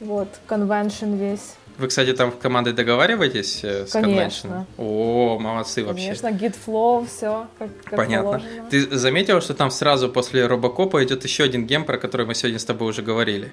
Вот, 0.00 0.28
convention 0.48 1.16
весь. 1.16 1.54
Вы, 1.76 1.86
кстати, 1.86 2.12
там 2.12 2.32
в 2.32 2.38
команде 2.38 2.72
договариваетесь 2.72 3.60
э, 3.62 3.86
с 3.86 3.92
Конечно. 3.92 4.66
Convention? 4.78 4.84
О, 4.84 5.38
молодцы 5.38 5.84
вообще. 5.84 6.06
Конечно, 6.06 6.28
git 6.28 6.56
flow, 6.66 7.06
все 7.06 7.46
как, 7.58 7.70
как 7.84 7.96
Понятно. 7.96 8.32
положено. 8.32 8.66
Ты 8.70 8.98
заметил, 8.98 9.40
что 9.40 9.54
там 9.54 9.70
сразу 9.70 10.08
после 10.08 10.46
Робокопа 10.46 11.04
идет 11.04 11.22
еще 11.22 11.44
один 11.44 11.66
гем, 11.66 11.84
про 11.84 11.96
который 11.96 12.26
мы 12.26 12.34
сегодня 12.34 12.58
с 12.58 12.64
тобой 12.64 12.88
уже 12.88 13.02
говорили? 13.02 13.52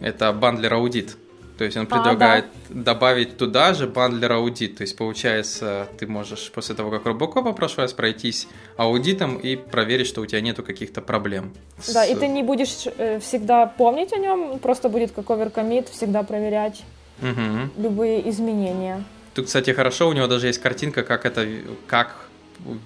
Это 0.00 0.32
бандлер 0.32 0.74
аудит. 0.74 1.16
То 1.56 1.64
есть 1.64 1.76
он 1.76 1.84
А, 1.84 1.86
предлагает 1.86 2.44
добавить 2.68 3.36
туда 3.36 3.74
же 3.74 3.88
бандлер 3.88 4.32
аудит. 4.32 4.76
То 4.76 4.82
есть 4.82 4.96
получается, 4.96 5.88
ты 5.98 6.06
можешь 6.06 6.52
после 6.52 6.76
того, 6.76 6.90
как 6.90 7.04
Робокопа 7.04 7.52
прошел, 7.52 7.84
пройтись 7.88 8.46
аудитом 8.76 9.36
и 9.38 9.56
проверить, 9.56 10.06
что 10.06 10.20
у 10.20 10.26
тебя 10.26 10.40
нету 10.40 10.62
каких-то 10.62 11.02
проблем. 11.02 11.52
Да, 11.92 12.04
с- 12.06 12.10
и 12.10 12.14
ты 12.14 12.28
не 12.28 12.44
будешь 12.44 12.86
э, 12.96 13.18
всегда 13.18 13.66
помнить 13.66 14.12
о 14.12 14.18
нем, 14.18 14.60
просто 14.60 14.88
будет 14.88 15.10
как 15.10 15.28
оверкомит, 15.30 15.88
всегда 15.88 16.22
проверять 16.22 16.84
Мгм. 17.20 17.72
любые 17.76 18.28
изменения. 18.30 19.02
Тут, 19.34 19.46
кстати, 19.46 19.70
хорошо, 19.70 20.08
у 20.08 20.12
него 20.12 20.28
даже 20.28 20.46
есть 20.46 20.60
картинка, 20.60 21.02
как 21.02 21.26
это, 21.26 21.44
как 21.88 22.28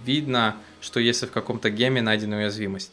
видно, 0.06 0.56
что 0.80 0.98
если 1.00 1.26
в 1.26 1.30
каком-то 1.30 1.68
геме 1.68 2.00
найдена 2.02 2.38
уязвимость. 2.38 2.92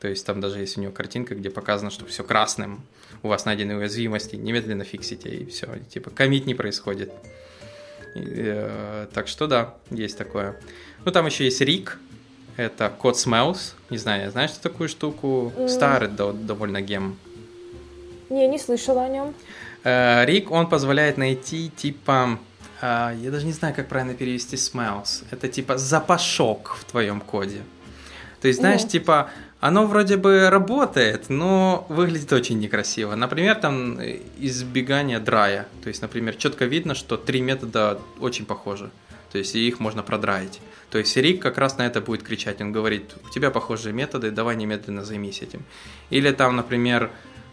То 0.00 0.08
есть 0.08 0.24
там 0.24 0.40
даже 0.40 0.60
есть 0.60 0.78
у 0.78 0.80
него 0.80 0.92
картинка, 0.92 1.34
где 1.34 1.50
показано, 1.50 1.90
что 1.90 2.06
все 2.06 2.24
красным, 2.24 2.80
у 3.22 3.28
вас 3.28 3.44
найдены 3.44 3.76
уязвимости, 3.76 4.36
немедленно 4.36 4.84
фиксите, 4.84 5.28
и 5.28 5.44
все. 5.46 5.66
Типа 5.92 6.10
комит 6.10 6.46
не 6.46 6.54
происходит. 6.54 7.12
И, 8.14 8.22
э, 8.24 9.06
так 9.12 9.28
что 9.28 9.46
да, 9.46 9.74
есть 9.90 10.16
такое. 10.16 10.56
Ну, 11.04 11.12
там 11.12 11.26
еще 11.26 11.44
есть 11.44 11.60
Рик, 11.60 11.98
это 12.56 12.88
код 12.88 13.16
Smells. 13.16 13.74
Не 13.90 13.98
знаю, 13.98 14.30
знаешь 14.30 14.50
что 14.50 14.62
такую 14.62 14.88
штуку? 14.88 15.52
М. 15.56 15.68
Старый 15.68 16.08
до- 16.08 16.32
довольно 16.32 16.80
гем. 16.80 17.18
Не, 18.30 18.48
не 18.48 18.58
слышала 18.58 19.04
о 19.04 19.08
нем. 19.08 19.34
Э, 19.84 20.24
Рик, 20.24 20.50
он 20.50 20.66
позволяет 20.68 21.18
найти 21.18 21.68
типа, 21.68 22.38
э, 22.80 23.16
я 23.20 23.30
даже 23.30 23.44
не 23.46 23.52
знаю, 23.52 23.74
как 23.74 23.88
правильно 23.88 24.14
перевести 24.14 24.56
smells. 24.56 25.24
Это 25.30 25.46
типа 25.48 25.76
запашок 25.78 26.76
в 26.80 26.84
твоем 26.84 27.20
коде. 27.20 27.60
То 28.40 28.48
есть, 28.48 28.60
знаешь, 28.60 28.80
Мгм. 28.82 28.88
типа, 28.90 29.30
оно 29.60 29.86
вроде 29.86 30.16
бы 30.16 30.48
работает, 30.50 31.28
но 31.28 31.86
выглядит 31.88 32.32
очень 32.32 32.58
некрасиво. 32.58 33.14
Например, 33.14 33.54
там 33.56 33.98
э, 34.00 34.20
избегание 34.38 35.18
драя. 35.18 35.66
То 35.82 35.88
есть, 35.88 36.02
например, 36.02 36.34
четко 36.36 36.64
видно, 36.64 36.94
что 36.94 37.16
три 37.16 37.40
метода 37.42 38.00
очень 38.20 38.46
похожи. 38.46 38.90
То 39.32 39.38
есть, 39.38 39.54
их 39.54 39.78
можно 39.78 40.02
продраить. 40.02 40.60
То 40.90 40.98
есть, 40.98 41.16
Рик 41.16 41.40
как 41.42 41.58
раз 41.58 41.78
на 41.78 41.86
это 41.86 42.00
будет 42.00 42.22
кричать. 42.22 42.60
Он 42.60 42.72
говорит, 42.72 43.14
у 43.28 43.30
тебя 43.32 43.50
похожие 43.50 43.92
методы, 43.92 44.30
давай 44.30 44.56
немедленно 44.56 45.04
займись 45.04 45.42
этим. 45.42 45.62
Или 46.08 46.32
там, 46.32 46.56
например, 46.56 47.10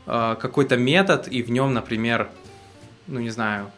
э, 0.07 0.35
какой-то 0.39 0.77
метод, 0.77 1.27
и 1.27 1.43
в 1.43 1.51
нем, 1.51 1.73
например, 1.73 2.29
ну 3.07 3.19
не 3.19 3.29
знаю, 3.29 3.69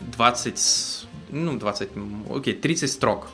20, 0.00 0.58
с- 0.58 1.06
ну 1.30 1.58
20, 1.58 1.90
м, 1.96 2.24
окей, 2.34 2.54
30 2.54 2.90
строк. 2.90 3.28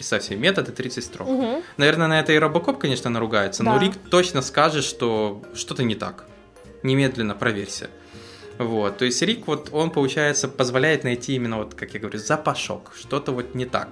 Представь 0.00 0.22
себе, 0.24 0.38
методы 0.38 0.72
30 0.72 1.04
строк. 1.04 1.28
Мгм. 1.28 1.62
Наверное, 1.76 2.06
на 2.08 2.20
это 2.20 2.32
и 2.32 2.38
Робокоп, 2.38 2.78
конечно, 2.78 3.10
наругается, 3.10 3.62
но 3.62 3.74
Да. 3.74 3.80
Рик 3.84 3.92
точно 4.10 4.40
скажет, 4.40 4.82
что 4.82 5.42
что-то 5.54 5.82
не 5.82 5.94
так. 5.94 6.24
Немедленно 6.82 7.34
проверься. 7.34 7.90
Вот, 8.56 8.96
то 8.96 9.04
есть 9.04 9.20
Рик, 9.20 9.46
вот 9.46 9.68
он, 9.72 9.90
получается, 9.90 10.48
позволяет 10.48 11.04
найти 11.04 11.34
именно, 11.34 11.58
вот, 11.58 11.74
как 11.74 11.92
я 11.92 12.00
говорю, 12.00 12.18
запашок, 12.18 12.92
что-то 12.98 13.32
вот 13.32 13.54
не 13.54 13.66
так. 13.66 13.88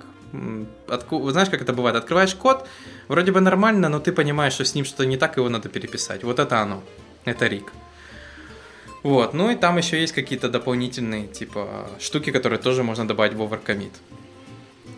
Отку- 0.87 1.31
Знаешь, 1.31 1.51
как 1.51 1.61
это 1.61 1.75
бывает? 1.75 1.95
Открываешь 1.97 2.35
код, 2.35 2.67
вроде 3.09 3.31
бы 3.31 3.41
нормально, 3.43 3.91
но 3.91 4.01
ты 4.01 4.11
понимаешь, 4.13 4.55
что 4.55 4.65
с 4.65 4.75
ним 4.75 4.87
что-то 4.87 5.05
не 5.05 5.19
так, 5.19 5.37
его 5.37 5.51
надо 5.51 5.69
переписать. 5.69 6.25
Вот 6.25 6.39
это 6.39 6.63
оно. 6.63 6.83
Это 7.27 7.47
Рик. 7.49 7.71
Вот, 9.03 9.35
ну 9.35 9.51
и 9.51 9.57
там 9.57 9.77
еще 9.77 10.01
есть 10.01 10.15
какие-то 10.15 10.49
дополнительные, 10.49 11.27
типа, 11.27 11.91
штуки, 12.01 12.31
которые 12.33 12.59
тоже 12.59 12.83
можно 12.83 13.07
добавить 13.07 13.35
в 13.35 13.43
overcommit. 13.43 13.93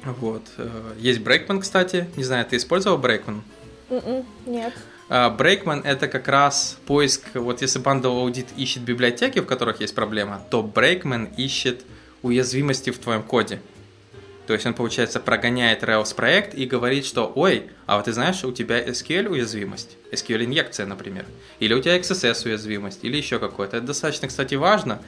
Вот. 0.05 0.43
э, 0.59 0.93
Есть 0.99 1.21
Breakman, 1.21 1.61
кстати. 1.61 2.09
Не 2.17 2.25
знаю, 2.25 2.45
ты 2.47 2.57
использовал 2.57 2.99
Breakman? 2.99 3.41
М-м, 3.91 4.25
Нет. 4.47 4.73
А, 5.09 5.37
Breakman 5.37 5.83
это 5.85 6.07
как 6.07 6.29
раз 6.29 6.79
поиск, 6.87 7.23
вот 7.35 7.63
если 7.63 7.83
Bundle 7.83 8.25
Audit 8.25 8.47
ищет 8.57 8.83
библиотеки, 8.85 9.41
в 9.41 9.47
которых 9.47 9.81
есть 9.81 9.95
проблема, 9.95 10.41
то 10.51 10.63
Breakman 10.63 11.35
ищет 11.37 11.83
уязвимости 12.23 12.91
в 12.91 12.99
твоем 12.99 13.23
коде. 13.23 13.61
То 14.51 14.55
есть 14.55 14.67
он, 14.67 14.75
получается, 14.75 15.21
прогоняет 15.21 15.85
Rails 15.85 16.13
проект 16.13 16.55
и 16.57 16.67
говорит, 16.67 17.07
что 17.07 17.31
ой, 17.37 17.71
а 17.87 17.95
вот 17.95 18.07
ты 18.07 18.13
знаешь, 18.13 18.43
у 18.43 18.51
тебя 18.51 18.85
SQL 18.85 19.29
уязвимость, 19.29 19.91
SQL 20.11 20.45
инъекция, 20.45 20.87
например, 20.87 21.25
или 21.61 21.73
у 21.73 21.81
тебя 21.81 21.97
XSS 21.97 22.47
уязвимость, 22.49 22.99
или 23.05 23.17
еще 23.17 23.39
какое-то. 23.39 23.77
Это 23.77 23.87
достаточно, 23.87 24.27
кстати, 24.27 24.57
важно. 24.57 24.99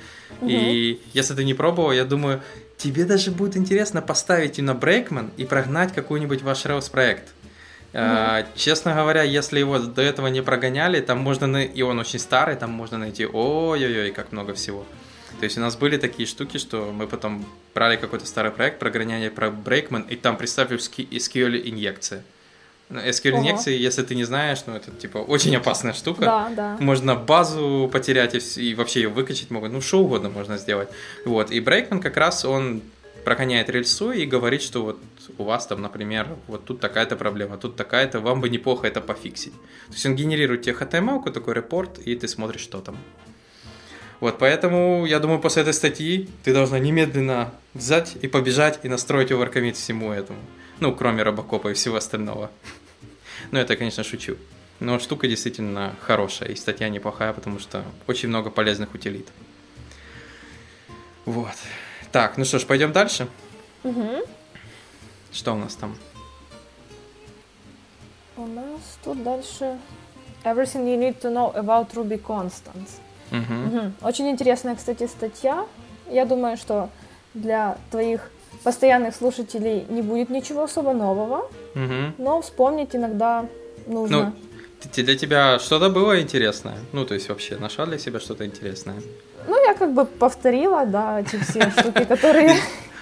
И 0.46 1.00
если 1.12 1.34
ты 1.34 1.42
не 1.42 1.54
пробовал, 1.54 1.90
я 1.90 2.04
думаю, 2.04 2.40
тебе 2.76 3.04
даже 3.04 3.32
будет 3.32 3.56
интересно 3.56 4.00
поставить 4.00 4.60
и 4.60 4.62
на 4.62 4.74
Breakman 4.74 5.30
и 5.36 5.44
прогнать 5.44 5.92
какой-нибудь 5.92 6.42
ваш 6.42 6.64
Rails 6.64 6.88
проект. 6.88 7.24
А, 7.94 8.46
Честно 8.54 8.94
говоря, 8.94 9.24
если 9.24 9.58
его 9.58 9.80
до 9.80 10.02
этого 10.02 10.28
не 10.28 10.40
прогоняли, 10.40 11.00
там 11.00 11.18
можно, 11.18 11.48
на- 11.48 11.64
и 11.64 11.82
он 11.82 11.98
очень 11.98 12.20
старый, 12.20 12.54
там 12.54 12.70
можно 12.70 12.96
найти 12.96 13.26
ой-ой-ой, 13.26 14.12
как 14.12 14.30
много 14.30 14.54
всего. 14.54 14.86
То 15.42 15.46
есть 15.46 15.58
у 15.58 15.60
нас 15.60 15.74
были 15.74 15.96
такие 15.96 16.24
штуки, 16.24 16.56
что 16.56 16.92
мы 16.92 17.08
потом 17.08 17.44
брали 17.74 17.96
какой-то 17.96 18.26
старый 18.26 18.52
проект 18.52 18.78
про 18.78 18.90
гоняние 18.90 19.28
про 19.28 19.48
Breakman, 19.48 20.08
и 20.08 20.14
там, 20.14 20.36
представь, 20.36 20.80
ски- 20.80 21.08
SQL 21.10 21.68
инъекция. 21.68 22.22
Ну, 22.88 23.00
SQL 23.00 23.38
инъекции, 23.38 23.76
если 23.76 24.04
ты 24.04 24.14
не 24.14 24.22
знаешь, 24.22 24.60
ну 24.66 24.76
это 24.76 24.92
типа 24.92 25.18
очень 25.18 25.56
опасная 25.56 25.94
штука. 25.94 26.20
Да, 26.20 26.52
да. 26.54 26.76
Можно 26.78 27.16
базу 27.16 27.90
потерять 27.92 28.36
и, 28.36 28.60
и 28.60 28.74
вообще 28.76 29.00
ее 29.00 29.08
выкачать 29.08 29.50
могут. 29.50 29.72
Ну, 29.72 29.80
что 29.80 29.98
угодно 29.98 30.28
можно 30.28 30.58
сделать. 30.58 30.90
Вот. 31.24 31.50
И 31.50 31.58
Брейкман 31.58 32.00
как 32.00 32.16
раз 32.16 32.44
он 32.44 32.80
прогоняет 33.24 33.68
рельсу 33.68 34.12
и 34.12 34.26
говорит, 34.26 34.62
что 34.62 34.84
вот 34.84 35.00
у 35.38 35.42
вас 35.42 35.66
там, 35.66 35.82
например, 35.82 36.28
вот 36.46 36.64
тут 36.66 36.78
такая-то 36.78 37.16
проблема, 37.16 37.58
тут 37.58 37.74
такая-то, 37.74 38.20
вам 38.20 38.40
бы 38.40 38.48
неплохо 38.48 38.86
это 38.86 39.00
пофиксить. 39.00 39.54
То 39.88 39.94
есть 39.94 40.06
он 40.06 40.14
генерирует 40.14 40.62
тебе 40.62 40.74
HTML, 40.74 41.32
такой 41.32 41.54
репорт, 41.54 41.98
и 41.98 42.14
ты 42.14 42.28
смотришь, 42.28 42.60
что 42.60 42.80
там. 42.80 42.96
Вот, 44.22 44.38
поэтому, 44.38 45.04
я 45.04 45.18
думаю, 45.18 45.40
после 45.40 45.62
этой 45.62 45.74
статьи 45.74 46.28
ты 46.44 46.52
должна 46.52 46.78
немедленно 46.78 47.52
взять 47.74 48.14
и 48.22 48.28
побежать 48.28 48.78
и 48.84 48.88
настроить 48.88 49.32
оверкомит 49.32 49.76
всему 49.76 50.12
этому. 50.12 50.38
Ну, 50.78 50.94
кроме 50.94 51.24
Робокопа 51.24 51.72
и 51.72 51.74
всего 51.74 51.96
остального. 51.96 52.48
Ну, 53.50 53.58
это, 53.58 53.74
конечно, 53.74 54.04
шучу. 54.04 54.36
Но 54.78 55.00
штука 55.00 55.26
действительно 55.26 55.96
хорошая, 56.00 56.50
и 56.50 56.54
статья 56.54 56.88
неплохая, 56.88 57.32
потому 57.32 57.58
что 57.58 57.84
очень 58.06 58.28
много 58.28 58.50
полезных 58.50 58.94
утилит. 58.94 59.26
Вот. 61.24 61.56
Так, 62.12 62.38
ну 62.38 62.44
что 62.44 62.60
ж, 62.60 62.64
пойдем 62.64 62.92
дальше. 62.92 63.26
Мгм. 63.82 64.22
Что 65.32 65.54
у 65.54 65.56
нас 65.56 65.74
там? 65.74 65.98
У 68.36 68.46
нас 68.46 68.98
тут 69.02 69.20
дальше 69.24 69.76
Everything 70.44 70.86
you 70.86 70.96
need 70.96 71.20
to 71.20 71.30
know 71.30 71.52
about 71.56 71.92
Ruby 71.94 72.22
constants. 72.22 73.00
Мгм. 73.32 73.94
Очень 74.02 74.28
интересная, 74.30 74.74
кстати, 74.76 75.06
статья. 75.06 75.66
Я 76.10 76.24
думаю, 76.24 76.56
что 76.56 76.88
для 77.34 77.76
твоих 77.90 78.30
постоянных 78.64 79.14
слушателей 79.16 79.86
не 79.88 80.02
будет 80.02 80.30
ничего 80.30 80.64
особо 80.64 80.92
нового, 80.92 81.48
Мгм. 81.74 82.14
но 82.18 82.40
вспомнить 82.42 82.94
иногда 82.94 83.46
нужно. 83.86 84.32
Т- 84.94 85.02
Для 85.02 85.16
тебя 85.16 85.58
что-то 85.58 85.88
было 85.90 86.20
интересное? 86.20 86.76
Ну, 86.92 87.04
то 87.06 87.14
есть 87.14 87.28
вообще 87.28 87.56
нашла 87.56 87.86
для 87.86 87.98
себя 87.98 88.20
что-то 88.20 88.44
интересное? 88.44 88.96
Ну, 89.46 89.66
я 89.66 89.74
как 89.74 89.92
бы 89.92 90.04
повторила, 90.04 90.86
да, 90.86 91.20
эти 91.20 91.36
все 91.36 91.70
штуки, 91.78 92.04
которые... 92.04 92.56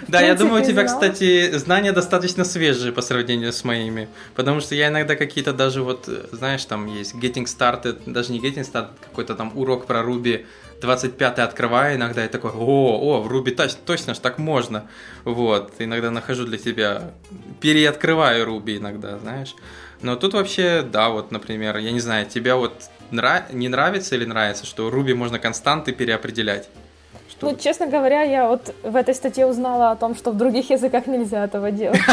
Да, 0.09 0.21
я 0.23 0.35
думаю, 0.35 0.63
у 0.63 0.65
тебя, 0.65 0.85
кстати, 0.85 1.51
знания 1.59 1.93
достаточно 1.93 2.45
свежие 2.45 2.91
по 2.93 3.03
сравнению 3.03 3.53
с 3.53 3.65
моими. 3.65 4.09
Потому 4.35 4.61
что 4.61 4.75
я 4.75 4.89
иногда 4.89 5.15
какие-то 5.15 5.53
даже 5.53 5.83
вот, 5.83 6.09
знаешь, 6.33 6.65
там 6.65 6.87
есть 6.87 7.15
Getting 7.15 7.45
Started, 7.45 7.99
даже 8.07 8.33
не 8.33 8.41
Getting 8.41 8.65
Started, 8.65 8.89
какой-то 9.03 9.35
там 9.35 9.53
урок 9.55 9.87
про 9.87 10.01
Ruby 10.01 10.47
25 10.81 11.39
открываю 11.41 11.97
иногда 11.97 12.25
и 12.25 12.29
такой, 12.29 12.51
о, 12.51 12.99
о, 12.99 13.21
в 13.21 13.31
Ruby 13.31 13.55
точ- 13.55 13.77
точно 13.85 14.15
ж 14.15 14.19
так 14.19 14.39
можно. 14.39 14.87
Вот, 15.25 15.73
иногда 15.79 16.11
нахожу 16.11 16.47
для 16.47 16.57
тебя, 16.57 17.11
переоткрываю 17.61 18.47
Ruby 18.47 18.79
иногда, 18.79 19.19
знаешь. 19.19 19.55
Но 20.01 20.17
тут 20.17 20.33
вообще, 20.33 20.83
да, 20.83 21.11
вот, 21.11 21.31
например, 21.31 21.77
я 21.77 21.93
не 21.93 22.01
знаю, 22.01 22.25
тебе 22.27 22.55
вот 22.55 22.73
нра- 23.13 23.45
не 23.53 23.69
нравится 23.69 24.15
или 24.17 24.25
нравится, 24.25 24.67
что 24.67 24.89
Ruby 24.91 25.15
можно 25.15 25.39
константы 25.39 25.93
переопределять? 25.93 26.69
Что- 27.31 27.51
Ну, 27.51 27.57
честно 27.57 27.87
говоря, 27.87 28.23
я 28.23 28.49
вот 28.49 28.75
в 28.83 28.97
этой 28.97 29.15
статье 29.15 29.47
узнала 29.47 29.91
о 29.93 29.97
том, 29.97 30.15
что 30.17 30.31
в 30.33 30.37
других 30.37 30.71
языках 30.71 31.07
нельзя 31.07 31.45
этого 31.45 31.71
делать. 31.71 32.01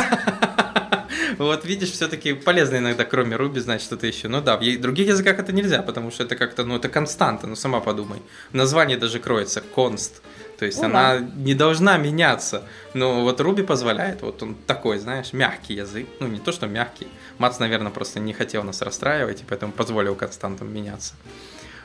Вот 1.38 1.66
видишь, 1.66 1.92
все-таки 1.92 2.34
полезно 2.34 2.78
иногда, 2.78 3.06
кроме 3.06 3.36
Руби, 3.36 3.60
знать 3.60 3.82
что-то 3.82 4.08
еще. 4.08 4.28
Ну 4.28 4.42
да, 4.42 4.58
в 4.58 4.82
других 4.82 5.08
языках 5.08 5.38
это 5.38 5.54
нельзя, 5.54 5.82
потому 5.84 6.10
что 6.10 6.24
это 6.24 6.36
как-то, 6.36 6.64
ну 6.64 6.76
это 6.78 6.90
константа, 6.90 7.46
ну 7.46 7.56
сама 7.56 7.80
подумай. 7.80 8.22
В 8.52 8.56
названии 8.56 8.96
даже 8.96 9.20
кроется 9.20 9.62
конст. 9.62 10.22
То 10.58 10.66
есть 10.66 10.80
Ну 10.80 10.86
она 10.86 11.20
не 11.20 11.54
должна 11.54 11.98
меняться. 11.98 12.64
Но 12.94 13.24
вот 13.24 13.40
Руби 13.42 13.64
позволяет, 13.64 14.22
вот 14.22 14.42
он 14.44 14.56
такой, 14.56 14.98
знаешь, 14.98 15.34
мягкий 15.34 15.76
язык. 15.76 16.08
Ну 16.20 16.28
не 16.28 16.40
то, 16.40 16.52
что 16.52 16.68
мягкий. 16.68 17.08
Мац, 17.38 17.60
наверное, 17.60 17.92
просто 17.92 18.20
не 18.20 18.34
хотел 18.34 18.64
нас 18.64 18.82
расстраивать, 18.82 19.42
и 19.42 19.46
поэтому 19.48 19.72
позволил 19.72 20.16
константам 20.16 20.74
меняться. 20.74 21.14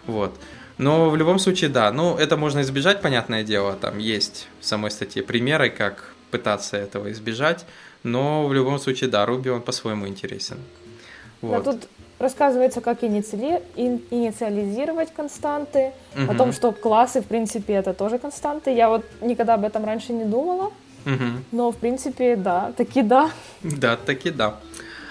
Вот. 0.07 0.35
Но 0.79 1.11
в 1.11 1.16
любом 1.16 1.39
случае, 1.39 1.70
да, 1.70 1.93
ну, 1.93 2.16
это 2.16 2.37
можно 2.37 2.61
избежать, 2.62 3.03
понятное 3.03 3.45
дело, 3.45 3.75
там 3.75 3.99
есть 3.99 4.49
в 4.61 4.64
самой 4.64 4.91
статье 4.91 5.23
примеры, 5.23 5.68
как 5.68 6.14
пытаться 6.31 6.79
этого 6.79 7.12
избежать, 7.12 7.66
но 8.03 8.47
в 8.49 8.55
любом 8.55 8.79
случае, 8.79 9.11
да, 9.11 9.27
Руби, 9.27 9.51
он 9.51 9.61
по-своему 9.61 10.09
интересен. 10.09 10.57
Вот. 11.43 11.62
Да, 11.62 11.73
тут 11.73 11.89
рассказывается, 12.23 12.81
как 12.81 13.05
инициали... 13.05 13.62
инициализировать 13.77 15.12
константы, 15.12 15.93
угу. 16.16 16.33
о 16.33 16.35
том, 16.35 16.53
что 16.53 16.73
классы, 16.73 17.20
в 17.20 17.27
принципе, 17.27 17.75
это 17.75 17.93
тоже 17.93 18.18
константы. 18.18 18.70
Я 18.70 18.89
вот 18.89 19.05
никогда 19.20 19.55
об 19.55 19.64
этом 19.64 19.85
раньше 19.85 20.12
не 20.12 20.25
думала, 20.25 20.73
угу. 21.05 21.25
но, 21.51 21.70
в 21.70 21.77
принципе, 21.77 22.37
да, 22.37 22.73
таки 22.77 23.03
да. 23.03 23.31
Да, 23.62 23.97
таки 23.97 24.31
да. 24.31 24.57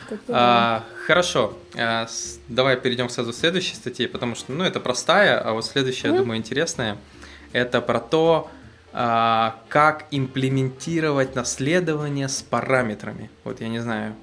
Таки 0.09 0.23
а, 0.29 0.83
Хорошо, 1.05 1.53
а, 1.77 2.07
давай 2.47 2.77
перейдем 2.77 3.09
сразу 3.09 3.31
к 3.31 3.35
следующей 3.35 3.75
статье, 3.75 4.07
потому 4.07 4.35
что, 4.35 4.51
ну, 4.51 4.63
это 4.63 4.79
простая, 4.79 5.39
а 5.39 5.53
вот 5.53 5.65
следующая, 5.65 6.09
угу. 6.09 6.15
я 6.15 6.21
думаю, 6.21 6.39
интересная. 6.39 6.97
Это 7.53 7.81
про 7.81 7.99
то, 7.99 8.49
а, 8.93 9.55
как 9.69 10.05
имплементировать 10.11 11.35
наследование 11.35 12.27
с 12.27 12.41
параметрами. 12.41 13.29
Вот 13.43 13.61
я 13.61 13.69
не 13.69 13.79
знаю, 13.79 14.15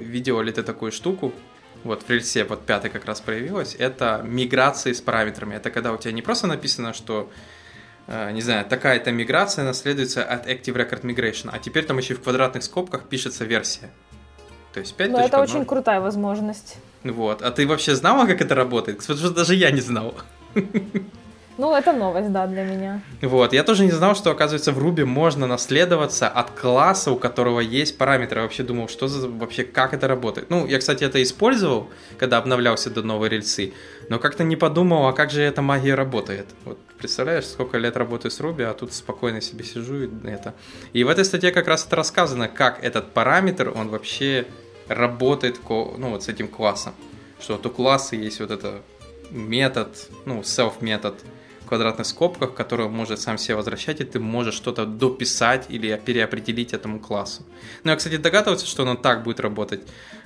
видел 0.00 0.40
ли 0.40 0.52
ты 0.52 0.62
такую 0.62 0.90
штуку, 0.90 1.32
вот 1.84 2.02
в 2.02 2.10
рельсе 2.10 2.44
вот 2.44 2.64
пятый 2.66 2.90
как 2.90 3.04
раз 3.04 3.20
проявилась, 3.20 3.76
это 3.78 4.22
миграции 4.24 4.92
с 4.92 5.00
параметрами. 5.00 5.54
Это 5.54 5.70
когда 5.70 5.92
у 5.92 5.96
тебя 5.96 6.12
не 6.12 6.22
просто 6.22 6.46
написано, 6.46 6.92
что 6.92 7.30
э, 8.06 8.30
не 8.32 8.42
знаю, 8.42 8.64
такая-то 8.66 9.12
миграция 9.12 9.64
наследуется 9.64 10.24
от 10.24 10.46
Active 10.46 10.74
Record 10.74 11.02
Migration, 11.02 11.50
а 11.52 11.58
теперь 11.58 11.84
там 11.84 11.98
еще 11.98 12.14
в 12.14 12.22
квадратных 12.22 12.62
скобках 12.62 13.04
пишется 13.08 13.44
версия. 13.44 13.90
То 14.72 14.80
есть 14.80 14.94
5. 14.94 15.10
Ну, 15.10 15.18
это 15.18 15.40
очень 15.40 15.64
крутая 15.64 16.00
возможность. 16.00 16.76
Вот. 17.02 17.42
А 17.42 17.50
ты 17.50 17.66
вообще 17.66 17.94
знала, 17.94 18.26
как 18.26 18.40
это 18.40 18.54
работает? 18.54 18.98
Потому 18.98 19.18
что 19.18 19.30
даже 19.30 19.54
я 19.54 19.70
не 19.70 19.80
знал. 19.80 20.14
Ну, 21.58 21.74
это 21.74 21.92
новость, 21.92 22.30
да, 22.30 22.46
для 22.46 22.62
меня. 22.62 23.02
Вот, 23.20 23.52
я 23.52 23.64
тоже 23.64 23.84
не 23.84 23.90
знал, 23.90 24.14
что, 24.14 24.30
оказывается, 24.30 24.70
в 24.70 24.78
Ruby 24.78 25.04
можно 25.04 25.48
наследоваться 25.48 26.28
от 26.28 26.52
класса, 26.52 27.10
у 27.10 27.16
которого 27.16 27.58
есть 27.58 27.98
параметры. 27.98 28.42
Вообще 28.42 28.62
думал, 28.62 28.88
что 28.88 29.08
за, 29.08 29.28
вообще, 29.28 29.64
как 29.64 29.92
это 29.92 30.06
работает. 30.06 30.50
Ну, 30.50 30.66
я, 30.68 30.78
кстати, 30.78 31.02
это 31.02 31.20
использовал, 31.20 31.88
когда 32.16 32.38
обновлялся 32.38 32.90
до 32.90 33.02
новой 33.02 33.28
рельсы, 33.28 33.72
но 34.08 34.20
как-то 34.20 34.44
не 34.44 34.54
подумал, 34.54 35.08
а 35.08 35.12
как 35.12 35.32
же 35.32 35.42
эта 35.42 35.60
магия 35.60 35.96
работает. 35.96 36.46
Вот, 36.64 36.78
представляешь, 36.96 37.46
сколько 37.46 37.76
лет 37.76 37.96
работаю 37.96 38.30
с 38.30 38.40
Ruby, 38.40 38.62
а 38.62 38.72
тут 38.72 38.92
спокойно 38.92 39.40
себе 39.40 39.64
сижу 39.64 40.04
и 40.04 40.10
это. 40.28 40.54
И 40.92 41.02
в 41.02 41.08
этой 41.08 41.24
статье 41.24 41.50
как 41.50 41.66
раз 41.66 41.84
это 41.84 41.96
рассказано, 41.96 42.46
как 42.46 42.84
этот 42.84 43.12
параметр, 43.12 43.72
он 43.74 43.88
вообще 43.88 44.46
работает, 44.86 45.58
ну, 45.68 46.10
вот 46.10 46.22
с 46.22 46.28
этим 46.28 46.46
классом. 46.46 46.94
Что 47.40 47.54
вот 47.54 47.66
у 47.66 47.70
класса 47.70 48.14
есть 48.14 48.38
вот 48.38 48.52
это 48.52 48.80
метод, 49.30 49.88
ну, 50.24 50.40
self-метод, 50.40 51.14
квадратных 51.68 52.06
скобках, 52.06 52.54
который 52.54 52.88
может 52.88 53.20
сам 53.20 53.38
себе 53.38 53.56
возвращать, 53.56 54.00
и 54.00 54.04
ты 54.04 54.20
можешь 54.20 54.54
что-то 54.54 54.86
дописать 54.86 55.66
или 55.68 56.00
переопределить 56.04 56.72
этому 56.72 57.00
классу. 57.00 57.42
Ну, 57.84 57.90
я, 57.90 57.96
кстати, 57.96 58.16
догадывался, 58.16 58.66
что 58.66 58.82
оно 58.82 58.94
так 58.94 59.22
будет 59.22 59.40
работать, 59.40 59.82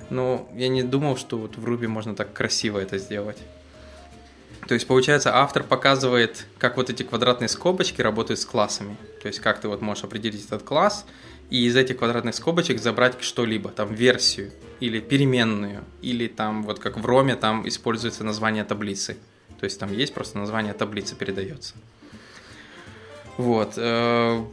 но 0.09 0.49
я 0.55 0.67
не 0.67 0.83
думал, 0.83 1.17
что 1.17 1.37
вот 1.37 1.57
в 1.57 1.65
Ruby 1.65 1.87
можно 1.87 2.15
так 2.15 2.33
красиво 2.33 2.79
это 2.79 2.97
сделать. 2.97 3.37
То 4.67 4.75
есть, 4.75 4.87
получается, 4.87 5.35
автор 5.35 5.63
показывает, 5.63 6.45
как 6.57 6.77
вот 6.77 6.89
эти 6.89 7.03
квадратные 7.03 7.49
скобочки 7.49 8.01
работают 8.01 8.39
с 8.39 8.45
классами. 8.45 8.95
То 9.21 9.27
есть, 9.27 9.39
как 9.39 9.59
ты 9.59 9.67
вот 9.67 9.81
можешь 9.81 10.05
определить 10.05 10.45
этот 10.45 10.63
класс, 10.63 11.05
и 11.49 11.65
из 11.65 11.75
этих 11.75 11.97
квадратных 11.97 12.33
скобочек 12.33 12.79
забрать 12.79 13.21
что-либо, 13.21 13.69
там 13.69 13.93
версию, 13.93 14.51
или 14.79 14.99
переменную, 14.99 15.83
или 16.01 16.27
там, 16.27 16.63
вот 16.63 16.79
как 16.79 16.97
в 16.97 17.05
Роме, 17.05 17.35
там 17.35 17.67
используется 17.67 18.23
название 18.23 18.63
таблицы. 18.63 19.17
То 19.63 19.65
есть 19.65 19.79
там 19.79 19.93
есть 19.93 20.13
просто 20.13 20.37
название 20.37 20.73
таблицы 20.73 21.15
передается. 21.15 21.75
Вот. 23.37 23.75
Э, 23.77 24.43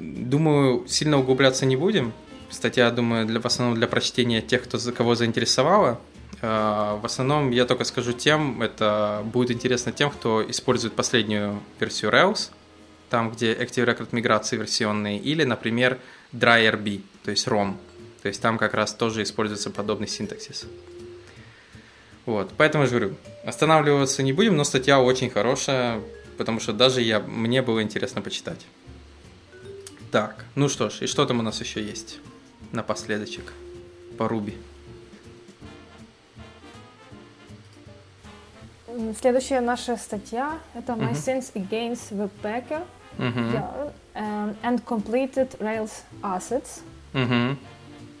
думаю, 0.00 0.88
сильно 0.88 1.20
углубляться 1.20 1.64
не 1.66 1.76
будем. 1.76 2.12
Статья, 2.50 2.90
думаю, 2.90 3.26
для, 3.26 3.38
в 3.38 3.46
основном 3.46 3.76
для 3.76 3.86
прочтения 3.86 4.42
тех, 4.42 4.64
кто, 4.64 4.78
кого 4.90 5.14
заинтересовала. 5.14 6.00
Э, 6.42 6.98
в 7.00 7.02
основном 7.04 7.52
я 7.52 7.64
только 7.64 7.84
скажу 7.84 8.12
тем, 8.12 8.60
это 8.60 9.22
будет 9.32 9.52
интересно 9.52 9.92
тем, 9.92 10.10
кто 10.10 10.44
использует 10.50 10.94
последнюю 10.94 11.60
версию 11.78 12.10
Rails, 12.10 12.50
там, 13.08 13.30
где 13.30 13.54
Active 13.54 13.84
Record 13.84 14.08
миграции 14.10 14.56
версионные, 14.56 15.20
или, 15.20 15.44
например, 15.44 16.00
DryRB, 16.32 17.02
то 17.22 17.30
есть 17.30 17.46
ROM. 17.46 17.76
То 18.20 18.26
есть 18.26 18.42
там 18.42 18.58
как 18.58 18.74
раз 18.74 18.94
тоже 18.94 19.22
используется 19.22 19.70
подобный 19.70 20.08
синтаксис. 20.08 20.66
Вот, 22.24 22.50
поэтому 22.56 22.82
я 22.82 22.90
же 22.90 22.98
говорю, 22.98 23.16
останавливаться 23.46 24.22
не 24.22 24.32
будем, 24.32 24.56
но 24.56 24.64
статья 24.64 25.00
очень 25.00 25.30
хорошая, 25.30 26.00
потому 26.36 26.60
что 26.60 26.72
даже 26.72 27.00
я, 27.00 27.20
мне 27.20 27.62
было 27.62 27.82
интересно 27.82 28.20
почитать. 28.20 28.66
Так, 30.10 30.44
ну 30.54 30.68
что 30.68 30.90
ж, 30.90 31.02
и 31.02 31.06
что 31.06 31.24
там 31.26 31.38
у 31.38 31.42
нас 31.42 31.60
еще 31.60 31.82
есть 31.82 32.18
напоследочек 32.72 33.52
по 34.18 34.28
Руби? 34.28 34.56
Следующая 39.20 39.60
наша 39.60 39.96
статья 39.96 40.58
это 40.74 40.94
My 40.94 41.12
uh-huh. 41.12 41.42
Sins 41.42 41.52
Against 41.54 42.12
Webpacker 42.12 42.82
uh-huh. 43.18 43.92
and 44.62 44.82
Completed 44.84 45.58
Rails 45.60 46.02
Assets. 46.22 46.80
Uh-huh. 47.12 47.56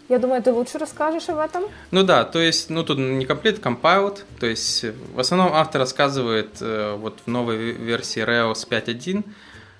Я 0.08 0.18
думаю, 0.18 0.42
ты 0.42 0.52
лучше 0.52 0.78
расскажешь 0.78 1.28
об 1.28 1.38
этом. 1.38 1.64
Ну 1.90 2.02
да, 2.04 2.24
то 2.24 2.38
есть, 2.38 2.70
ну 2.70 2.84
тут 2.84 2.98
не 2.98 3.24
complete, 3.24 3.60
compiled, 3.60 4.20
то 4.38 4.46
есть 4.46 4.84
в 5.14 5.18
основном 5.18 5.52
автор 5.52 5.80
рассказывает 5.80 6.58
э, 6.60 6.94
вот 6.96 7.18
в 7.26 7.30
новой 7.30 7.72
версии 7.72 8.22
Rails 8.22 8.68
5.1, 8.68 9.24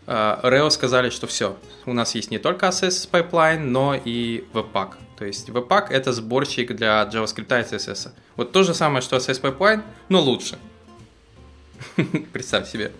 э, 0.06 0.38
Rails 0.42 0.70
сказали, 0.70 1.10
что 1.10 1.28
все, 1.28 1.56
у 1.84 1.92
нас 1.92 2.16
есть 2.16 2.32
не 2.32 2.38
только 2.38 2.66
CSS 2.66 3.08
pipeline, 3.10 3.60
но 3.60 3.94
и 3.94 4.44
Webpack. 4.52 4.94
То 5.16 5.24
есть 5.24 5.48
Webpack 5.48 5.90
это 5.90 6.12
сборщик 6.12 6.74
для 6.74 7.04
JavaScript 7.04 7.60
и 7.60 7.76
CSS. 7.76 8.10
Вот 8.34 8.50
то 8.50 8.64
же 8.64 8.74
самое, 8.74 9.02
что 9.02 9.16
CSS 9.16 9.40
pipeline, 9.40 9.82
но 10.08 10.20
лучше. 10.20 10.58
Представь 12.32 12.68
себе. 12.68 12.90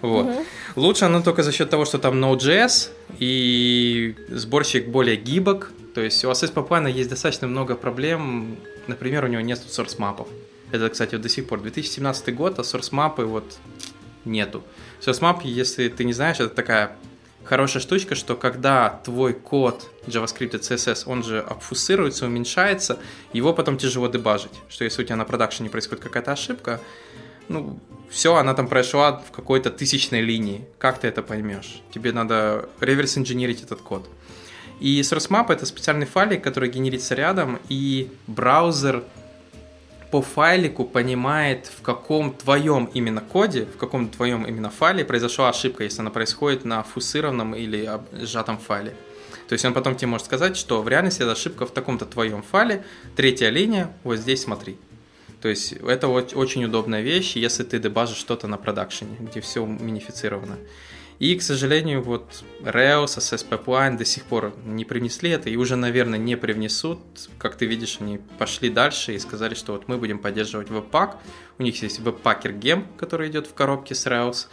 Вот. 0.00 0.26
Угу. 0.26 0.44
Лучше 0.76 1.04
оно 1.04 1.20
только 1.20 1.42
за 1.42 1.52
счет 1.52 1.68
того, 1.68 1.84
что 1.84 1.98
там 1.98 2.24
Node.js 2.24 2.90
и 3.18 4.16
сборщик 4.28 4.88
более 4.88 5.16
гибок, 5.16 5.72
то 5.94 6.00
есть 6.00 6.24
у 6.24 6.30
Access 6.30 6.52
Pipeline 6.52 6.90
есть 6.90 7.10
достаточно 7.10 7.46
много 7.46 7.74
проблем. 7.74 8.56
Например, 8.86 9.24
у 9.24 9.28
него 9.28 9.40
нет 9.40 9.58
source 9.58 9.96
мапов. 9.98 10.28
Это, 10.72 10.88
кстати, 10.88 11.14
вот 11.14 11.22
до 11.22 11.28
сих 11.28 11.46
пор 11.46 11.60
2017 11.60 12.34
год, 12.34 12.58
а 12.58 12.62
source 12.62 12.88
мапы 12.92 13.24
вот 13.24 13.58
нету. 14.24 14.62
Map, 15.00 15.40
если 15.44 15.88
ты 15.88 16.04
не 16.04 16.12
знаешь, 16.12 16.40
это 16.40 16.50
такая 16.50 16.96
хорошая 17.44 17.82
штучка, 17.82 18.14
что 18.14 18.36
когда 18.36 19.00
твой 19.04 19.32
код 19.32 19.88
JavaScript 20.06 20.56
и 20.56 20.60
CSS, 20.60 21.04
он 21.06 21.24
же 21.24 21.40
обфусируется, 21.40 22.26
уменьшается, 22.26 22.98
его 23.32 23.52
потом 23.52 23.78
тяжело 23.78 24.08
дебажить. 24.08 24.52
Что 24.68 24.84
если 24.84 25.02
у 25.02 25.04
тебя 25.04 25.16
на 25.16 25.24
продакшене 25.24 25.70
происходит 25.70 26.04
какая-то 26.04 26.32
ошибка, 26.32 26.80
ну, 27.48 27.80
все, 28.10 28.36
она 28.36 28.54
там 28.54 28.68
прошла 28.68 29.18
в 29.18 29.32
какой-то 29.32 29.70
тысячной 29.70 30.20
линии. 30.20 30.66
Как 30.78 31.00
ты 31.00 31.08
это 31.08 31.22
поймешь? 31.22 31.82
Тебе 31.92 32.12
надо 32.12 32.68
реверс-инженерить 32.80 33.62
этот 33.62 33.80
код. 33.80 34.08
И 34.80 35.00
SourceMap— 35.02 35.46
это 35.52 35.66
специальный 35.66 36.06
файлик, 36.06 36.42
который 36.42 36.70
генерится 36.70 37.14
рядом, 37.14 37.60
и 37.68 38.10
браузер 38.26 39.04
по 40.10 40.22
файлику 40.22 40.84
понимает, 40.84 41.66
в 41.66 41.82
каком 41.82 42.32
твоем 42.32 42.86
именно 42.94 43.20
коде, 43.20 43.66
в 43.66 43.76
каком 43.76 44.08
твоем 44.08 44.44
именно 44.44 44.70
файле 44.70 45.04
произошла 45.04 45.50
ошибка, 45.50 45.84
если 45.84 46.00
она 46.00 46.10
происходит 46.10 46.64
на 46.64 46.82
фусированном 46.82 47.54
или 47.54 47.88
сжатом 48.12 48.58
файле. 48.58 48.94
То 49.48 49.52
есть 49.52 49.64
он 49.64 49.74
потом 49.74 49.96
тебе 49.96 50.08
может 50.08 50.26
сказать, 50.26 50.56
что 50.56 50.82
в 50.82 50.88
реальности 50.88 51.22
эта 51.22 51.32
ошибка 51.32 51.66
в 51.66 51.72
таком-то 51.72 52.06
твоем 52.06 52.42
файле, 52.42 52.84
третья 53.16 53.50
линия, 53.50 53.92
вот 54.02 54.16
здесь 54.16 54.42
смотри. 54.42 54.78
То 55.42 55.48
есть 55.48 55.72
это 55.72 56.08
очень 56.08 56.64
удобная 56.64 57.02
вещь, 57.02 57.36
если 57.36 57.64
ты 57.64 57.78
дебажишь 57.78 58.18
что-то 58.18 58.46
на 58.46 58.56
продакшене, 58.56 59.16
где 59.20 59.40
все 59.40 59.64
минифицировано. 59.64 60.56
И, 61.20 61.36
к 61.36 61.42
сожалению, 61.42 62.02
вот 62.02 62.42
Rails, 62.62 63.18
SS 63.18 63.46
Pipeline 63.46 63.98
до 63.98 64.06
сих 64.06 64.24
пор 64.24 64.54
не 64.64 64.86
принесли 64.86 65.28
это 65.28 65.50
и 65.50 65.56
уже, 65.56 65.76
наверное, 65.76 66.18
не 66.18 66.34
привнесут. 66.34 66.98
Как 67.36 67.56
ты 67.56 67.66
видишь, 67.66 67.98
они 68.00 68.20
пошли 68.38 68.70
дальше 68.70 69.14
и 69.14 69.18
сказали, 69.18 69.52
что 69.54 69.72
вот 69.72 69.86
мы 69.86 69.98
будем 69.98 70.18
поддерживать 70.18 70.68
Webpack. 70.68 71.16
У 71.58 71.62
них 71.62 71.80
есть 71.82 72.00
Gem, 72.00 72.86
который 72.96 73.28
идет 73.28 73.46
в 73.46 73.52
коробке 73.52 73.94
с 73.94 74.06
Rails. 74.06 74.46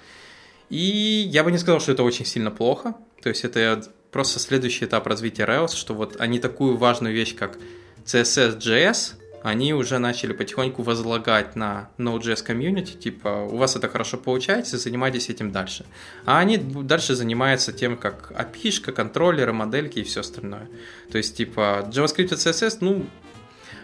И 0.69 1.25
я 1.31 1.45
бы 1.45 1.53
не 1.53 1.57
сказал, 1.57 1.79
что 1.79 1.93
это 1.93 2.03
очень 2.03 2.25
сильно 2.25 2.51
плохо. 2.51 2.95
То 3.21 3.29
есть 3.29 3.45
это 3.45 3.81
просто 4.11 4.39
следующий 4.39 4.83
этап 4.83 5.07
развития 5.07 5.45
Rails, 5.45 5.73
что 5.73 5.93
вот 5.93 6.17
они 6.19 6.37
такую 6.37 6.75
важную 6.75 7.15
вещь, 7.15 7.33
как 7.33 7.57
CSS.js, 8.03 9.13
они 9.43 9.73
уже 9.73 9.99
начали 9.99 10.33
потихоньку 10.33 10.83
возлагать 10.83 11.55
на 11.55 11.89
Node.js 11.97 12.43
комьюнити, 12.43 12.93
типа, 12.93 13.47
у 13.49 13.57
вас 13.57 13.75
это 13.75 13.87
хорошо 13.87 14.17
получается, 14.17 14.77
занимайтесь 14.77 15.29
этим 15.29 15.51
дальше. 15.51 15.85
А 16.25 16.39
они 16.39 16.57
дальше 16.57 17.15
занимаются 17.15 17.71
тем, 17.71 17.97
как 17.97 18.31
API, 18.31 18.91
контроллеры, 18.91 19.53
модельки 19.53 19.99
и 19.99 20.03
все 20.03 20.21
остальное. 20.21 20.67
То 21.11 21.17
есть, 21.17 21.37
типа, 21.37 21.87
JavaScript 21.91 22.33
и 22.33 22.35
CSS, 22.35 22.77
ну, 22.81 23.05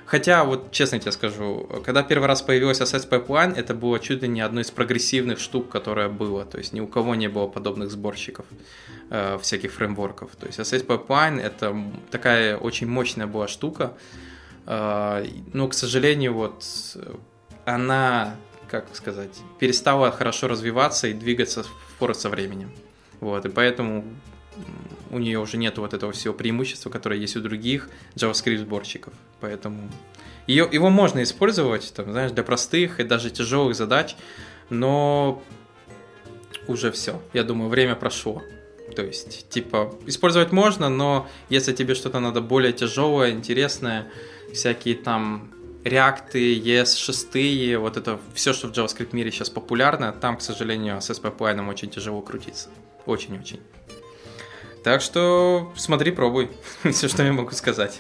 Хотя, 0.05 0.43
вот 0.43 0.71
честно 0.71 0.99
тебе 0.99 1.11
скажу, 1.11 1.67
когда 1.85 2.03
первый 2.03 2.27
раз 2.27 2.41
появилась 2.41 2.81
SS 2.81 3.09
Pipeline, 3.09 3.55
это 3.55 3.73
было 3.73 3.99
чуть 3.99 4.21
ли 4.21 4.27
не 4.27 4.41
одной 4.41 4.63
из 4.63 4.69
прогрессивных 4.69 5.39
штук, 5.39 5.69
которая 5.69 6.09
была. 6.09 6.45
То 6.45 6.57
есть 6.57 6.73
ни 6.73 6.81
у 6.81 6.87
кого 6.87 7.15
не 7.15 7.29
было 7.29 7.47
подобных 7.47 7.89
сборщиков 7.89 8.45
э, 9.09 9.37
всяких 9.41 9.71
фреймворков. 9.71 10.35
То 10.35 10.45
есть 10.45 10.59
SS 10.59 10.85
Pipeline 10.85 11.41
это 11.41 11.75
такая 12.11 12.57
очень 12.57 12.87
мощная 12.87 13.27
была 13.27 13.47
штука. 13.47 13.93
Э, 14.65 15.25
но, 15.53 15.67
к 15.67 15.73
сожалению, 15.73 16.33
вот 16.33 16.65
она, 17.65 18.35
как 18.67 18.87
сказать, 18.93 19.37
перестала 19.59 20.11
хорошо 20.11 20.47
развиваться 20.47 21.07
и 21.07 21.13
двигаться 21.13 21.63
в 21.99 22.13
со 22.13 22.29
временем. 22.29 22.69
Вот, 23.21 23.45
и 23.45 23.49
поэтому 23.49 24.03
у 25.09 25.19
нее 25.19 25.39
уже 25.39 25.55
нет 25.55 25.77
вот 25.77 25.93
этого 25.93 26.11
всего 26.11 26.33
преимущества, 26.33 26.89
которое 26.89 27.17
есть 27.17 27.37
у 27.37 27.39
других 27.39 27.89
JavaScript 28.15 28.57
сборщиков. 28.57 29.13
Поэтому 29.39 29.89
ее, 30.47 30.67
его 30.69 30.89
можно 30.89 31.23
использовать, 31.23 31.93
там, 31.95 32.11
знаешь, 32.11 32.31
для 32.31 32.43
простых 32.43 32.99
и 32.99 33.03
даже 33.03 33.29
тяжелых 33.29 33.75
задач, 33.75 34.17
но 34.69 35.41
уже 36.67 36.91
все. 36.91 37.21
Я 37.31 37.43
думаю, 37.43 37.69
время 37.69 37.95
прошло. 37.95 38.41
То 38.95 39.01
есть, 39.03 39.49
типа, 39.49 39.95
использовать 40.05 40.51
можно, 40.51 40.89
но 40.89 41.27
если 41.49 41.71
тебе 41.73 41.95
что-то 41.95 42.19
надо 42.19 42.41
более 42.41 42.73
тяжелое, 42.73 43.31
интересное, 43.31 44.07
всякие 44.53 44.95
там 44.95 45.51
реакты, 45.83 46.57
ES6, 46.59 47.77
вот 47.77 47.97
это 47.97 48.19
все, 48.33 48.53
что 48.53 48.67
в 48.67 48.71
JavaScript 48.71 49.09
мире 49.11 49.31
сейчас 49.31 49.49
популярно, 49.49 50.13
там, 50.13 50.37
к 50.37 50.41
сожалению, 50.41 51.01
с 51.01 51.09
SPP 51.09 51.69
очень 51.69 51.89
тяжело 51.89 52.21
крутиться. 52.21 52.69
Очень-очень. 53.05 53.59
Так 54.83 55.01
что 55.01 55.71
смотри, 55.75 56.11
пробуй. 56.11 56.49
Все, 56.91 57.07
что 57.07 57.23
я 57.23 57.33
могу 57.33 57.51
сказать. 57.51 57.99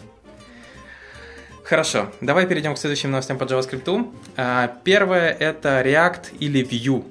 Хорошо, 1.63 2.11
давай 2.19 2.45
перейдем 2.45 2.75
к 2.75 2.77
следующим 2.77 3.11
новостям 3.11 3.37
по 3.37 3.45
JavaScript. 3.45 4.13
А, 4.35 4.67
первое 4.83 5.31
это 5.31 5.81
React 5.81 6.37
или 6.39 6.61
Vue. 6.61 7.05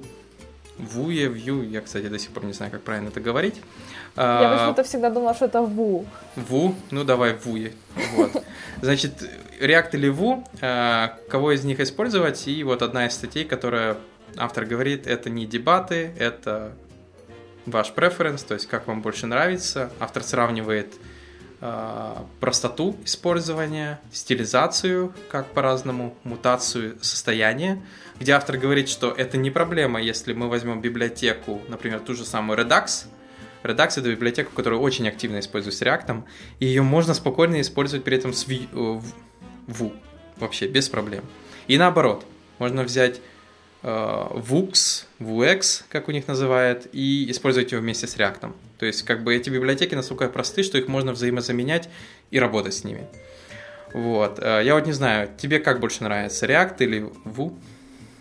Vue, 0.77 1.33
Vue, 1.33 1.65
я, 1.65 1.81
кстати, 1.81 2.07
до 2.07 2.19
сих 2.19 2.31
пор 2.31 2.45
не 2.45 2.53
знаю, 2.53 2.71
как 2.71 2.81
правильно 2.83 3.09
это 3.09 3.19
говорить. 3.19 3.55
Я 4.15 4.23
а, 4.51 4.57
почему-то 4.57 4.83
всегда 4.83 5.09
думала, 5.09 5.33
что 5.33 5.45
это 5.45 5.59
Vue. 5.59 6.05
Vue? 6.35 6.75
Ну, 6.91 7.03
давай 7.03 7.33
Vue. 7.33 7.73
Вот. 8.15 8.43
Значит, 8.81 9.13
React 9.59 9.89
или 9.93 10.11
Vue, 10.11 10.43
а, 10.61 11.17
кого 11.29 11.51
из 11.51 11.63
них 11.63 11.79
использовать? 11.79 12.47
И 12.47 12.63
вот 12.63 12.81
одна 12.81 13.07
из 13.07 13.13
статей, 13.13 13.43
которая 13.43 13.97
автор 14.37 14.65
говорит, 14.65 15.07
это 15.07 15.29
не 15.29 15.45
дебаты, 15.45 16.13
это 16.19 16.73
ваш 17.65 17.91
преференс, 17.91 18.43
то 18.43 18.53
есть 18.53 18.67
как 18.67 18.87
вам 18.87 19.01
больше 19.01 19.27
нравится. 19.27 19.89
Автор 19.99 20.23
сравнивает 20.23 20.93
э, 21.61 22.15
простоту 22.39 22.95
использования, 23.05 23.99
стилизацию, 24.11 25.13
как 25.29 25.47
по-разному, 25.47 26.15
мутацию 26.23 26.97
состояния, 27.01 27.81
где 28.19 28.33
автор 28.33 28.57
говорит, 28.57 28.89
что 28.89 29.11
это 29.11 29.37
не 29.37 29.51
проблема, 29.51 30.01
если 30.01 30.33
мы 30.33 30.49
возьмем 30.49 30.81
библиотеку, 30.81 31.61
например, 31.67 31.99
ту 31.99 32.13
же 32.15 32.25
самую 32.25 32.59
Redux. 32.59 33.05
Redux— 33.63 33.87
это 33.97 34.11
библиотека, 34.11 34.49
которая 34.55 34.79
очень 34.79 35.07
активно 35.07 35.39
используется 35.39 35.83
с 35.83 35.87
React, 35.87 36.23
и 36.59 36.65
ее 36.65 36.81
можно 36.81 37.13
спокойно 37.13 37.61
использовать 37.61 38.03
при 38.03 38.17
этом 38.17 38.33
с 38.33 38.45
Vue, 38.47 39.93
вообще 40.37 40.67
без 40.67 40.89
проблем. 40.89 41.23
И 41.67 41.77
наоборот, 41.77 42.25
можно 42.59 42.83
взять 42.83 43.21
Э, 43.83 44.27
Vux, 44.31 45.05
Vuex, 45.19 45.83
как 45.89 46.07
у 46.07 46.11
них 46.11 46.27
называют, 46.27 46.87
и 46.93 47.29
использовать 47.29 47.71
его 47.71 47.81
вместе 47.81 48.07
с 48.07 48.15
React. 48.15 48.53
То 48.79 48.85
есть, 48.85 49.03
как 49.03 49.23
бы 49.23 49.35
эти 49.35 49.49
библиотеки 49.49 49.93
настолько 49.93 50.29
просты, 50.29 50.63
что 50.63 50.77
их 50.77 50.87
можно 50.87 51.11
взаимозаменять 51.11 51.89
и 52.31 52.39
работать 52.39 52.73
с 52.73 52.85
ними. 52.85 53.05
Вот. 53.93 54.39
Э, 54.39 54.61
я 54.63 54.75
вот 54.75 54.85
не 54.85 54.93
знаю, 54.93 55.29
тебе 55.37 55.59
как 55.59 55.81
больше 55.81 56.03
нравится, 56.03 56.45
React 56.45 56.75
или 56.79 56.99
Vue? 57.25 57.53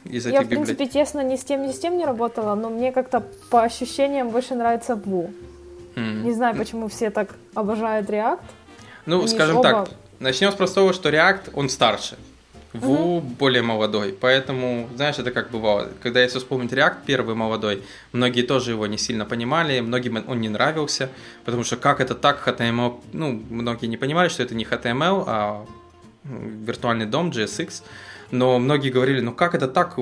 Из 0.04 0.26
этих 0.26 0.40
Я, 0.40 0.44
в 0.44 0.48
принципе, 0.48 0.84
библиотек? 0.84 0.94
честно, 0.94 1.20
ни 1.22 1.36
с 1.36 1.44
тем, 1.44 1.66
ни 1.66 1.72
с 1.72 1.78
тем 1.78 1.96
не 1.96 2.04
работала, 2.04 2.54
но 2.54 2.70
мне 2.70 2.92
как-то 2.92 3.22
по 3.50 3.62
ощущениям 3.62 4.30
больше 4.30 4.54
нравится 4.54 4.94
Vue. 4.94 5.32
Mm. 5.94 6.22
Не 6.22 6.32
знаю, 6.32 6.56
почему 6.56 6.88
все 6.88 7.10
так 7.10 7.34
обожают 7.54 8.08
React. 8.10 8.40
Ну, 9.06 9.18
Они 9.20 9.28
скажем 9.28 9.56
оба... 9.56 9.62
так, 9.62 9.90
начнем 10.18 10.50
с 10.50 10.54
простого, 10.54 10.92
что 10.92 11.10
React, 11.10 11.50
он 11.54 11.68
старше. 11.68 12.16
Ву 12.72 13.18
угу. 13.18 13.20
более 13.20 13.60
молодой, 13.62 14.16
поэтому, 14.18 14.88
знаешь, 14.96 15.18
это 15.18 15.30
как 15.30 15.50
бывало. 15.50 15.88
Когда 16.02 16.22
если 16.22 16.38
вспомнить 16.38 16.72
React 16.72 16.96
первый 17.04 17.34
молодой, 17.34 17.82
многие 18.12 18.42
тоже 18.42 18.70
его 18.70 18.86
не 18.86 18.96
сильно 18.96 19.26
понимали, 19.26 19.80
многим 19.80 20.24
он 20.26 20.40
не 20.40 20.48
нравился, 20.48 21.10
потому 21.44 21.64
что 21.64 21.76
как 21.76 22.00
это 22.00 22.14
так, 22.14 22.42
HTML, 22.48 22.98
ну, 23.12 23.42
многие 23.50 23.86
не 23.86 23.98
понимали, 23.98 24.28
что 24.28 24.42
это 24.42 24.54
не 24.54 24.64
HTML, 24.64 25.24
а 25.26 25.66
виртуальный 26.24 27.04
дом, 27.04 27.28
JSX, 27.28 27.82
но 28.32 28.58
многие 28.58 28.88
говорили, 28.88 29.20
ну 29.20 29.32
как 29.32 29.54
это 29.54 29.68
так, 29.68 29.98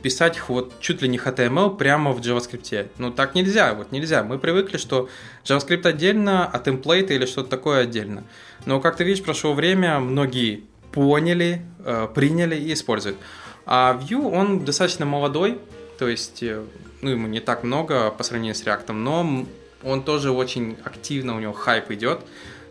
писать 0.00 0.40
вот 0.48 0.80
чуть 0.80 1.02
ли 1.02 1.08
не 1.08 1.18
HTML 1.18 1.76
прямо 1.76 2.12
в 2.12 2.20
JavaScript. 2.20 2.88
Ну 2.98 3.10
так 3.10 3.34
нельзя, 3.34 3.74
вот 3.74 3.90
нельзя. 3.90 4.22
Мы 4.22 4.38
привыкли, 4.38 4.78
что 4.78 5.08
JavaScript 5.44 5.84
отдельно, 5.86 6.46
а 6.46 6.58
темплейты 6.60 7.16
или 7.16 7.26
что-то 7.26 7.50
такое 7.50 7.82
отдельно. 7.82 8.22
Но 8.64 8.80
как 8.80 8.96
ты 8.96 9.02
видишь, 9.02 9.24
прошло 9.24 9.54
время, 9.54 9.98
многие 9.98 10.62
поняли, 10.92 11.62
э, 11.84 12.06
приняли 12.14 12.54
и 12.54 12.72
используют. 12.72 13.18
А 13.66 14.00
Vue, 14.00 14.30
он 14.32 14.64
достаточно 14.64 15.04
молодой, 15.04 15.58
то 15.98 16.08
есть, 16.08 16.44
э, 16.44 16.62
ну, 17.02 17.10
ему 17.10 17.26
не 17.26 17.40
так 17.40 17.64
много 17.64 18.12
по 18.12 18.22
сравнению 18.22 18.54
с 18.54 18.62
React, 18.62 18.92
но 18.92 19.46
он 19.82 20.02
тоже 20.04 20.30
очень 20.30 20.76
активно, 20.84 21.34
у 21.34 21.40
него 21.40 21.52
хайп 21.52 21.90
идет, 21.90 22.20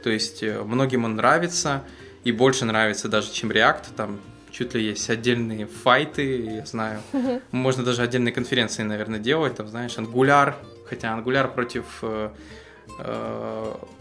то 0.01 0.09
есть, 0.09 0.43
э, 0.43 0.61
многим 0.63 1.03
он 1.03 1.17
нравится, 1.17 1.83
и 2.23 2.31
больше 2.31 2.63
нравится 2.63 3.09
даже, 3.09 3.33
чем 3.33 3.51
React, 3.51 3.95
там 3.97 4.19
чуть 4.53 4.75
ли 4.75 4.83
есть 4.83 5.09
отдельные 5.09 5.65
файты, 5.65 6.41
я 6.57 6.65
знаю, 6.65 7.01
можно 7.51 7.83
даже 7.83 8.03
отдельные 8.03 8.31
конференции, 8.31 8.83
наверное, 8.83 9.19
делать, 9.19 9.55
там, 9.55 9.67
знаешь, 9.67 9.97
Angular, 9.97 10.53
хотя 10.87 11.17
Angular 11.17 11.51
против 11.53 11.85
э, 12.03 12.29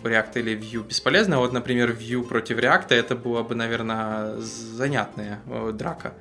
React 0.02 0.32
или 0.34 0.58
Vue 0.58 0.86
бесполезно. 0.86 1.38
Вот, 1.38 1.52
например, 1.52 1.92
Vue 1.92 2.22
против 2.22 2.58
React 2.58 2.94
это 2.94 3.16
была 3.16 3.42
бы, 3.42 3.54
наверное, 3.54 4.36
занятная 4.38 5.40
э, 5.46 5.72
драка. 5.72 6.12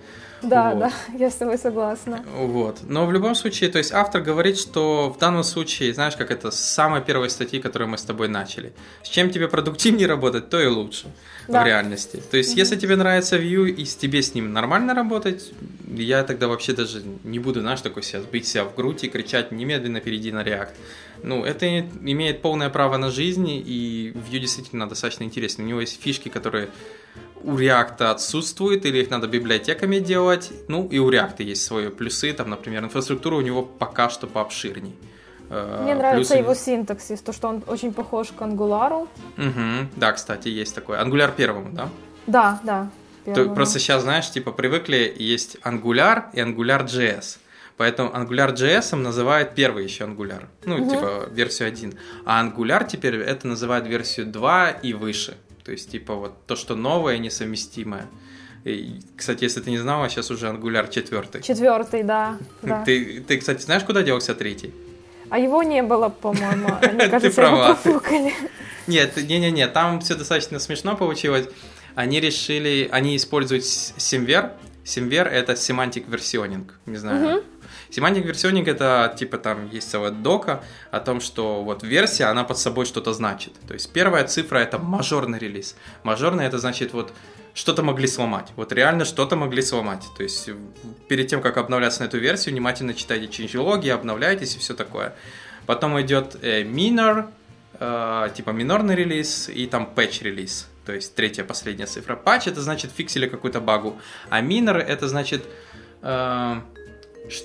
Да, 0.41 0.71
вот. 0.71 0.79
да, 0.79 0.91
я 1.17 1.29
с 1.29 1.35
тобой 1.35 1.57
согласна. 1.57 2.23
Вот. 2.35 2.79
Но 2.83 3.05
в 3.05 3.11
любом 3.11 3.35
случае, 3.35 3.69
то 3.69 3.77
есть 3.77 3.91
автор 3.91 4.21
говорит, 4.21 4.57
что 4.57 5.13
в 5.15 5.19
данном 5.19 5.43
случае, 5.43 5.93
знаешь, 5.93 6.15
как 6.15 6.31
это 6.31 6.51
с 6.51 6.59
самой 6.59 7.01
первой 7.01 7.29
статьи, 7.29 7.59
которую 7.59 7.89
мы 7.89 7.97
с 7.97 8.03
тобой 8.03 8.27
начали. 8.27 8.73
С 9.03 9.09
чем 9.09 9.29
тебе 9.29 9.47
продуктивнее 9.47 10.07
работать, 10.15 10.49
то 10.49 10.59
и 10.59 10.67
лучше 10.67 11.07
да. 11.47 11.63
в 11.63 11.65
реальности. 11.65 12.21
То 12.31 12.37
есть, 12.37 12.55
mm 12.55 12.61
если 12.61 12.75
тебе 12.75 12.95
нравится 12.95 13.37
Vue 13.37 13.69
и 13.69 13.85
тебе 13.85 14.21
с 14.21 14.35
ним 14.35 14.53
нормально 14.53 14.93
работать, 14.93 15.51
я 15.87 16.23
тогда 16.23 16.47
вообще 16.47 16.73
даже 16.73 17.01
не 17.23 17.39
буду, 17.39 17.61
знаешь, 17.61 17.81
такой 17.81 18.03
себя 18.03 18.21
бить 18.31 18.47
себя 18.47 18.65
в 18.65 18.75
грудь 18.75 19.03
и 19.03 19.09
кричать 19.09 19.51
немедленно 19.51 19.99
перейди 19.99 20.31
на 20.31 20.43
React. 20.43 20.73
Ну, 21.23 21.43
это 21.43 21.79
имеет 21.79 22.41
полное 22.41 22.69
право 22.69 22.97
на 22.97 23.09
жизнь, 23.09 23.47
и 23.49 24.13
Vue 24.15 24.39
действительно 24.39 24.87
достаточно 24.87 25.23
интересный. 25.23 25.65
У 25.65 25.67
него 25.67 25.81
есть 25.81 26.01
фишки, 26.01 26.29
которые 26.29 26.69
у 27.43 27.57
React 27.57 28.03
отсутствуют, 28.03 28.85
или 28.85 28.99
их 28.99 29.09
надо 29.09 29.27
библиотеками 29.27 29.99
делать. 29.99 30.51
Ну, 30.67 30.87
и 30.87 30.99
у 30.99 31.09
React 31.11 31.43
есть 31.43 31.63
свои 31.63 31.89
плюсы, 31.89 32.33
там, 32.33 32.49
например, 32.49 32.83
инфраструктура 32.83 33.35
у 33.35 33.41
него 33.41 33.63
пока 33.63 34.09
что 34.09 34.27
пообширней. 34.27 34.95
Э, 35.49 35.81
Мне 35.83 35.95
нравится 35.95 36.37
его 36.37 36.53
синтаксис, 36.53 37.21
то, 37.21 37.33
что 37.33 37.49
он 37.49 37.63
очень 37.67 37.93
похож 37.93 38.29
к 38.29 38.41
Angular. 38.41 39.07
Угу, 39.37 39.89
да, 39.97 40.11
кстати, 40.13 40.47
есть 40.47 40.73
такой. 40.73 40.97
Angular 40.97 41.35
первому, 41.35 41.71
да? 41.73 41.89
Да, 42.27 42.59
да. 42.63 42.89
То, 43.25 43.49
просто 43.49 43.79
сейчас, 43.79 44.03
знаешь, 44.03 44.29
типа 44.31 44.51
привыкли, 44.51 45.13
есть 45.17 45.57
Angular 45.63 46.23
и 46.33 46.39
Angular 46.39 46.85
JS. 46.85 47.37
Поэтому 47.77 48.11
Angular 48.11 48.53
JS 48.53 48.95
называют 48.95 49.55
первый 49.55 49.83
еще 49.83 50.05
Angular. 50.05 50.45
Ну, 50.65 50.77
угу. 50.77 50.89
типа 50.89 51.27
версию 51.31 51.69
1. 51.69 51.93
А 52.25 52.43
Angular 52.43 52.87
теперь 52.87 53.15
это 53.15 53.47
называют 53.47 53.87
версию 53.87 54.27
2 54.27 54.69
и 54.69 54.93
выше. 54.93 55.35
То 55.64 55.72
есть, 55.72 55.91
типа, 55.91 56.16
вот 56.16 56.45
то, 56.47 56.55
что 56.55 56.76
новое, 56.76 57.18
несовместимое. 57.18 58.07
И, 58.64 58.99
кстати, 59.18 59.43
если 59.43 59.62
ты 59.62 59.72
не 59.72 59.80
знала, 59.80 60.09
сейчас 60.09 60.30
уже 60.32 60.47
Angular 60.47 60.89
4. 60.89 61.41
Четвертый, 61.41 62.03
да. 62.03 62.38
да. 62.62 62.84
Ты, 62.84 63.22
ты, 63.22 63.38
кстати, 63.38 63.62
знаешь, 63.62 63.84
куда 63.84 64.03
делся 64.03 64.36
третий? 64.36 64.74
А 65.30 65.39
его 65.39 65.64
не 65.64 65.82
было, 65.82 66.09
по-моему. 66.09 66.70
Мне 66.93 67.07
кажется, 67.07 67.41
его 67.41 67.57
профукали. 67.57 68.34
Нет, 68.88 69.16
не-не-не, 69.16 69.68
там 69.68 70.01
все 70.01 70.16
достаточно 70.16 70.59
смешно 70.59 70.95
получилось. 70.95 71.47
Они 71.95 72.20
решили, 72.20 72.89
они 72.91 73.16
используют 73.16 73.64
Simver. 73.64 74.51
Simver— 74.84 75.28
это 75.30 75.53
semantic 75.53 76.07
versioning, 76.07 76.70
не 76.86 76.97
знаю. 76.97 77.43
Semantic 77.91 78.25
versioning 78.25 78.69
это 78.69 79.13
типа 79.17 79.37
там 79.37 79.69
есть 79.69 79.91
целая 79.91 80.11
дока 80.11 80.63
о 80.91 80.99
том, 80.99 81.19
что 81.19 81.63
вот 81.63 81.83
версия, 81.83 82.25
она 82.25 82.43
под 82.43 82.57
собой 82.57 82.85
что-то 82.85 83.13
значит. 83.13 83.53
То 83.67 83.73
есть 83.73 83.91
первая 83.91 84.25
цифра 84.25 84.59
это 84.59 84.79
мажорный 84.79 85.39
релиз. 85.39 85.75
Мажорный 86.03 86.45
это 86.45 86.57
значит 86.57 86.93
вот 86.93 87.13
что-то 87.53 87.83
могли 87.83 88.07
сломать. 88.07 88.47
Вот 88.55 88.71
реально 88.71 89.03
что-то 89.03 89.35
могли 89.35 89.61
сломать. 89.61 90.05
То 90.17 90.23
есть 90.23 90.49
перед 91.09 91.27
тем, 91.27 91.41
как 91.41 91.57
обновляться 91.57 92.01
на 92.01 92.05
эту 92.07 92.17
версию, 92.17 92.53
внимательно 92.53 92.93
читайте 92.93 93.25
changelog, 93.25 93.89
обновляйтесь 93.89 94.55
и 94.55 94.59
все 94.59 94.73
такое. 94.73 95.13
Потом 95.65 95.99
идет 96.01 96.37
э, 96.41 96.63
minor, 96.63 97.27
э, 97.79 98.29
типа 98.33 98.51
минорный 98.51 98.95
релиз 98.95 99.49
и 99.49 99.67
там 99.67 99.89
patch 99.93 100.23
релиз. 100.23 100.67
то 100.85 100.93
есть 100.93 101.13
третья 101.13 101.43
последняя 101.43 101.87
цифра. 101.87 102.15
Патч 102.15 102.47
это 102.47 102.61
значит 102.61 102.91
фиксили 102.91 103.27
какую-то 103.27 103.59
багу, 103.59 103.99
а 104.29 104.41
минор 104.41 104.77
это 104.77 105.07
значит 105.07 105.43
э, 106.01 106.55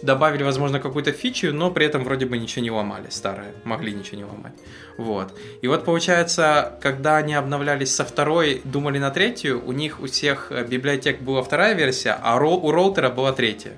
добавили, 0.02 0.42
возможно, 0.42 0.80
какую-то 0.80 1.12
фичу, 1.12 1.52
но 1.52 1.70
при 1.70 1.86
этом 1.86 2.04
вроде 2.04 2.26
бы 2.26 2.38
ничего 2.38 2.62
не 2.62 2.70
ломали, 2.70 3.06
старое, 3.10 3.52
могли 3.64 3.92
ничего 3.92 4.18
не 4.18 4.24
ломать. 4.24 4.54
Вот. 4.96 5.34
И 5.62 5.68
вот 5.68 5.84
получается, 5.84 6.78
когда 6.80 7.16
они 7.16 7.34
обновлялись 7.34 7.94
со 7.94 8.04
второй, 8.04 8.60
думали 8.64 8.98
на 8.98 9.10
третью, 9.10 9.62
у 9.64 9.72
них 9.72 10.00
у 10.00 10.06
всех 10.06 10.50
э, 10.50 10.64
библиотек 10.64 11.20
была 11.20 11.42
вторая 11.42 11.74
версия, 11.74 12.18
а 12.22 12.36
у 12.36 12.70
роутера 12.70 13.10
была 13.10 13.32
третья. 13.32 13.72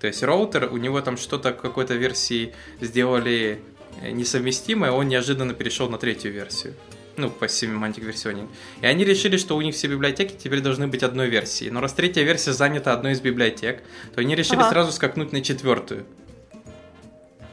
То 0.00 0.06
есть 0.06 0.22
роутер, 0.22 0.68
у 0.72 0.78
него 0.78 1.00
там 1.00 1.16
что-то 1.16 1.52
какой-то 1.52 1.94
версии 1.94 2.54
сделали 2.80 3.60
э, 4.00 4.10
несовместимое, 4.10 4.90
он 4.90 5.08
неожиданно 5.08 5.54
перешел 5.54 5.88
на 5.88 5.98
третью 5.98 6.32
версию 6.32 6.74
ну, 7.16 7.30
по 7.30 7.44
Semantic 7.44 8.00
Versioning. 8.00 8.48
И 8.80 8.86
они 8.86 9.04
решили, 9.04 9.36
что 9.36 9.56
у 9.56 9.60
них 9.60 9.74
все 9.74 9.88
библиотеки 9.88 10.36
теперь 10.36 10.60
должны 10.60 10.86
быть 10.88 11.02
одной 11.02 11.28
версии. 11.28 11.68
Но 11.68 11.80
раз 11.80 11.92
третья 11.92 12.22
версия 12.22 12.52
занята 12.52 12.92
одной 12.92 13.12
из 13.12 13.20
библиотек, 13.20 13.82
то 14.14 14.20
они 14.20 14.34
решили 14.34 14.60
ага. 14.60 14.70
сразу 14.70 14.92
скакнуть 14.92 15.32
на 15.32 15.42
четвертую. 15.42 16.06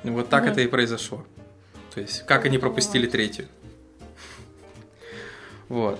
Вот 0.04 0.30
так 0.30 0.44
угу. 0.44 0.52
это 0.52 0.62
и 0.62 0.68
произошло. 0.68 1.26
То 1.94 2.02
есть, 2.02 2.26
как 2.26 2.46
они 2.46 2.58
пропустили 2.58 3.08
третью. 3.08 3.48
Вот. 5.68 6.00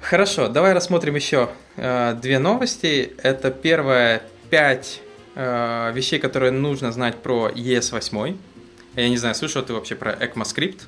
Хорошо, 0.00 0.48
давай 0.48 0.72
рассмотрим 0.72 1.16
еще 1.16 1.50
э, 1.76 2.16
две 2.20 2.38
новости. 2.38 3.12
Это 3.22 3.50
первое, 3.50 4.22
пять 4.50 5.00
э, 5.34 5.92
вещей, 5.94 6.20
которые 6.20 6.52
нужно 6.52 6.92
знать 6.92 7.16
про 7.22 7.50
ES8. 7.50 8.36
Я 8.96 9.08
не 9.08 9.16
знаю, 9.16 9.34
слышал 9.34 9.62
ты 9.62 9.72
вообще 9.72 9.94
про 9.94 10.12
ECMAScript? 10.12 10.82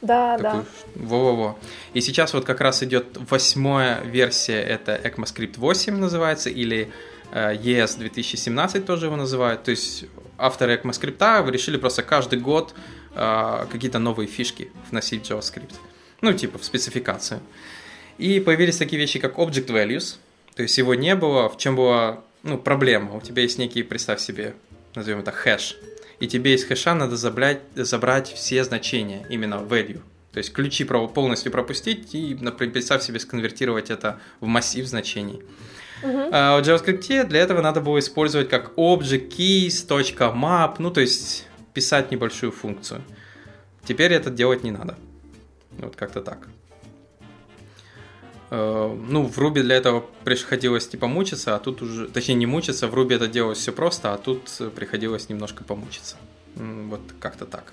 Да, 0.00 0.38
такую, 0.38 0.62
да. 0.62 0.68
Во-во-во. 0.94 1.58
И 1.92 2.00
сейчас 2.00 2.32
вот 2.34 2.44
как 2.44 2.60
раз 2.60 2.82
идет 2.82 3.18
восьмая 3.28 4.00
версия, 4.02 4.60
это 4.60 4.94
ECMAScript 4.94 5.54
8 5.56 5.96
называется, 5.96 6.50
или 6.50 6.92
э, 7.32 7.54
ES 7.56 7.98
2017 7.98 8.86
тоже 8.86 9.06
его 9.06 9.16
называют. 9.16 9.64
То 9.64 9.72
есть 9.72 10.04
авторы 10.36 10.76
ECMAScript 10.76 11.50
решили 11.50 11.78
просто 11.78 12.02
каждый 12.02 12.38
год 12.38 12.74
э, 13.14 13.66
какие-то 13.70 13.98
новые 13.98 14.28
фишки 14.28 14.70
вносить 14.90 15.26
в 15.26 15.30
JavaScript. 15.30 15.74
Ну, 16.20 16.32
типа 16.32 16.58
в 16.58 16.64
спецификацию. 16.64 17.40
И 18.18 18.40
появились 18.40 18.76
такие 18.76 19.00
вещи, 19.00 19.18
как 19.18 19.36
Object 19.36 19.66
Values. 19.66 20.16
То 20.54 20.62
есть 20.62 20.78
его 20.78 20.94
не 20.94 21.14
было, 21.14 21.48
в 21.48 21.56
чем 21.56 21.76
была 21.76 22.20
ну, 22.42 22.58
проблема. 22.58 23.16
У 23.16 23.20
тебя 23.20 23.42
есть 23.42 23.58
некий, 23.58 23.82
представь 23.82 24.20
себе, 24.20 24.54
назовем 24.94 25.20
это 25.20 25.32
хэш 25.32 25.76
и 26.20 26.26
тебе 26.26 26.54
из 26.54 26.64
хэша 26.64 26.94
надо 26.94 27.16
забрать, 27.16 27.60
забрать 27.74 28.32
все 28.32 28.64
значения, 28.64 29.26
именно 29.30 29.54
value. 29.54 30.00
То 30.32 30.38
есть 30.38 30.52
ключи 30.52 30.84
полностью 30.84 31.50
пропустить 31.50 32.14
и, 32.14 32.34
например, 32.34 32.72
представь 32.72 33.02
себе, 33.02 33.18
сконвертировать 33.18 33.90
это 33.90 34.20
в 34.40 34.46
массив 34.46 34.86
значений. 34.86 35.42
Uh-huh. 36.02 36.30
А 36.32 36.60
в 36.60 36.64
JavaScript 36.64 37.24
для 37.24 37.40
этого 37.40 37.60
надо 37.60 37.80
было 37.80 37.98
использовать 37.98 38.48
как 38.48 38.72
object 38.76 39.36
keys, 39.36 39.86
.map, 40.34 40.76
ну 40.78 40.90
то 40.90 41.00
есть 41.00 41.46
писать 41.74 42.10
небольшую 42.12 42.52
функцию. 42.52 43.02
Теперь 43.84 44.12
это 44.12 44.30
делать 44.30 44.62
не 44.62 44.70
надо. 44.70 44.96
Вот 45.78 45.96
как-то 45.96 46.20
так. 46.20 46.48
Э, 48.50 48.96
ну, 49.08 49.26
в 49.26 49.38
Ruby 49.38 49.62
для 49.62 49.76
этого 49.76 50.04
приходилось 50.24 50.88
типа 50.88 51.06
мучиться, 51.06 51.54
а 51.54 51.58
тут 51.58 51.82
уже, 51.82 52.08
точнее 52.08 52.34
не 52.34 52.46
мучиться, 52.46 52.88
в 52.88 52.94
Ruby 52.94 53.16
это 53.16 53.28
делалось 53.28 53.58
все 53.58 53.72
просто, 53.72 54.12
а 54.12 54.18
тут 54.18 54.50
приходилось 54.74 55.28
немножко 55.28 55.64
помучиться. 55.64 56.16
Вот 56.56 57.00
как-то 57.20 57.46
так. 57.46 57.72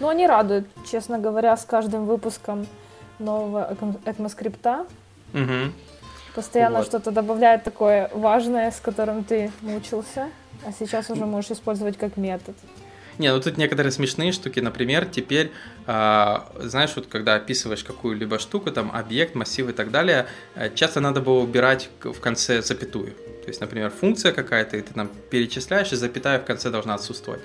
Ну, 0.00 0.08
они 0.08 0.26
радуют, 0.26 0.66
честно 0.90 1.18
говоря, 1.18 1.56
с 1.56 1.64
каждым 1.64 2.06
выпуском 2.06 2.66
нового 3.18 3.76
ECMAScript. 4.04 4.86
Угу. 5.32 5.72
Постоянно 6.34 6.78
вот. 6.78 6.86
что-то 6.86 7.10
добавляет 7.10 7.64
такое 7.64 8.10
важное, 8.12 8.70
с 8.70 8.80
которым 8.80 9.24
ты 9.24 9.52
мучился, 9.60 10.28
а 10.66 10.72
сейчас 10.72 11.10
уже 11.10 11.26
можешь 11.26 11.52
использовать 11.52 11.96
как 11.96 12.16
метод. 12.16 12.56
Не, 13.18 13.32
ну 13.32 13.40
тут 13.40 13.56
некоторые 13.56 13.92
смешные 13.92 14.32
штуки, 14.32 14.60
например, 14.60 15.06
теперь, 15.06 15.52
э, 15.86 16.36
знаешь, 16.60 16.90
вот 16.96 17.06
когда 17.06 17.36
описываешь 17.36 17.84
какую-либо 17.84 18.38
штуку, 18.38 18.70
там 18.70 18.90
объект, 18.92 19.34
массив 19.34 19.68
и 19.68 19.72
так 19.72 19.90
далее, 19.90 20.26
э, 20.56 20.74
часто 20.74 21.00
надо 21.00 21.20
было 21.20 21.40
убирать 21.40 21.90
в 22.02 22.20
конце 22.20 22.62
запятую. 22.62 23.12
То 23.44 23.48
есть, 23.48 23.60
например, 23.60 23.90
функция 23.90 24.32
какая-то, 24.32 24.76
и 24.78 24.80
ты 24.80 24.94
там 24.94 25.10
перечисляешь, 25.30 25.92
и 25.92 25.96
запятая 25.96 26.38
в 26.38 26.44
конце 26.44 26.70
должна 26.70 26.94
отсутствовать. 26.94 27.40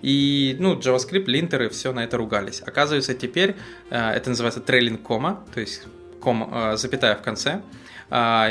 И, 0.00 0.56
ну, 0.58 0.78
JavaScript, 0.78 1.26
линтеры, 1.26 1.68
все 1.68 1.92
на 1.92 2.04
это 2.04 2.16
ругались. 2.16 2.62
Оказывается, 2.66 3.14
теперь 3.14 3.54
э, 3.90 4.10
это 4.10 4.30
называется 4.30 4.60
trailing 4.60 5.00
comma, 5.00 5.38
то 5.54 5.60
есть 5.60 5.82
ком, 6.20 6.50
э, 6.52 6.76
запятая 6.76 7.14
в 7.14 7.22
конце, 7.22 7.62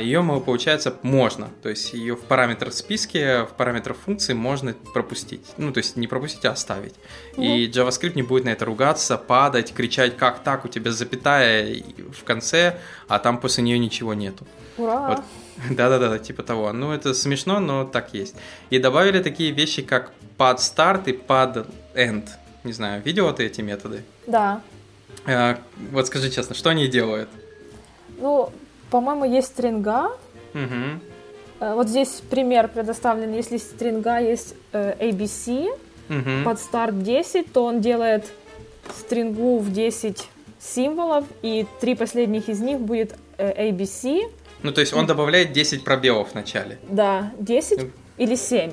ее, 0.02 0.24
получается, 0.44 0.96
можно. 1.04 1.50
То 1.62 1.70
есть 1.70 1.94
ее 1.94 2.16
в 2.16 2.22
параметр 2.22 2.72
списке, 2.72 3.44
в 3.44 3.50
параметр 3.50 3.94
функции 3.94 4.34
можно 4.34 4.74
пропустить. 4.94 5.46
Ну, 5.58 5.72
то 5.72 5.78
есть 5.78 5.98
не 5.98 6.08
пропустить, 6.08 6.46
а 6.46 6.52
оставить. 6.52 6.96
Mm-hmm. 7.36 7.46
И 7.46 7.70
JavaScript 7.70 8.16
не 8.16 8.24
будет 8.24 8.46
на 8.46 8.50
это 8.50 8.66
ругаться, 8.66 9.18
падать, 9.18 9.74
кричать, 9.74 10.18
как 10.18 10.40
так, 10.40 10.66
у 10.66 10.68
тебя 10.68 10.92
запятая 10.92 11.76
в 12.12 12.24
конце, 12.24 12.80
а 13.08 13.20
там 13.20 13.40
после 13.40 13.64
нее 13.64 13.78
ничего 13.78 14.16
нету. 14.16 14.48
Ура! 14.78 15.10
Вот. 15.10 15.24
Да-да-да, 15.70 16.18
типа 16.18 16.42
того. 16.42 16.74
Ну, 16.74 16.92
это 16.92 17.14
смешно, 17.14 17.60
но 17.60 17.86
так 17.86 18.14
есть. 18.14 18.36
И 18.72 18.80
добавили 18.80 19.22
такие 19.22 19.52
вещи, 19.52 19.84
как 19.84 20.12
pad 20.38 20.58
start 20.58 21.04
и 21.06 21.12
pad 21.12 21.68
end. 21.94 22.30
Не 22.64 22.74
знаю, 22.74 23.02
видела 23.04 23.32
ты 23.32 23.46
эти 23.46 23.62
методы? 23.62 24.04
Да. 24.26 24.62
А, 25.26 25.60
вот 25.92 26.08
скажи 26.08 26.32
честно, 26.32 26.56
что 26.56 26.70
они 26.70 26.88
делают? 26.88 27.30
Ну, 28.18 28.52
по-моему, 28.92 29.26
есть 29.26 29.48
стринга. 29.48 30.12
Угу. 30.54 31.76
Вот 31.76 31.88
здесь 31.88 32.22
пример 32.30 32.68
предоставлен. 32.68 33.34
Если 33.34 33.58
стринга 33.58 34.20
есть 34.20 34.56
э, 34.74 34.96
ABC 35.00 35.70
угу. 36.10 36.44
под 36.46 36.60
старт 36.60 37.02
10, 37.02 37.52
то 37.54 37.66
он 37.66 37.82
делает 37.82 38.32
стрингу 38.98 39.60
в 39.60 39.72
10 39.72 40.28
символов, 40.60 41.26
и 41.42 41.66
три 41.80 41.96
последних 41.96 42.50
из 42.50 42.60
них 42.62 42.80
будет 42.80 43.16
э, 43.38 43.70
ABC. 43.70 44.22
Ну, 44.64 44.72
то 44.72 44.82
есть 44.82 44.94
он 44.94 45.08
добавляет 45.08 45.54
10 45.54 45.84
пробелов 45.84 46.32
в 46.32 46.36
начале. 46.36 46.78
Да, 46.90 47.32
10 47.40 47.78
ну, 47.78 47.90
или 48.18 48.36
7. 48.36 48.72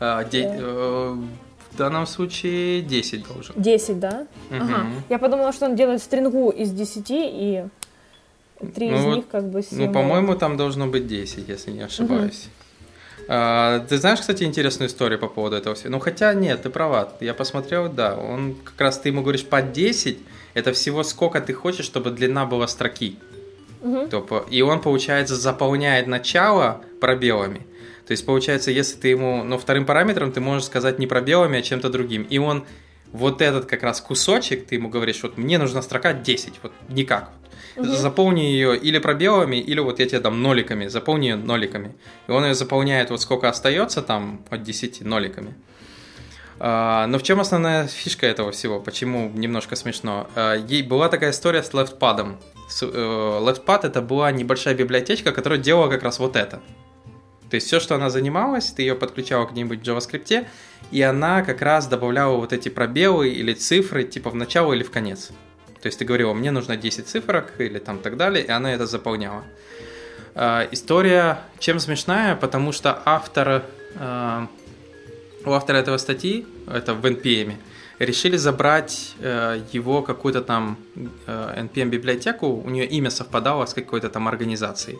А, 0.00 0.24
де- 0.24 0.44
э, 0.44 1.16
в 1.72 1.76
данном 1.76 2.06
случае 2.06 2.82
10 2.82 3.26
должен. 3.26 3.54
10, 3.56 4.00
да? 4.00 4.26
Угу. 4.50 4.60
Ага. 4.60 4.86
Я 5.08 5.18
подумала, 5.18 5.52
что 5.52 5.66
он 5.66 5.76
делает 5.76 6.02
стрингу 6.02 6.50
из 6.50 6.72
10 6.72 7.06
и 7.10 7.64
Три 8.74 8.90
ну, 8.90 8.96
из 8.96 9.16
них 9.16 9.28
как 9.28 9.48
бы 9.48 9.62
символы. 9.62 9.86
Ну, 9.86 9.92
по-моему, 9.92 10.34
там 10.34 10.56
должно 10.56 10.86
быть 10.86 11.06
10, 11.06 11.48
если 11.48 11.70
не 11.70 11.82
ошибаюсь. 11.82 12.44
Угу. 12.46 13.26
А, 13.30 13.80
ты 13.80 13.98
знаешь, 13.98 14.20
кстати, 14.20 14.44
интересную 14.44 14.88
историю 14.88 15.18
по 15.18 15.28
поводу 15.28 15.56
этого 15.56 15.74
всего? 15.74 15.90
Ну, 15.90 15.98
хотя 16.00 16.32
нет, 16.34 16.62
ты 16.62 16.70
права. 16.70 17.12
Я 17.20 17.34
посмотрел, 17.34 17.88
да, 17.88 18.16
он 18.16 18.56
как 18.64 18.80
раз, 18.80 18.98
ты 18.98 19.10
ему 19.10 19.22
говоришь, 19.22 19.44
по 19.44 19.62
10, 19.62 20.18
это 20.54 20.72
всего 20.72 21.02
сколько 21.02 21.40
ты 21.40 21.52
хочешь, 21.52 21.84
чтобы 21.84 22.10
длина 22.10 22.46
была 22.46 22.66
строки. 22.66 23.16
Угу. 23.82 24.44
И 24.50 24.62
он, 24.62 24.80
получается, 24.80 25.36
заполняет 25.36 26.06
начало 26.06 26.80
пробелами. 27.00 27.66
То 28.06 28.12
есть, 28.12 28.24
получается, 28.24 28.70
если 28.70 28.96
ты 28.96 29.08
ему, 29.08 29.44
ну, 29.44 29.58
вторым 29.58 29.84
параметром 29.84 30.32
ты 30.32 30.40
можешь 30.40 30.64
сказать 30.64 30.98
не 30.98 31.06
пробелами, 31.06 31.58
а 31.58 31.62
чем-то 31.62 31.90
другим. 31.90 32.22
И 32.22 32.38
он 32.38 32.64
вот 33.12 33.42
этот 33.42 33.66
как 33.66 33.82
раз 33.82 34.00
кусочек, 34.00 34.66
ты 34.66 34.76
ему 34.76 34.88
говоришь, 34.88 35.22
вот 35.22 35.38
мне 35.38 35.58
нужна 35.58 35.82
строка 35.82 36.12
10, 36.12 36.54
вот 36.62 36.72
никак 36.88 37.30
угу. 37.78 37.88
заполни 37.88 38.40
ее 38.40 38.76
или 38.76 38.98
пробелами, 38.98 39.56
или 39.56 39.80
вот 39.80 40.00
я 40.00 40.06
тебе 40.06 40.20
дам 40.20 40.42
ноликами, 40.42 40.88
заполни 40.88 41.26
ее 41.26 41.36
ноликами. 41.36 41.94
И 42.26 42.30
он 42.30 42.44
ее 42.44 42.54
заполняет 42.54 43.10
вот 43.10 43.20
сколько 43.20 43.48
остается 43.48 44.02
там 44.02 44.40
от 44.50 44.62
10 44.62 45.02
ноликами. 45.02 45.54
Uh, 46.58 47.06
но 47.06 47.18
в 47.18 47.22
чем 47.22 47.38
основная 47.38 47.86
фишка 47.86 48.26
этого 48.26 48.50
всего? 48.50 48.80
Почему 48.80 49.30
немножко 49.32 49.76
смешно? 49.76 50.28
Uh, 50.34 50.66
ей 50.66 50.82
была 50.82 51.08
такая 51.08 51.30
история 51.30 51.62
с 51.62 51.70
LeftPad. 51.70 52.34
LeftPad 52.82 53.86
это 53.86 54.02
была 54.02 54.32
небольшая 54.32 54.74
библиотечка, 54.74 55.30
которая 55.30 55.60
делала 55.60 55.88
как 55.88 56.02
раз 56.02 56.18
вот 56.18 56.34
это. 56.34 56.60
То 57.50 57.54
есть 57.54 57.66
все, 57.66 57.80
что 57.80 57.94
она 57.94 58.10
занималась, 58.10 58.70
ты 58.70 58.82
ее 58.82 58.94
подключала 58.94 59.46
к 59.46 59.52
нибудь 59.52 59.80
в 59.80 59.82
JavaScript, 59.82 60.46
и 60.90 61.02
она 61.02 61.42
как 61.42 61.62
раз 61.62 61.86
добавляла 61.86 62.36
вот 62.36 62.52
эти 62.52 62.68
пробелы 62.68 63.28
или 63.30 63.54
цифры 63.54 64.04
типа 64.04 64.30
в 64.30 64.34
начало 64.34 64.74
или 64.74 64.82
в 64.82 64.90
конец. 64.90 65.30
То 65.80 65.86
есть 65.86 65.98
ты 65.98 66.04
говорила, 66.04 66.34
мне 66.34 66.50
нужно 66.50 66.76
10 66.76 67.06
цифрок 67.06 67.52
или 67.58 67.78
там 67.78 67.98
так 68.00 68.16
далее, 68.16 68.44
и 68.44 68.50
она 68.50 68.74
это 68.74 68.86
заполняла. 68.86 69.44
Э, 70.34 70.68
история 70.72 71.38
чем 71.58 71.80
смешная, 71.80 72.36
потому 72.36 72.72
что 72.72 73.00
автор, 73.04 73.62
э, 73.94 74.46
у 75.44 75.52
автора 75.52 75.78
этого 75.78 75.98
статьи, 75.98 76.46
это 76.66 76.94
в 76.94 77.04
NPM, 77.06 77.54
решили 77.98 78.36
забрать 78.36 79.14
э, 79.20 79.60
его 79.72 80.02
какую-то 80.02 80.42
там 80.42 80.76
NPM 81.26 81.88
библиотеку, 81.88 82.46
у 82.46 82.70
нее 82.70 82.86
имя 82.86 83.10
совпадало 83.10 83.66
с 83.66 83.74
какой-то 83.74 84.08
там 84.08 84.28
организацией. 84.28 84.98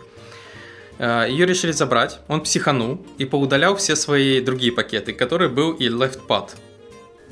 Ее 0.98 1.46
решили 1.46 1.72
забрать, 1.72 2.20
он 2.26 2.40
психанул 2.42 3.06
и 3.18 3.24
поудалял 3.24 3.76
все 3.76 3.94
свои 3.94 4.40
другие 4.40 4.72
пакеты, 4.72 5.12
которые 5.12 5.48
был 5.48 5.72
и 5.72 5.88
LeftPad. 5.88 6.50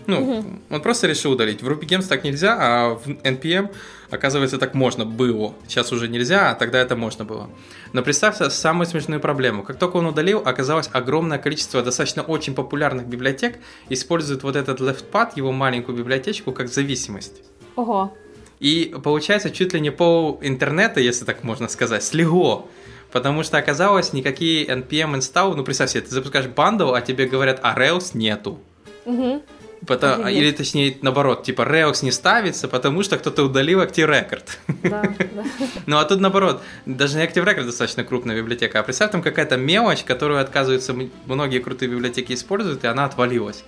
Ну, 0.06 0.22
угу. 0.22 0.44
он 0.70 0.80
просто 0.82 1.08
решил 1.08 1.32
удалить. 1.32 1.62
В 1.62 1.68
Ruby 1.68 1.80
Games 1.80 2.06
так 2.06 2.22
нельзя, 2.22 2.56
а 2.58 2.94
в 2.94 3.08
NPM, 3.08 3.74
оказывается, 4.10 4.56
так 4.58 4.74
можно 4.74 5.04
было. 5.04 5.54
Сейчас 5.66 5.92
уже 5.92 6.06
нельзя, 6.06 6.50
а 6.50 6.54
тогда 6.54 6.78
это 6.78 6.94
можно 6.94 7.24
было. 7.24 7.50
Но 7.92 8.02
представьте 8.02 8.48
самую 8.50 8.86
смешную 8.86 9.20
проблему. 9.20 9.64
Как 9.64 9.78
только 9.78 9.96
он 9.96 10.06
удалил, 10.06 10.42
оказалось 10.44 10.88
огромное 10.92 11.38
количество 11.38 11.82
достаточно 11.82 12.22
очень 12.22 12.54
популярных 12.54 13.06
библиотек 13.06 13.58
используют 13.88 14.44
вот 14.44 14.54
этот 14.54 14.80
leftpad, 14.80 15.32
его 15.34 15.50
маленькую 15.50 15.98
библиотечку, 15.98 16.52
как 16.52 16.68
зависимость. 16.68 17.42
Ого. 17.74 18.16
И 18.60 18.94
получается 19.02 19.50
чуть 19.50 19.74
ли 19.74 19.80
не 19.80 19.90
пол 19.90 20.38
интернета, 20.40 21.00
если 21.00 21.24
так 21.24 21.42
можно 21.42 21.68
сказать, 21.68 22.04
слегло. 22.04 22.68
Потому 23.16 23.42
что 23.44 23.56
оказалось, 23.56 24.12
никакие 24.12 24.66
npm 24.66 25.14
install, 25.14 25.54
ну 25.54 25.64
представь 25.64 25.88
себе, 25.88 26.02
ты 26.02 26.10
запускаешь 26.10 26.48
бандл, 26.48 26.92
а 26.92 27.00
тебе 27.00 27.24
говорят, 27.24 27.60
а 27.62 27.74
Rails 27.74 28.10
нету. 28.12 28.60
Угу. 29.06 29.42
Потому, 29.86 30.28
или 30.28 30.50
точнее 30.50 30.98
наоборот, 31.00 31.42
типа 31.42 31.62
Rails 31.62 32.04
не 32.04 32.12
ставится, 32.12 32.68
потому 32.68 33.02
что 33.02 33.16
кто-то 33.16 33.44
удалил 33.44 33.80
Active 33.80 34.06
Record. 34.06 34.44
Да, 34.82 35.02
да. 35.02 35.44
Ну 35.86 35.96
а 35.96 36.04
тут 36.04 36.20
наоборот, 36.20 36.60
даже 36.84 37.16
не 37.16 37.24
Active 37.24 37.42
Record 37.42 37.64
достаточно 37.64 38.04
крупная 38.04 38.36
библиотека, 38.36 38.80
а 38.80 38.82
представь 38.82 39.12
там 39.12 39.22
какая-то 39.22 39.56
мелочь, 39.56 40.04
которую 40.04 40.38
отказываются 40.38 40.94
многие 41.24 41.60
крутые 41.60 41.88
библиотеки 41.88 42.34
используют, 42.34 42.84
и 42.84 42.86
она 42.86 43.06
отвалилась. 43.06 43.64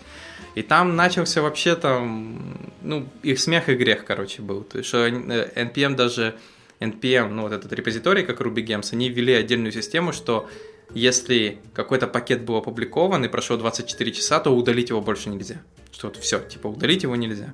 И 0.56 0.60
там 0.60 0.94
начался 0.94 1.40
вообще 1.40 1.74
там, 1.74 2.70
ну, 2.82 3.08
их 3.22 3.40
смех 3.40 3.70
и 3.70 3.74
грех, 3.76 4.04
короче, 4.04 4.42
был. 4.42 4.62
То 4.62 4.76
есть, 4.76 4.88
что 4.90 5.08
NPM 5.08 5.94
даже, 5.94 6.34
NPM, 6.80 7.28
ну, 7.28 7.42
вот 7.42 7.52
этот 7.52 7.72
репозиторий, 7.72 8.24
как 8.24 8.40
Ruby 8.40 8.64
Gems, 8.64 8.90
они 8.92 9.08
ввели 9.08 9.32
отдельную 9.32 9.72
систему, 9.72 10.12
что 10.12 10.48
если 10.94 11.58
какой-то 11.74 12.06
пакет 12.06 12.42
был 12.42 12.56
опубликован 12.56 13.24
и 13.24 13.28
прошло 13.28 13.56
24 13.56 14.12
часа, 14.12 14.40
то 14.40 14.54
удалить 14.54 14.90
его 14.90 15.00
больше 15.00 15.28
нельзя. 15.28 15.56
Что 15.92 16.08
вот 16.08 16.16
все, 16.16 16.38
типа 16.40 16.68
удалить 16.68 17.02
его 17.02 17.16
нельзя. 17.16 17.52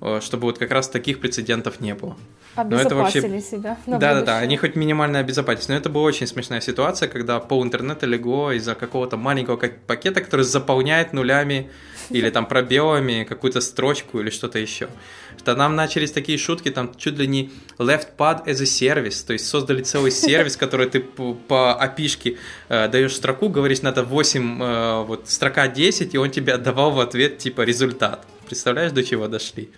Э, 0.00 0.20
чтобы 0.22 0.44
вот 0.44 0.58
как 0.58 0.70
раз 0.70 0.88
таких 0.88 1.20
прецедентов 1.20 1.80
не 1.80 1.94
было. 1.94 2.16
Но 2.56 2.76
это 2.76 2.94
вообще... 2.94 3.20
себя. 3.40 3.76
Да-да-да, 3.86 4.38
они 4.38 4.56
хоть 4.56 4.76
минимально 4.76 5.20
обезопасились. 5.20 5.68
Но 5.68 5.74
это 5.74 5.88
была 5.88 6.04
очень 6.04 6.26
смешная 6.26 6.60
ситуация, 6.60 7.08
когда 7.08 7.40
пол 7.40 7.64
интернета 7.64 8.06
легло 8.06 8.52
из-за 8.52 8.74
какого-то 8.74 9.16
маленького 9.16 9.56
пакета, 9.56 10.20
который 10.20 10.44
заполняет 10.44 11.12
нулями 11.12 11.70
или 12.10 12.30
там 12.30 12.46
пробелами 12.46 13.24
какую-то 13.24 13.60
строчку 13.60 14.20
или 14.20 14.30
что-то 14.30 14.58
еще. 14.58 14.88
Что 15.38 15.54
нам 15.54 15.76
начались 15.76 16.12
такие 16.12 16.36
шутки, 16.36 16.70
там 16.70 16.94
чуть 16.96 17.18
ли 17.18 17.26
не 17.26 17.50
left 17.78 18.08
pad 18.18 18.44
as 18.46 18.60
a 18.60 18.64
service, 18.64 19.24
то 19.26 19.32
есть 19.32 19.46
создали 19.46 19.82
целый 19.82 20.10
сервис, 20.10 20.56
который 20.62 20.88
ты 20.88 21.00
по 21.00 21.74
опишке 21.74 22.36
э, 22.68 22.88
даешь 22.88 23.14
строку, 23.14 23.48
говоришь, 23.48 23.82
надо 23.82 24.02
8, 24.02 24.62
э, 24.62 25.02
вот 25.04 25.28
строка 25.28 25.68
10, 25.68 26.14
и 26.14 26.18
он 26.18 26.30
тебе 26.30 26.54
отдавал 26.54 26.90
в 26.90 27.00
ответ 27.00 27.38
типа 27.38 27.62
результат. 27.62 28.26
Представляешь, 28.46 28.92
до 28.92 29.04
чего 29.04 29.28
дошли? 29.28 29.70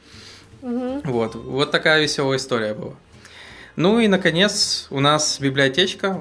Угу. 0.62 1.02
Вот, 1.04 1.34
вот 1.34 1.70
такая 1.70 2.02
веселая 2.02 2.38
история 2.38 2.74
была. 2.74 2.94
Ну 3.76 4.00
и, 4.00 4.08
наконец, 4.08 4.86
у 4.90 5.00
нас 5.00 5.38
библиотечка, 5.40 6.20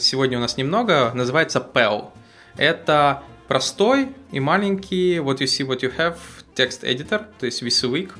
сегодня 0.00 0.38
у 0.38 0.40
нас 0.40 0.56
немного, 0.56 1.12
называется 1.14 1.64
PEL. 1.74 2.10
Это 2.56 3.22
простой 3.46 4.08
и 4.30 4.40
маленький 4.40 5.18
what 5.18 5.38
you 5.38 5.46
see, 5.46 5.66
what 5.66 5.80
you 5.80 5.94
have 5.96 6.16
текст 6.54 6.84
editor, 6.84 7.24
то 7.38 7.46
есть 7.46 7.62
VisuWeek, 7.62 8.10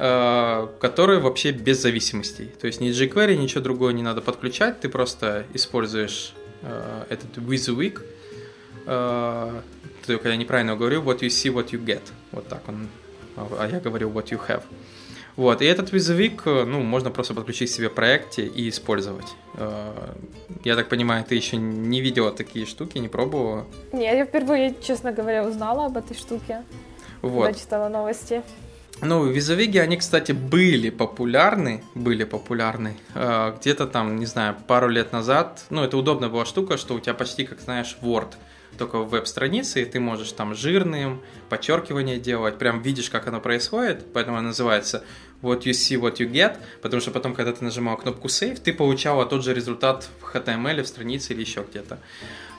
э, 0.00 0.68
который 0.80 1.20
вообще 1.20 1.52
без 1.52 1.80
зависимостей. 1.80 2.46
То 2.60 2.66
есть 2.66 2.80
ни 2.80 2.90
jQuery, 2.90 3.36
ничего 3.36 3.60
другого 3.60 3.90
не 3.90 4.02
надо 4.02 4.22
подключать, 4.22 4.80
ты 4.80 4.88
просто 4.88 5.44
используешь 5.54 6.34
э, 6.62 7.04
этот 7.10 7.36
WYSIWYG, 7.36 8.00
э, 8.86 9.60
только 10.06 10.28
я 10.30 10.36
неправильно 10.36 10.74
говорю, 10.74 11.02
what 11.02 11.20
you 11.20 11.28
see, 11.28 11.52
what 11.52 11.70
you 11.70 11.84
get. 11.84 12.02
Вот 12.32 12.48
так 12.48 12.66
он 12.66 12.88
а 13.36 13.68
я 13.70 13.80
говорю 13.80 14.10
what 14.10 14.26
you 14.30 14.40
have. 14.48 14.62
Вот, 15.36 15.62
и 15.62 15.64
этот 15.64 15.92
визовик, 15.92 16.44
ну, 16.44 16.80
можно 16.80 17.10
просто 17.10 17.34
подключить 17.34 17.70
себе 17.70 17.88
в 17.88 17.94
проекте 17.94 18.44
и 18.44 18.68
использовать. 18.68 19.28
Я 20.64 20.76
так 20.76 20.88
понимаю, 20.88 21.24
ты 21.24 21.34
еще 21.34 21.56
не 21.56 22.00
видела 22.00 22.30
такие 22.32 22.66
штуки, 22.66 22.98
не 22.98 23.08
пробовала? 23.08 23.64
Нет, 23.92 24.16
я 24.16 24.26
впервые, 24.26 24.74
честно 24.82 25.12
говоря, 25.12 25.46
узнала 25.46 25.86
об 25.86 25.96
этой 25.96 26.16
штуке. 26.16 26.62
Вот. 27.22 27.46
Когда 27.46 27.58
читала 27.58 27.88
новости. 27.88 28.42
Ну, 29.02 29.24
визовиги, 29.24 29.78
они, 29.78 29.96
кстати, 29.96 30.32
были 30.32 30.90
популярны, 30.90 31.82
были 31.94 32.24
популярны 32.24 32.96
э, 33.14 33.54
где-то 33.58 33.86
там, 33.86 34.16
не 34.16 34.26
знаю, 34.26 34.56
пару 34.66 34.88
лет 34.88 35.12
назад. 35.12 35.64
Ну, 35.70 35.82
это 35.82 35.96
удобная 35.96 36.28
была 36.28 36.44
штука, 36.44 36.76
что 36.76 36.94
у 36.94 37.00
тебя 37.00 37.14
почти, 37.14 37.44
как 37.44 37.60
знаешь, 37.60 37.96
Word– 38.02 38.34
только 38.78 38.98
в 38.98 39.10
веб-странице, 39.10 39.82
и 39.82 39.84
ты 39.84 40.00
можешь 40.00 40.32
там 40.32 40.54
жирным, 40.54 41.20
подчеркивание 41.48 42.18
делать, 42.18 42.58
прям 42.58 42.82
видишь, 42.82 43.10
как 43.10 43.26
оно 43.26 43.40
происходит, 43.40 44.12
поэтому 44.12 44.38
она 44.38 44.48
называется 44.48 45.04
what 45.42 45.62
you 45.62 45.72
see, 45.72 46.00
what 46.00 46.16
you 46.16 46.30
get, 46.30 46.56
потому 46.82 47.00
что 47.00 47.10
потом, 47.10 47.34
когда 47.34 47.52
ты 47.52 47.64
нажимал 47.64 47.96
кнопку 47.96 48.28
Save, 48.28 48.60
ты 48.60 48.72
получала 48.72 49.26
тот 49.26 49.44
же 49.44 49.54
результат 49.54 50.08
в 50.20 50.34
HTML, 50.34 50.82
в 50.82 50.88
странице 50.88 51.32
или 51.32 51.40
еще 51.40 51.64
где-то. 51.68 51.98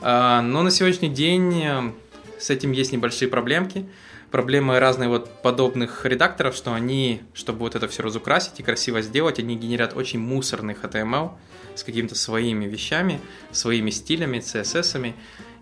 А, 0.02 0.42
но 0.42 0.64
на 0.64 0.72
сегодняшний 0.72 1.10
день 1.10 1.64
э, 1.64 1.92
с 2.40 2.50
этим 2.50 2.72
есть 2.72 2.92
небольшие 2.92 3.30
проблемки. 3.30 3.86
Проблемы 4.32 4.80
разные 4.80 5.10
вот 5.10 5.42
подобных 5.42 6.06
редакторов, 6.06 6.56
что 6.56 6.74
они, 6.74 7.22
чтобы 7.34 7.60
вот 7.60 7.76
это 7.76 7.90
все 7.90 8.02
разукрасить 8.02 8.62
и 8.62 8.64
красиво 8.64 9.02
сделать, 9.02 9.40
они 9.40 9.58
генерят 9.58 9.96
очень 9.96 10.20
мусорный 10.20 10.74
HTML 10.74 11.32
с 11.76 11.84
какими-то 11.84 12.16
своими 12.16 12.66
вещами, 12.66 13.20
своими 13.52 13.90
стилями, 13.90 14.38
CSS-ами. 14.38 15.16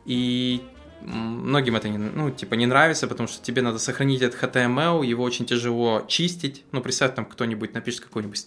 И 0.06 0.62
многим 1.02 1.78
это 1.78 1.90
не, 1.90 1.98
ну, 1.98 2.30
типа, 2.30 2.54
не 2.54 2.68
нравится, 2.68 3.08
потому 3.08 3.28
что 3.28 3.44
тебе 3.44 3.64
надо 3.64 3.80
сохранить 3.80 4.22
этот 4.22 4.40
HTML, 4.40 5.04
его 5.04 5.24
очень 5.24 5.48
тяжело 5.48 6.06
чистить. 6.08 6.64
Ну, 6.72 6.82
представь, 6.82 7.16
там 7.16 7.26
кто-нибудь 7.26 7.74
напишет 7.74 8.02
какой-нибудь 8.02 8.40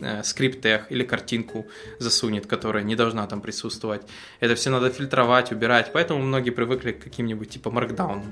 э, 0.00 0.22
скрипт 0.24 0.66
или 0.66 1.04
картинку 1.04 1.68
засунет, 2.00 2.48
которая 2.48 2.82
не 2.82 2.96
должна 2.96 3.24
там 3.28 3.40
присутствовать. 3.40 4.02
Это 4.40 4.56
все 4.56 4.70
надо 4.70 4.90
фильтровать, 4.90 5.52
убирать, 5.52 5.92
поэтому 5.92 6.20
многие 6.22 6.50
привыкли 6.50 6.90
к 6.90 7.04
каким-нибудь 7.04 7.50
типа 7.50 7.68
Markdown. 7.68 8.24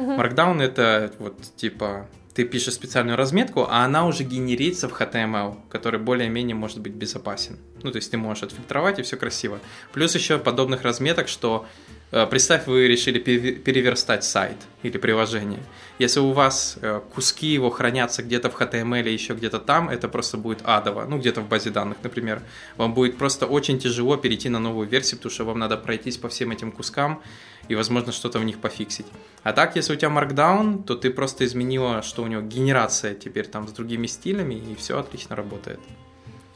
Uh-huh. 0.00 0.16
Markdown 0.16 0.62
это 0.62 1.12
вот 1.18 1.36
типа 1.56 2.08
ты 2.34 2.44
пишешь 2.44 2.74
специальную 2.74 3.16
разметку, 3.16 3.66
а 3.68 3.84
она 3.84 4.06
уже 4.06 4.24
генерится 4.24 4.88
в 4.88 4.98
HTML, 4.98 5.56
который 5.68 5.98
более-менее 5.98 6.54
может 6.54 6.78
быть 6.78 6.92
безопасен. 6.92 7.58
Ну, 7.82 7.90
то 7.90 7.96
есть 7.96 8.10
ты 8.10 8.16
можешь 8.16 8.44
отфильтровать, 8.44 8.98
и 8.98 9.02
все 9.02 9.16
красиво. 9.16 9.60
Плюс 9.92 10.14
еще 10.14 10.38
подобных 10.38 10.82
разметок, 10.82 11.28
что 11.28 11.66
э, 12.12 12.26
представь, 12.26 12.66
вы 12.66 12.86
решили 12.86 13.18
переверстать 13.18 14.24
сайт 14.24 14.56
или 14.82 14.96
приложение. 14.96 15.60
Если 15.98 16.20
у 16.20 16.30
вас 16.30 16.78
э, 16.80 17.00
куски 17.12 17.48
его 17.48 17.68
хранятся 17.68 18.22
где-то 18.22 18.48
в 18.48 18.60
HTML 18.60 19.00
или 19.00 19.10
еще 19.10 19.34
где-то 19.34 19.58
там, 19.58 19.88
это 19.88 20.08
просто 20.08 20.36
будет 20.36 20.60
адово. 20.64 21.06
Ну, 21.06 21.18
где-то 21.18 21.40
в 21.40 21.48
базе 21.48 21.70
данных, 21.70 21.98
например. 22.02 22.42
Вам 22.76 22.94
будет 22.94 23.18
просто 23.18 23.46
очень 23.46 23.78
тяжело 23.78 24.16
перейти 24.16 24.48
на 24.48 24.60
новую 24.60 24.88
версию, 24.88 25.18
потому 25.18 25.32
что 25.32 25.44
вам 25.44 25.58
надо 25.58 25.76
пройтись 25.76 26.16
по 26.16 26.28
всем 26.28 26.52
этим 26.52 26.70
кускам 26.70 27.22
и, 27.70 27.76
возможно, 27.76 28.10
что-то 28.10 28.40
в 28.40 28.44
них 28.44 28.58
пофиксить. 28.58 29.06
А 29.44 29.52
так, 29.52 29.76
если 29.76 29.92
у 29.92 29.96
тебя 29.96 30.08
Markdown, 30.08 30.82
то 30.82 30.96
ты 30.96 31.10
просто 31.10 31.44
изменила, 31.44 32.02
что 32.02 32.24
у 32.24 32.26
него 32.26 32.42
генерация 32.42 33.14
теперь 33.14 33.46
там 33.46 33.68
с 33.68 33.72
другими 33.72 34.08
стилями, 34.08 34.54
и 34.54 34.74
все 34.74 34.98
отлично 34.98 35.36
работает. 35.36 35.78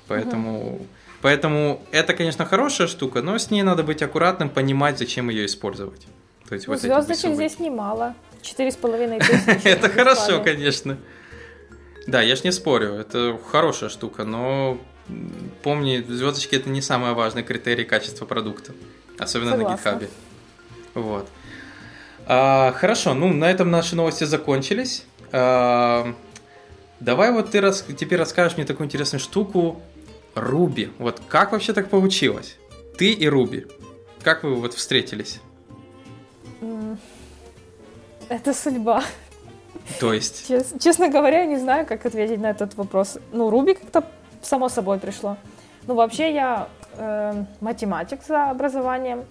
Поэтому, 0.09 0.75
угу. 0.75 0.87
поэтому 1.23 1.87
это, 1.93 2.15
конечно, 2.15 2.45
хорошая 2.45 2.89
штука, 2.89 3.23
но 3.23 3.39
с 3.39 3.53
ней 3.53 3.62
надо 3.62 3.85
быть 3.85 4.03
аккуратным, 4.03 4.51
понимать, 4.51 4.99
зачем 4.99 5.31
ее 5.31 5.47
использовать. 5.47 6.05
То 6.49 6.57
есть 6.57 6.67
ну, 6.67 6.75
вот 6.75 6.83
звездочек 6.83 7.35
здесь 7.35 7.61
немало. 7.61 8.15
Четыре 8.43 8.73
с 8.73 8.77
половиной 8.77 9.21
тысячи. 9.21 9.65
Это 9.69 9.89
хорошо, 9.89 10.43
конечно. 10.43 10.99
Да, 12.09 12.23
я 12.23 12.35
ж 12.35 12.43
не 12.43 12.53
спорю, 12.53 12.95
это 12.95 13.39
хорошая 13.51 13.89
штука, 13.89 14.25
но 14.25 14.79
помни, 15.62 16.05
звездочки 16.07 16.55
это 16.55 16.69
не 16.69 16.83
самый 16.83 17.15
важный 17.15 17.43
критерий 17.43 17.85
качества 17.85 18.27
продукта, 18.27 18.73
особенно 19.19 19.57
на 19.57 19.62
GitHub. 19.62 20.07
Вот. 20.95 21.29
А, 22.27 22.73
хорошо, 22.73 23.15
ну 23.15 23.33
на 23.33 23.51
этом 23.51 23.71
наши 23.71 23.97
новости 23.97 24.25
закончились. 24.25 25.05
А, 25.33 26.15
давай 27.01 27.33
вот 27.33 27.51
ты 27.51 27.61
рас, 27.61 27.85
теперь 27.99 28.19
расскажешь 28.19 28.57
мне 28.57 28.67
такую 28.67 28.87
интересную 28.87 29.21
штуку. 29.21 29.81
Руби. 30.35 30.91
Вот 30.99 31.21
как 31.29 31.53
вообще 31.53 31.73
так 31.73 31.91
получилось? 31.91 32.57
Ты 32.99 33.13
и 33.13 33.29
Руби. 33.29 33.67
Как 34.23 34.43
вы 34.43 34.57
вот 34.57 34.75
встретились? 34.75 35.41
Это 38.29 38.55
судьба. 38.55 39.05
То 40.01 40.13
есть? 40.13 40.49
Чест, 40.49 40.81
честно 40.81 41.09
говоря, 41.09 41.41
я 41.41 41.47
не 41.47 41.59
знаю, 41.59 41.87
как 41.87 42.07
ответить 42.07 42.41
на 42.41 42.51
этот 42.51 42.75
вопрос. 42.75 43.19
Ну, 43.33 43.51
Руби 43.51 43.75
как-то 43.75 44.05
само 44.43 44.69
собой 44.69 44.99
пришло. 44.99 45.37
Ну, 45.87 45.95
вообще 45.95 46.33
я 46.33 46.69
э, 46.97 47.45
математик 47.61 48.21
за 48.27 48.51
образованием 48.51 49.25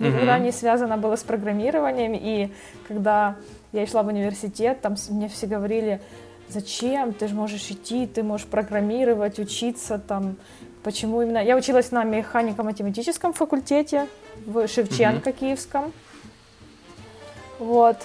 никогда 0.00 0.38
не 0.38 0.52
связано 0.52 0.96
было 0.96 1.16
с 1.16 1.22
программированием. 1.22 2.12
И 2.14 2.52
когда 2.88 3.36
я 3.72 3.86
шла 3.86 4.02
в 4.02 4.08
университет, 4.08 4.80
там 4.80 4.96
мне 5.10 5.28
все 5.28 5.46
говорили, 5.46 6.00
зачем, 6.48 7.12
ты 7.12 7.28
же 7.28 7.34
можешь 7.34 7.70
идти, 7.70 8.06
ты 8.06 8.22
можешь 8.22 8.46
программировать, 8.46 9.38
учиться 9.38 9.98
там. 9.98 10.36
Почему 10.82 11.22
именно? 11.22 11.38
Я 11.38 11.56
училась 11.56 11.90
на 11.92 12.04
механико-математическом 12.04 13.34
факультете 13.34 14.06
в 14.46 14.66
Шевченко 14.66 15.30
mm-hmm. 15.30 15.38
Киевском. 15.38 15.92
Вот. 17.58 17.98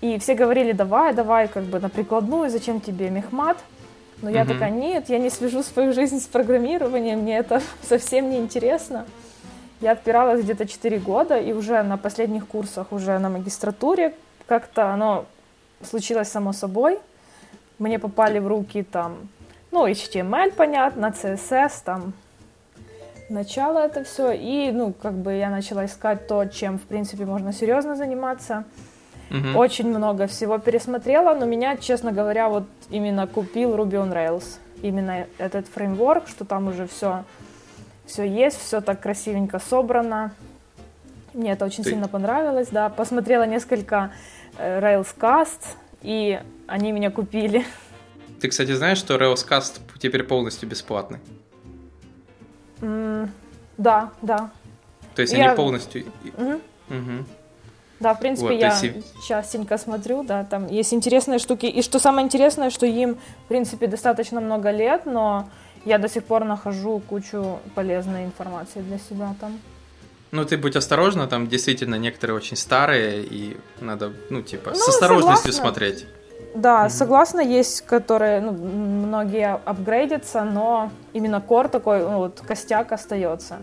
И 0.00 0.18
все 0.18 0.34
говорили, 0.34 0.72
давай, 0.72 1.12
давай, 1.12 1.46
как 1.46 1.64
бы 1.64 1.78
на 1.78 1.90
прикладную, 1.90 2.48
зачем 2.48 2.80
тебе 2.80 3.10
мехмат? 3.10 3.58
Но 4.22 4.30
я 4.30 4.44
такая, 4.44 4.70
нет, 4.70 5.08
я 5.08 5.18
не 5.18 5.30
свяжу 5.30 5.62
свою 5.62 5.92
жизнь 5.92 6.20
с 6.20 6.26
программированием, 6.26 7.20
мне 7.20 7.38
это 7.38 7.62
совсем 7.82 8.30
не 8.30 8.38
интересно. 8.38 9.06
Я 9.80 9.92
отпиралась 9.92 10.42
где-то 10.42 10.66
4 10.66 10.98
года, 10.98 11.38
и 11.38 11.52
уже 11.52 11.82
на 11.82 11.96
последних 11.96 12.46
курсах, 12.46 12.92
уже 12.92 13.18
на 13.18 13.30
магистратуре, 13.30 14.14
как-то 14.46 14.92
оно 14.92 15.24
случилось 15.82 16.28
само 16.28 16.52
собой. 16.52 16.98
Мне 17.78 17.98
попали 17.98 18.38
в 18.38 18.46
руки 18.46 18.82
там, 18.82 19.16
ну, 19.70 19.86
HTML, 19.86 20.52
понятно, 20.52 21.14
CSS, 21.16 21.72
там, 21.84 22.12
начало 23.30 23.78
это 23.78 24.04
все. 24.04 24.32
И, 24.32 24.70
ну, 24.70 24.92
как 24.92 25.14
бы 25.14 25.32
я 25.32 25.48
начала 25.48 25.86
искать 25.86 26.26
то, 26.26 26.44
чем, 26.44 26.78
в 26.78 26.82
принципе, 26.82 27.24
можно 27.24 27.52
серьезно 27.52 27.96
заниматься. 27.96 28.64
Мгм. 29.30 29.56
Очень 29.56 29.88
много 29.88 30.26
всего 30.26 30.58
пересмотрела, 30.58 31.34
но 31.34 31.46
меня, 31.46 31.76
честно 31.76 32.12
говоря, 32.12 32.48
вот 32.48 32.64
именно 32.90 33.26
купил 33.26 33.74
Ruby 33.76 33.92
on 33.92 34.12
Rails. 34.12 34.58
Именно 34.82 35.26
этот 35.38 35.68
фреймворк, 35.68 36.26
что 36.26 36.44
там 36.44 36.68
уже 36.68 36.86
все, 36.86 37.24
все 38.10 38.24
есть, 38.24 38.58
все 38.60 38.80
так 38.80 39.00
красивенько 39.00 39.58
собрано. 39.60 40.32
Мне 41.32 41.52
это 41.52 41.64
очень 41.64 41.84
Ты- 41.84 41.90
сильно 41.90 42.08
понравилось, 42.08 42.68
да. 42.70 42.88
Посмотрела 42.88 43.44
несколько 43.46 44.10
э, 44.58 44.80
Railscast, 44.80 45.60
и 46.02 46.40
они 46.66 46.90
меня 46.90 47.10
купили. 47.10 47.64
Ты, 48.40 48.48
кстати, 48.48 48.72
знаешь, 48.74 48.98
что 48.98 49.14
Railscast 49.14 49.80
теперь 50.00 50.24
полностью 50.24 50.68
бесплатный? 50.68 51.18
М, 52.82 53.30
Да, 53.76 54.10
да. 54.22 54.50
То 55.14 55.22
есть 55.22 55.32
Я- 55.34 55.46
они 55.48 55.56
полностью... 55.56 56.04
Мгм. 56.36 56.60
Мгм. 56.88 57.26
Да, 58.00 58.14
в 58.14 58.18
принципе, 58.18 58.48
Вот, 58.54 58.60
я 58.60 58.78
и- 58.82 59.02
частенько 59.26 59.78
смотрю, 59.78 60.22
да, 60.22 60.44
там 60.44 60.66
есть 60.66 60.92
интересные 60.92 61.38
штуки. 61.38 61.66
И 61.66 61.80
что 61.82 61.98
самое 61.98 62.24
интересное, 62.26 62.70
что 62.70 62.86
им, 62.86 63.16
в 63.44 63.48
принципе, 63.48 63.86
достаточно 63.86 64.40
много 64.40 64.70
лет, 64.70 65.06
но 65.06 65.48
я 65.84 65.98
до 65.98 66.08
сих 66.08 66.24
пор 66.24 66.44
нахожу 66.44 67.00
кучу 67.00 67.58
полезной 67.74 68.24
информации 68.24 68.80
для 68.80 68.98
себя 68.98 69.34
там. 69.40 69.58
Ну, 70.32 70.44
ты 70.44 70.56
будь 70.56 70.76
осторожна, 70.76 71.26
там 71.26 71.48
действительно 71.48 71.96
некоторые 71.96 72.36
очень 72.36 72.56
старые, 72.56 73.24
и 73.24 73.56
надо, 73.80 74.12
ну, 74.30 74.42
типа, 74.42 74.74
с 74.74 74.78
Ну, 74.78 74.88
осторожностью 74.88 75.52
согласна. 75.52 75.62
смотреть. 75.62 76.06
Да, 76.54 76.88
согласна, 76.88 77.40
есть, 77.40 77.80
которые, 77.82 78.40
ну, 78.40 78.52
многие 78.52 79.54
апгрейдятся, 79.64 80.44
но 80.44 80.90
именно 81.12 81.40
кор 81.40 81.68
такой, 81.68 82.00
ну, 82.00 82.18
вот, 82.18 82.40
костяк 82.46 82.92
остается. 82.92 83.58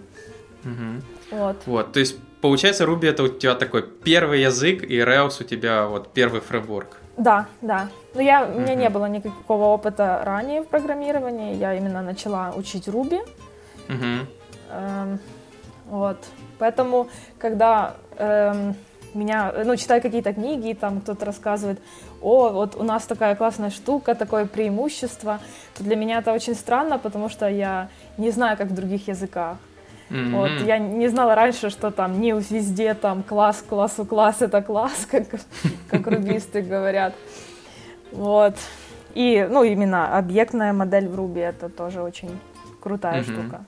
Мгм. 0.63 1.03
Вот. 1.31 1.57
Вот, 1.65 1.93
то 1.93 1.99
есть, 1.99 2.17
получается, 2.41 2.83
Ruby 2.83 3.07
это 3.09 3.23
у 3.23 3.27
тебя 3.29 3.55
такой 3.55 3.81
первый 3.83 4.41
язык, 4.41 4.83
и 4.83 4.97
Rails 4.99 5.37
у 5.41 5.43
тебя 5.45 5.87
вот 5.87 6.13
первый 6.13 6.41
фреймворк. 6.41 6.97
Да, 7.17 7.47
да. 7.61 7.89
Но 8.13 8.21
я, 8.21 8.45
у 8.45 8.59
меня 8.59 8.75
не 8.75 8.89
было 8.89 9.07
никакого 9.07 9.65
опыта 9.65 10.21
ранее 10.23 10.61
в 10.61 10.67
программировании, 10.67 11.55
я 11.55 11.73
именно 11.73 12.01
начала 12.01 12.53
учить 12.55 12.87
Ruby. 12.87 13.19
Мгм. 13.87 14.27
Эм, 14.71 15.19
вот. 15.87 16.17
Поэтому, 16.59 17.07
когда 17.39 17.95
эм, 18.17 18.75
меня, 19.15 19.53
ну, 19.65 19.75
читаю 19.75 20.01
какие-то 20.01 20.33
книги, 20.33 20.73
там 20.73 21.01
кто-то 21.01 21.25
рассказывает, 21.25 21.79
о, 22.21 22.49
вот 22.49 22.75
у 22.75 22.83
нас 22.83 23.05
такая 23.05 23.35
классная 23.35 23.69
штука, 23.71 24.15
такое 24.15 24.45
преимущество, 24.45 25.39
то 25.75 25.83
для 25.83 25.95
меня 25.95 26.19
это 26.19 26.33
очень 26.33 26.55
странно, 26.55 26.99
потому 26.99 27.29
что 27.29 27.47
я 27.47 27.89
не 28.17 28.31
знаю, 28.31 28.57
как 28.57 28.67
в 28.67 28.75
других 28.75 29.07
языках. 29.07 29.57
Мгм. 30.09 30.35
Вот, 30.37 30.51
я 30.65 30.77
не 30.77 31.07
знала 31.09 31.35
раньше, 31.35 31.69
что 31.69 31.91
там 31.91 32.19
не 32.21 32.31
везде 32.31 32.93
там 32.93 33.23
класс, 33.23 33.63
классу 33.67 34.05
класс, 34.05 34.41
это 34.41 34.61
класс, 34.61 35.05
как, 35.11 35.25
как 35.89 36.07
рубисты 36.07 36.61
говорят. 36.61 37.13
Вот. 38.11 38.55
И, 39.13 39.47
ну, 39.49 39.63
именно 39.63 40.17
объектная 40.17 40.73
модель 40.73 41.07
в 41.07 41.19
Ruby 41.19 41.39
это 41.41 41.69
тоже 41.69 42.01
очень 42.01 42.39
крутая 42.81 43.21
Мгм. 43.23 43.33
штука. 43.33 43.65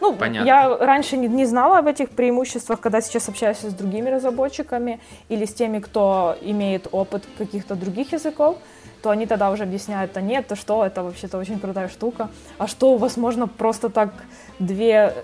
Ну, 0.00 0.14
Понятно. 0.14 0.46
я 0.46 0.76
раньше 0.76 1.16
не, 1.16 1.28
не 1.28 1.44
знала 1.44 1.78
об 1.78 1.86
этих 1.86 2.10
преимуществах, 2.10 2.80
когда 2.80 3.00
сейчас 3.00 3.28
общаюсь 3.28 3.58
с 3.58 3.74
другими 3.74 4.08
разработчиками 4.10 5.00
или 5.28 5.44
с 5.44 5.52
теми, 5.54 5.80
кто 5.80 6.36
имеет 6.40 6.86
опыт 6.92 7.24
каких-то 7.36 7.74
других 7.74 8.12
языков, 8.12 8.56
то 9.02 9.10
они 9.10 9.26
тогда 9.26 9.50
уже 9.50 9.64
объясняют, 9.64 10.16
а 10.16 10.20
нет, 10.20 10.46
то 10.46 10.56
что, 10.56 10.84
это 10.84 11.02
вообще-то 11.02 11.38
очень 11.38 11.58
крутая 11.58 11.88
штука. 11.88 12.28
А 12.58 12.66
что, 12.66 12.92
у 12.92 12.96
вас 12.96 13.16
можно 13.16 13.46
просто 13.48 13.90
так 13.90 14.10
две 14.58 15.14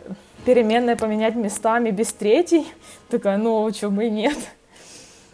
переменные 0.44 0.96
поменять 0.96 1.34
местами 1.34 1.90
без 1.90 2.12
третьей? 2.12 2.66
Такая, 3.08 3.36
ну, 3.38 3.64
почему 3.66 4.00
и 4.02 4.10
нет? 4.10 4.36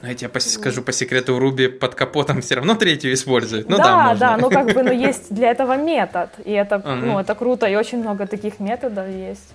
А 0.02 0.08
Я 0.08 0.14
тебе 0.14 0.40
скажу 0.40 0.82
по 0.82 0.92
секрету, 0.92 1.36
Ruby 1.38 1.68
под 1.68 1.94
капотом 1.94 2.40
все 2.40 2.54
равно 2.54 2.74
третью 2.74 3.12
использует. 3.12 3.68
Ну 3.68 3.76
да, 3.76 3.84
да, 3.84 3.96
можно. 4.08 4.18
да, 4.18 4.36
ну 4.38 4.50
как 4.50 4.72
бы, 4.74 4.82
ну 4.82 4.92
есть 4.92 5.34
для 5.34 5.50
этого 5.50 5.76
метод, 5.76 6.30
и 6.44 6.52
это, 6.52 6.76
Ага. 6.76 6.94
ну, 6.94 7.18
это 7.18 7.34
круто, 7.34 7.66
и 7.66 7.76
очень 7.76 7.98
много 7.98 8.26
таких 8.26 8.60
методов 8.60 9.06
есть. 9.08 9.52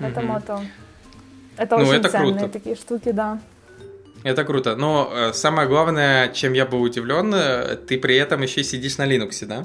Поэтому 0.00 0.32
Мгм. 0.32 0.36
это, 0.38 0.60
это 1.56 1.76
Ну, 1.76 1.82
очень 1.84 2.00
это 2.00 2.08
ценные 2.08 2.32
круто. 2.38 2.48
такие 2.48 2.74
штуки, 2.76 3.12
да. 3.12 3.38
Это 4.24 4.44
круто. 4.44 4.74
Но 4.74 5.08
э, 5.12 5.32
самое 5.32 5.68
главное, 5.68 6.28
чем 6.32 6.54
я 6.54 6.66
был 6.66 6.82
удивлен, 6.82 7.32
э, 7.34 7.76
ты 7.76 7.98
при 7.98 8.16
этом 8.16 8.42
еще 8.42 8.64
сидишь 8.64 8.98
на 8.98 9.06
Linux, 9.06 9.46
да? 9.46 9.64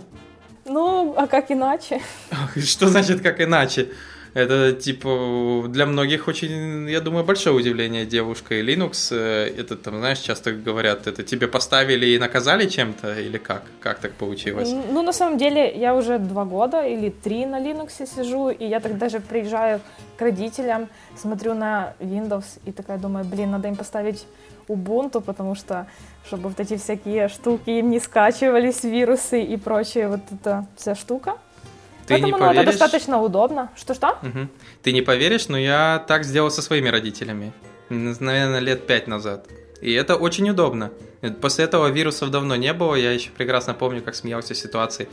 Ну, 0.65 1.15
а 1.17 1.25
как 1.25 1.49
иначе? 1.51 2.01
Что 2.55 2.87
значит 2.87 3.21
как 3.21 3.41
иначе? 3.41 3.87
Это, 4.33 4.73
типа, 4.73 5.65
для 5.67 5.85
многих 5.85 6.27
очень, 6.27 6.89
я 6.89 7.01
думаю, 7.01 7.23
большое 7.23 7.55
удивление 7.55 8.05
девушка 8.05 8.55
и 8.55 8.63
Linux. 8.63 9.11
э, 9.11 9.53
Это, 9.59 9.75
там, 9.75 9.99
знаешь, 9.99 10.19
часто 10.19 10.51
говорят, 10.51 11.07
это 11.07 11.23
тебе 11.23 11.47
поставили 11.47 12.05
и 12.07 12.19
наказали 12.19 12.67
чем-то, 12.67 13.19
или 13.19 13.37
как? 13.37 13.61
Как 13.79 13.99
так 13.99 14.13
получилось? 14.13 14.69
Ну, 14.93 15.03
на 15.03 15.13
самом 15.13 15.37
деле, 15.37 15.71
я 15.75 15.93
уже 15.95 16.17
два 16.17 16.45
года 16.45 16.81
или 16.81 17.09
три 17.09 17.45
на 17.45 17.59
Linux 17.61 18.07
сижу, 18.15 18.49
и 18.49 18.65
я 18.65 18.79
так 18.79 18.97
даже 18.97 19.19
приезжаю 19.19 19.79
к 20.17 20.21
родителям, 20.21 20.87
смотрю 21.15 21.53
на 21.53 21.93
Windows 21.99 22.45
и 22.65 22.71
такая 22.71 22.97
думаю, 22.97 23.25
блин, 23.25 23.51
надо 23.51 23.67
им 23.67 23.75
поставить 23.75 24.25
Ubuntu, 24.67 25.21
потому 25.21 25.55
что, 25.55 25.85
чтобы 26.25 26.49
вот 26.49 26.59
эти 26.59 26.77
всякие 26.77 27.27
штуки 27.27 27.69
им 27.69 27.89
не 27.91 27.99
скачивались, 27.99 28.83
вирусы 28.83 29.41
и 29.43 29.57
прочее, 29.57 30.07
вот 30.07 30.21
эта 30.31 30.65
вся 30.75 30.95
штука. 30.95 31.33
Ты 32.07 32.15
не 32.15 32.31
Поэтому, 32.31 32.37
ну, 32.37 32.45
это 32.51 32.55
поверишь? 32.55 32.79
достаточно 32.79 33.21
удобно. 33.21 33.69
Что-что? 33.75 34.17
Мгм. 34.21 34.49
Ты 34.81 34.91
не 34.91 35.01
поверишь, 35.01 35.47
но 35.47 35.57
я 35.57 36.03
так 36.07 36.23
сделал 36.25 36.51
со 36.51 36.61
своими 36.61 36.89
родителями. 36.89 37.53
Наверное, 37.89 38.59
лет 38.59 38.87
пять 38.87 39.07
назад. 39.07 39.47
И 39.81 39.91
это 39.93 40.15
очень 40.15 40.49
удобно. 40.49 40.91
Э, 41.21 41.29
После 41.31 41.65
этого 41.65 41.87
вирусов 41.87 42.31
давно 42.31 42.55
не 42.55 42.73
было. 42.73 42.95
Я 42.95 43.11
еще 43.11 43.29
прекрасно 43.31 43.73
помню, 43.73 44.01
как 44.01 44.15
смеялся 44.15 44.53
ситуации, 44.55 45.07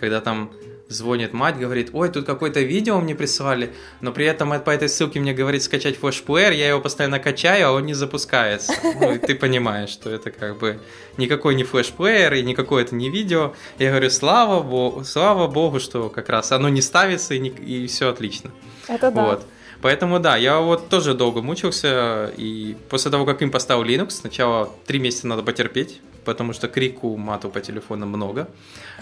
когда 0.00 0.20
там 0.20 0.50
звонит 0.92 1.32
мать, 1.32 1.56
говорит, 1.58 1.90
ой, 1.92 2.08
тут 2.08 2.26
какое-то 2.26 2.60
видео 2.60 3.00
мне 3.00 3.14
прислали, 3.14 3.72
но 4.00 4.12
при 4.12 4.26
этом 4.26 4.58
по 4.60 4.70
этой 4.70 4.88
ссылке 4.88 5.20
мне 5.20 5.32
говорит 5.32 5.62
скачать 5.62 5.96
флешплеер, 5.98 6.52
я 6.52 6.68
его 6.68 6.80
постоянно 6.80 7.18
качаю, 7.18 7.68
а 7.68 7.72
он 7.72 7.86
не 7.86 7.94
запускается. 7.94 8.72
Ну, 9.02 9.14
и 9.14 9.18
ты 9.18 9.34
понимаешь, 9.34 9.88
что 9.90 10.10
это 10.10 10.30
как 10.30 10.58
бы 10.58 10.80
никакой 11.16 11.54
не 11.54 11.64
флешплеер 11.64 12.34
и 12.34 12.42
никакое 12.42 12.84
это 12.84 12.94
не 12.94 13.10
видео. 13.10 13.54
Я 13.78 13.90
говорю, 13.90 14.10
слава 14.10 14.62
богу, 14.62 15.02
слава 15.04 15.48
богу, 15.48 15.80
что 15.80 16.08
как 16.08 16.28
раз 16.28 16.52
оно 16.52 16.68
не 16.68 16.82
ставится 16.82 17.34
и, 17.34 17.38
не- 17.38 17.48
и 17.48 17.86
все 17.86 18.10
отлично. 18.10 18.50
Это 18.88 19.10
да. 19.10 19.24
Вот. 19.24 19.46
Поэтому 19.82 20.20
да, 20.20 20.36
я 20.36 20.60
вот 20.60 20.88
тоже 20.88 21.12
долго 21.14 21.42
мучился, 21.42 22.32
и 22.36 22.76
после 22.88 23.10
того, 23.10 23.26
как 23.26 23.42
им 23.42 23.50
поставил 23.50 23.82
Linux, 23.82 24.10
сначала 24.10 24.70
три 24.86 25.00
месяца 25.00 25.26
надо 25.26 25.42
потерпеть, 25.42 26.00
потому 26.24 26.52
что 26.52 26.68
крику 26.68 27.16
мату 27.16 27.50
по 27.50 27.60
телефону 27.60 28.06
много, 28.06 28.46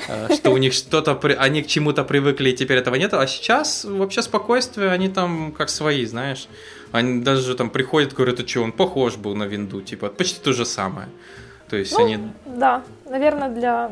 э, 0.08 0.34
что 0.34 0.50
у 0.50 0.56
них 0.56 0.72
что-то, 0.72 1.20
они 1.38 1.62
к 1.62 1.66
чему-то 1.66 2.02
привыкли, 2.02 2.50
и 2.50 2.56
теперь 2.56 2.78
этого 2.78 2.94
нет, 2.94 3.12
а 3.12 3.26
сейчас 3.26 3.84
вообще 3.84 4.22
спокойствие, 4.22 4.90
они 4.90 5.10
там 5.10 5.52
как 5.52 5.68
свои, 5.68 6.06
знаешь, 6.06 6.48
они 6.92 7.20
даже 7.20 7.54
там 7.54 7.68
приходят, 7.68 8.14
говорят, 8.14 8.40
а 8.40 8.48
что, 8.48 8.62
он 8.62 8.72
похож 8.72 9.16
был 9.16 9.36
на 9.36 9.44
винду, 9.44 9.82
типа, 9.82 10.08
почти 10.08 10.40
то 10.40 10.52
же 10.52 10.64
самое. 10.64 11.08
То 11.68 11.76
есть 11.76 11.92
Ну, 11.92 12.04
они 12.04 12.18
да, 12.46 12.82
наверное, 13.04 13.48
для 13.48 13.90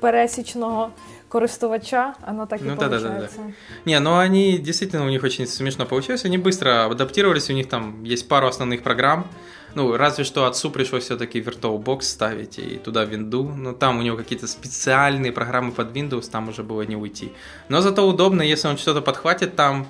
пересічного 0.00 0.90
користувача 1.30 2.14
оно 2.22 2.46
так 2.46 2.60
и 2.60 2.64
Ну, 2.64 2.76
да-да-да-да. 2.76 3.08
получается. 3.08 3.40
Не, 3.84 4.00
ну 4.00 4.18
они 4.18 4.58
действительно 4.58 5.06
у 5.06 5.08
них 5.08 5.22
очень 5.22 5.46
смешно 5.46 5.86
получилось. 5.86 6.24
Они 6.24 6.38
быстро 6.38 6.86
адаптировались, 6.86 7.48
у 7.50 7.52
них 7.52 7.68
там 7.68 8.04
есть 8.04 8.28
пару 8.28 8.48
основных 8.48 8.82
программ. 8.82 9.26
Ну, 9.74 9.96
разве 9.96 10.24
что 10.24 10.46
отцу 10.46 10.70
пришлось 10.70 11.04
все-таки 11.04 11.40
VirtualBox 11.40 12.02
ставить 12.02 12.58
и 12.58 12.76
туда 12.76 13.04
винду. 13.04 13.44
Но 13.44 13.72
там 13.72 13.98
у 13.98 14.02
него 14.02 14.16
какие-то 14.16 14.48
специальные 14.48 15.30
программы 15.32 15.70
под 15.70 15.96
Windows, 15.96 16.28
там 16.28 16.48
уже 16.48 16.64
было 16.64 16.82
не 16.82 16.96
уйти. 16.96 17.32
Но 17.68 17.80
зато 17.80 18.06
удобно, 18.06 18.42
если 18.42 18.66
он 18.66 18.76
что-то 18.76 19.00
подхватит 19.00 19.54
там, 19.54 19.86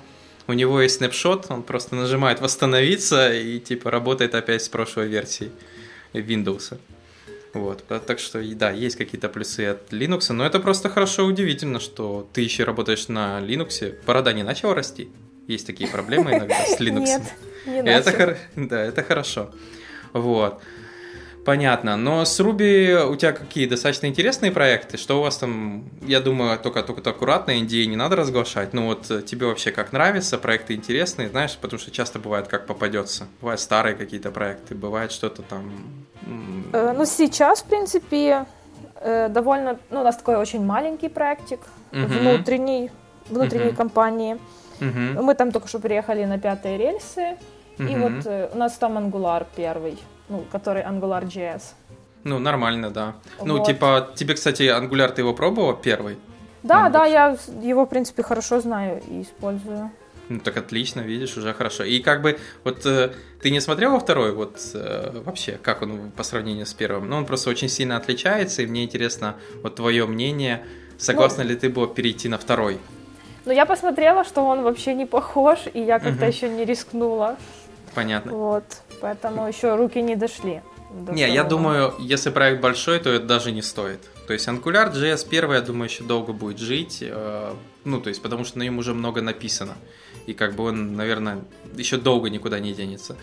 у 0.47 0.53
него 0.53 0.81
есть 0.81 0.97
снапшот, 0.97 1.47
он 1.49 1.63
просто 1.63 1.95
нажимает 1.95 2.41
восстановиться 2.41 3.33
и 3.33 3.59
типа 3.59 3.89
работает 3.89 4.35
опять 4.35 4.61
с 4.61 4.69
прошлой 4.69 5.07
версии 5.07 5.51
Windows. 6.13 6.77
Вот, 7.53 7.83
та- 7.87 7.99
так 7.99 8.19
что, 8.19 8.41
да, 8.55 8.71
есть 8.71 8.95
какие-то 8.95 9.27
плюсы 9.27 9.65
от 9.67 9.91
Linux, 9.91 10.31
но 10.33 10.45
это 10.45 10.59
просто 10.59 10.89
хорошо 10.89 11.25
удивительно, 11.25 11.79
что 11.79 12.27
ты 12.33 12.41
еще 12.41 12.63
работаешь 12.63 13.07
на 13.09 13.39
Linux, 13.41 13.95
борода 14.05 14.31
не 14.33 14.43
начала 14.43 14.73
расти. 14.73 15.09
Есть 15.47 15.67
такие 15.67 15.89
проблемы 15.89 16.31
иногда 16.31 16.55
с 16.65 16.79
Linux. 16.79 16.99
Нет, 17.05 17.21
не 17.65 17.89
Это, 17.91 18.37
да, 18.55 18.81
это 18.81 19.03
хорошо. 19.03 19.51
Вот. 20.13 20.61
Понятно. 21.45 21.97
Но 21.97 22.23
с 22.23 22.39
Ruby 22.39 23.03
у 23.07 23.15
тебя 23.15 23.31
какие 23.31 23.65
достаточно 23.65 24.05
интересные 24.05 24.51
проекты? 24.51 24.97
Что 24.97 25.19
у 25.19 25.23
вас 25.23 25.37
там, 25.37 25.85
я 26.01 26.19
думаю, 26.19 26.59
только 26.59 26.83
только 26.83 27.09
аккуратно, 27.09 27.51
Индии 27.51 27.83
не 27.85 27.95
надо 27.95 28.15
разглашать. 28.15 28.73
Ну 28.73 28.85
вот 28.85 29.09
э, 29.09 29.23
тебе 29.23 29.47
вообще 29.47 29.71
как 29.71 29.91
нравится, 29.91 30.37
проекты 30.37 30.75
интересные, 30.75 31.29
знаешь, 31.29 31.57
потому 31.59 31.79
что 31.79 31.89
часто 31.89 32.19
бывает 32.19 32.47
как 32.47 32.67
попадется. 32.67 33.27
Бывают 33.41 33.59
старые 33.59 33.95
какие-то 33.95 34.29
проекты, 34.31 34.75
бывает 34.75 35.11
что-то 35.11 35.41
там... 35.41 35.71
Э, 36.73 36.93
ну 36.95 37.05
сейчас, 37.05 37.63
в 37.63 37.65
принципе, 37.65 38.45
э, 38.99 39.27
довольно, 39.29 39.79
ну 39.89 40.01
у 40.01 40.03
нас 40.03 40.17
такой 40.17 40.35
очень 40.35 40.63
маленький 40.63 41.09
проектик, 41.09 41.61
угу. 41.91 42.05
внутренний, 42.05 42.91
внутренней 43.29 43.69
угу. 43.69 43.77
компании. 43.77 44.37
Угу. 44.79 45.23
Мы 45.23 45.33
там 45.33 45.51
только 45.51 45.67
что 45.67 45.79
приехали 45.79 46.23
на 46.25 46.37
пятые 46.37 46.77
рельсы, 46.77 47.35
угу. 47.79 47.87
и 47.87 47.95
вот 47.95 48.51
у 48.53 48.57
нас 48.57 48.73
там 48.73 48.99
Angular 48.99 49.47
первый 49.55 49.97
ну, 50.31 50.45
который 50.51 50.83
AngularJS. 50.83 51.61
Ну, 52.23 52.39
нормально, 52.39 52.89
да. 52.89 53.15
Вот. 53.39 53.47
Ну, 53.47 53.65
типа, 53.65 54.09
тебе, 54.15 54.33
кстати, 54.33 54.63
Angular, 54.63 55.11
ты 55.11 55.21
его 55.21 55.33
пробовал 55.33 55.73
первый? 55.73 56.17
Да, 56.63 56.85
ну, 56.85 56.91
да, 56.91 57.05
я 57.05 57.37
его, 57.61 57.85
в 57.85 57.89
принципе, 57.89 58.23
хорошо 58.23 58.61
знаю 58.61 59.01
и 59.09 59.23
использую. 59.23 59.91
Ну, 60.29 60.39
так 60.39 60.55
отлично, 60.57 61.01
видишь, 61.01 61.35
уже 61.37 61.53
хорошо. 61.53 61.83
И 61.83 61.99
как 61.99 62.21
бы, 62.21 62.39
вот 62.63 62.85
э, 62.85 63.11
ты 63.41 63.51
не 63.51 63.59
смотрел 63.59 63.91
во 63.91 63.99
второй, 63.99 64.31
вот 64.31 64.59
э, 64.73 65.21
вообще, 65.25 65.59
как 65.61 65.81
он 65.81 66.11
по 66.11 66.23
сравнению 66.23 66.65
с 66.65 66.73
первым? 66.73 67.09
Ну, 67.09 67.17
он 67.17 67.25
просто 67.25 67.49
очень 67.49 67.67
сильно 67.67 67.97
отличается, 67.97 68.61
и 68.61 68.67
мне 68.67 68.83
интересно, 68.83 69.35
вот 69.63 69.75
твое 69.75 70.05
мнение, 70.05 70.63
согласна 70.97 71.43
ну, 71.43 71.49
ли 71.49 71.55
ты 71.55 71.69
была 71.69 71.87
перейти 71.87 72.29
на 72.29 72.37
второй? 72.37 72.79
Ну, 73.45 73.51
я 73.51 73.65
посмотрела, 73.65 74.23
что 74.23 74.45
он 74.45 74.61
вообще 74.61 74.93
не 74.93 75.05
похож, 75.05 75.59
и 75.73 75.81
я 75.81 75.99
как-то 75.99 76.25
угу. 76.25 76.31
еще 76.31 76.47
не 76.47 76.63
рискнула. 76.63 77.35
Понятно. 77.93 78.31
Вот, 78.31 78.63
поэтому 79.01 79.47
еще 79.47 79.75
руки 79.75 80.01
не 80.01 80.15
дошли. 80.15 80.61
До 80.91 81.13
не, 81.13 81.27
я 81.29 81.43
думаю, 81.43 81.93
если 81.99 82.29
проект 82.29 82.61
большой, 82.61 82.99
то 82.99 83.09
это 83.09 83.25
даже 83.25 83.51
не 83.51 83.61
стоит. 83.61 83.99
То 84.27 84.33
есть 84.33 84.47
Angular 84.47 84.93
JS 84.93 85.27
первый, 85.29 85.55
я 85.55 85.61
думаю, 85.61 85.89
еще 85.89 86.03
долго 86.03 86.33
будет 86.33 86.59
жить. 86.59 86.99
Э, 87.01 87.53
ну, 87.85 87.99
то 87.99 88.09
есть, 88.09 88.21
потому 88.21 88.43
что 88.43 88.59
на 88.59 88.63
нем 88.63 88.77
уже 88.77 88.93
много 88.93 89.21
написано. 89.21 89.75
И 90.27 90.33
как 90.33 90.55
бы 90.55 90.65
он, 90.65 90.95
наверное, 90.95 91.39
еще 91.75 91.97
долго 91.97 92.29
никуда 92.29 92.59
не 92.59 92.73
денется. 92.73 93.15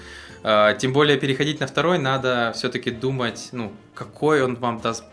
Э, 0.43 0.75
тем 0.79 0.93
более 0.93 1.19
переходить 1.19 1.61
на 1.61 1.67
второй 1.67 1.99
надо 1.99 2.53
все-таки 2.55 2.91
думать, 2.91 3.51
ну, 3.53 3.73
какой 3.95 4.43
он 4.43 4.57
вам 4.57 4.81
даст 4.81 5.05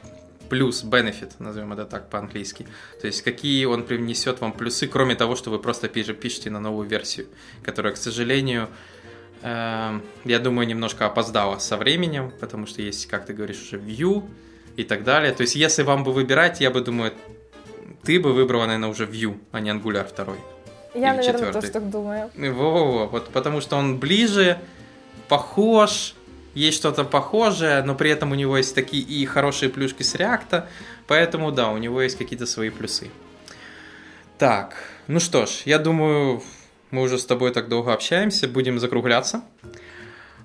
плюс, 0.50 0.84
benefit, 0.84 1.32
назовем 1.40 1.74
это 1.74 1.86
так 1.86 2.10
по-английски. 2.10 2.68
То 3.02 3.08
есть 3.08 3.22
какие 3.22 3.66
он 3.66 3.84
принесет 3.84 4.42
вам 4.42 4.54
плюсы, 4.54 4.88
кроме 4.88 5.16
того, 5.16 5.36
что 5.36 5.50
вы 5.50 5.60
просто 5.60 5.88
пишете 5.88 6.50
на 6.50 6.60
новую 6.60 6.88
версию, 6.88 7.28
которая, 7.64 7.94
к 7.94 7.98
сожалению, 7.98 8.70
я 9.42 10.40
думаю, 10.40 10.68
немножко 10.68 11.06
опоздала 11.06 11.60
со 11.60 11.78
временем, 11.78 12.32
потому 12.40 12.66
что 12.66 12.82
есть, 12.82 13.08
как 13.08 13.26
ты 13.26 13.34
говоришь, 13.34 13.62
уже 13.62 13.78
Vue 13.78 14.24
и 14.76 14.84
так 14.84 15.04
далее. 15.04 15.32
То 15.34 15.42
есть, 15.42 15.56
если 15.56 15.84
вам 15.84 16.04
бы 16.04 16.12
выбирать, 16.12 16.62
я 16.62 16.72
бы 16.72 16.82
думаю, 16.82 17.14
ты 18.04 18.20
бы 18.20 18.34
выбрала, 18.34 18.66
наверное, 18.66 18.90
уже 18.90 19.06
Vue, 19.06 19.38
а 19.52 19.60
не 19.60 19.70
Angular 19.70 20.08
2. 20.16 20.36
Я, 20.96 21.14
наверное, 21.14 21.24
четвертый. 21.24 21.62
тоже 21.62 21.72
так 21.74 21.90
думаю. 21.90 22.32
Во-во-во, 22.36 23.08
вот 23.08 23.30
потому 23.30 23.62
что 23.62 23.76
он 23.76 24.00
ближе, 24.00 24.58
похож, 25.28 26.16
есть 26.54 26.78
что-то 26.78 27.04
похожее, 27.04 27.84
но 27.84 27.96
при 27.96 28.10
этом 28.10 28.32
у 28.32 28.36
него 28.36 28.58
есть 28.58 28.74
такие 28.74 29.04
и 29.04 29.26
хорошие 29.26 29.70
плюшки 29.70 30.04
с 30.04 30.16
реакта, 30.16 30.70
поэтому 31.06 31.52
да, 31.52 31.70
у 31.70 31.78
него 31.78 32.02
есть 32.02 32.18
какие-то 32.18 32.46
свои 32.46 32.70
плюсы. 32.70 33.10
Так, 34.38 34.76
ну 35.08 35.20
что 35.20 35.46
ж, 35.46 35.64
я 35.66 35.80
думаю, 35.80 36.42
мы 36.96 37.02
уже 37.02 37.20
с 37.20 37.26
тобой 37.26 37.52
так 37.52 37.68
долго 37.68 37.94
общаемся, 37.94 38.48
будем 38.48 38.80
закругляться. 38.80 39.44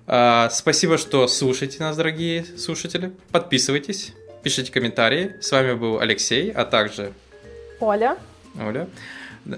А, 0.06 0.50
спасибо, 0.50 0.98
что 0.98 1.28
слушаете 1.28 1.78
нас, 1.78 1.96
дорогие 1.96 2.44
слушатели. 2.58 3.12
Подписывайтесь, 3.30 4.12
пишите 4.42 4.72
комментарии. 4.72 5.36
С 5.40 5.52
вами 5.52 5.74
был 5.74 6.00
Алексей, 6.00 6.50
а 6.50 6.64
также 6.64 7.12
Оля. 7.78 8.18
Оля. 8.60 8.88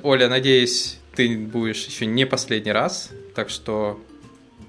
Оля, 0.03 0.29
надеюсь, 0.29 0.99
ты 1.17 1.39
будешь 1.39 1.87
еще 1.87 2.05
не 2.05 2.27
последний 2.27 2.73
раз. 2.73 3.09
Так 3.35 3.49
что, 3.49 3.99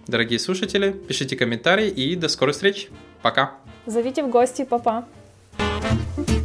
дорогие 0.08 0.40
слушатели, 0.40 0.92
пишите 0.92 1.36
комментарии 1.36 1.90
и 1.90 2.16
до 2.16 2.30
скорой 2.30 2.54
встречи. 2.54 2.88
Пока. 3.22 3.52
Зовите 3.86 4.24
в 4.24 4.30
гости, 4.30 4.64
папа. 4.64 5.06
-па. 5.58 6.43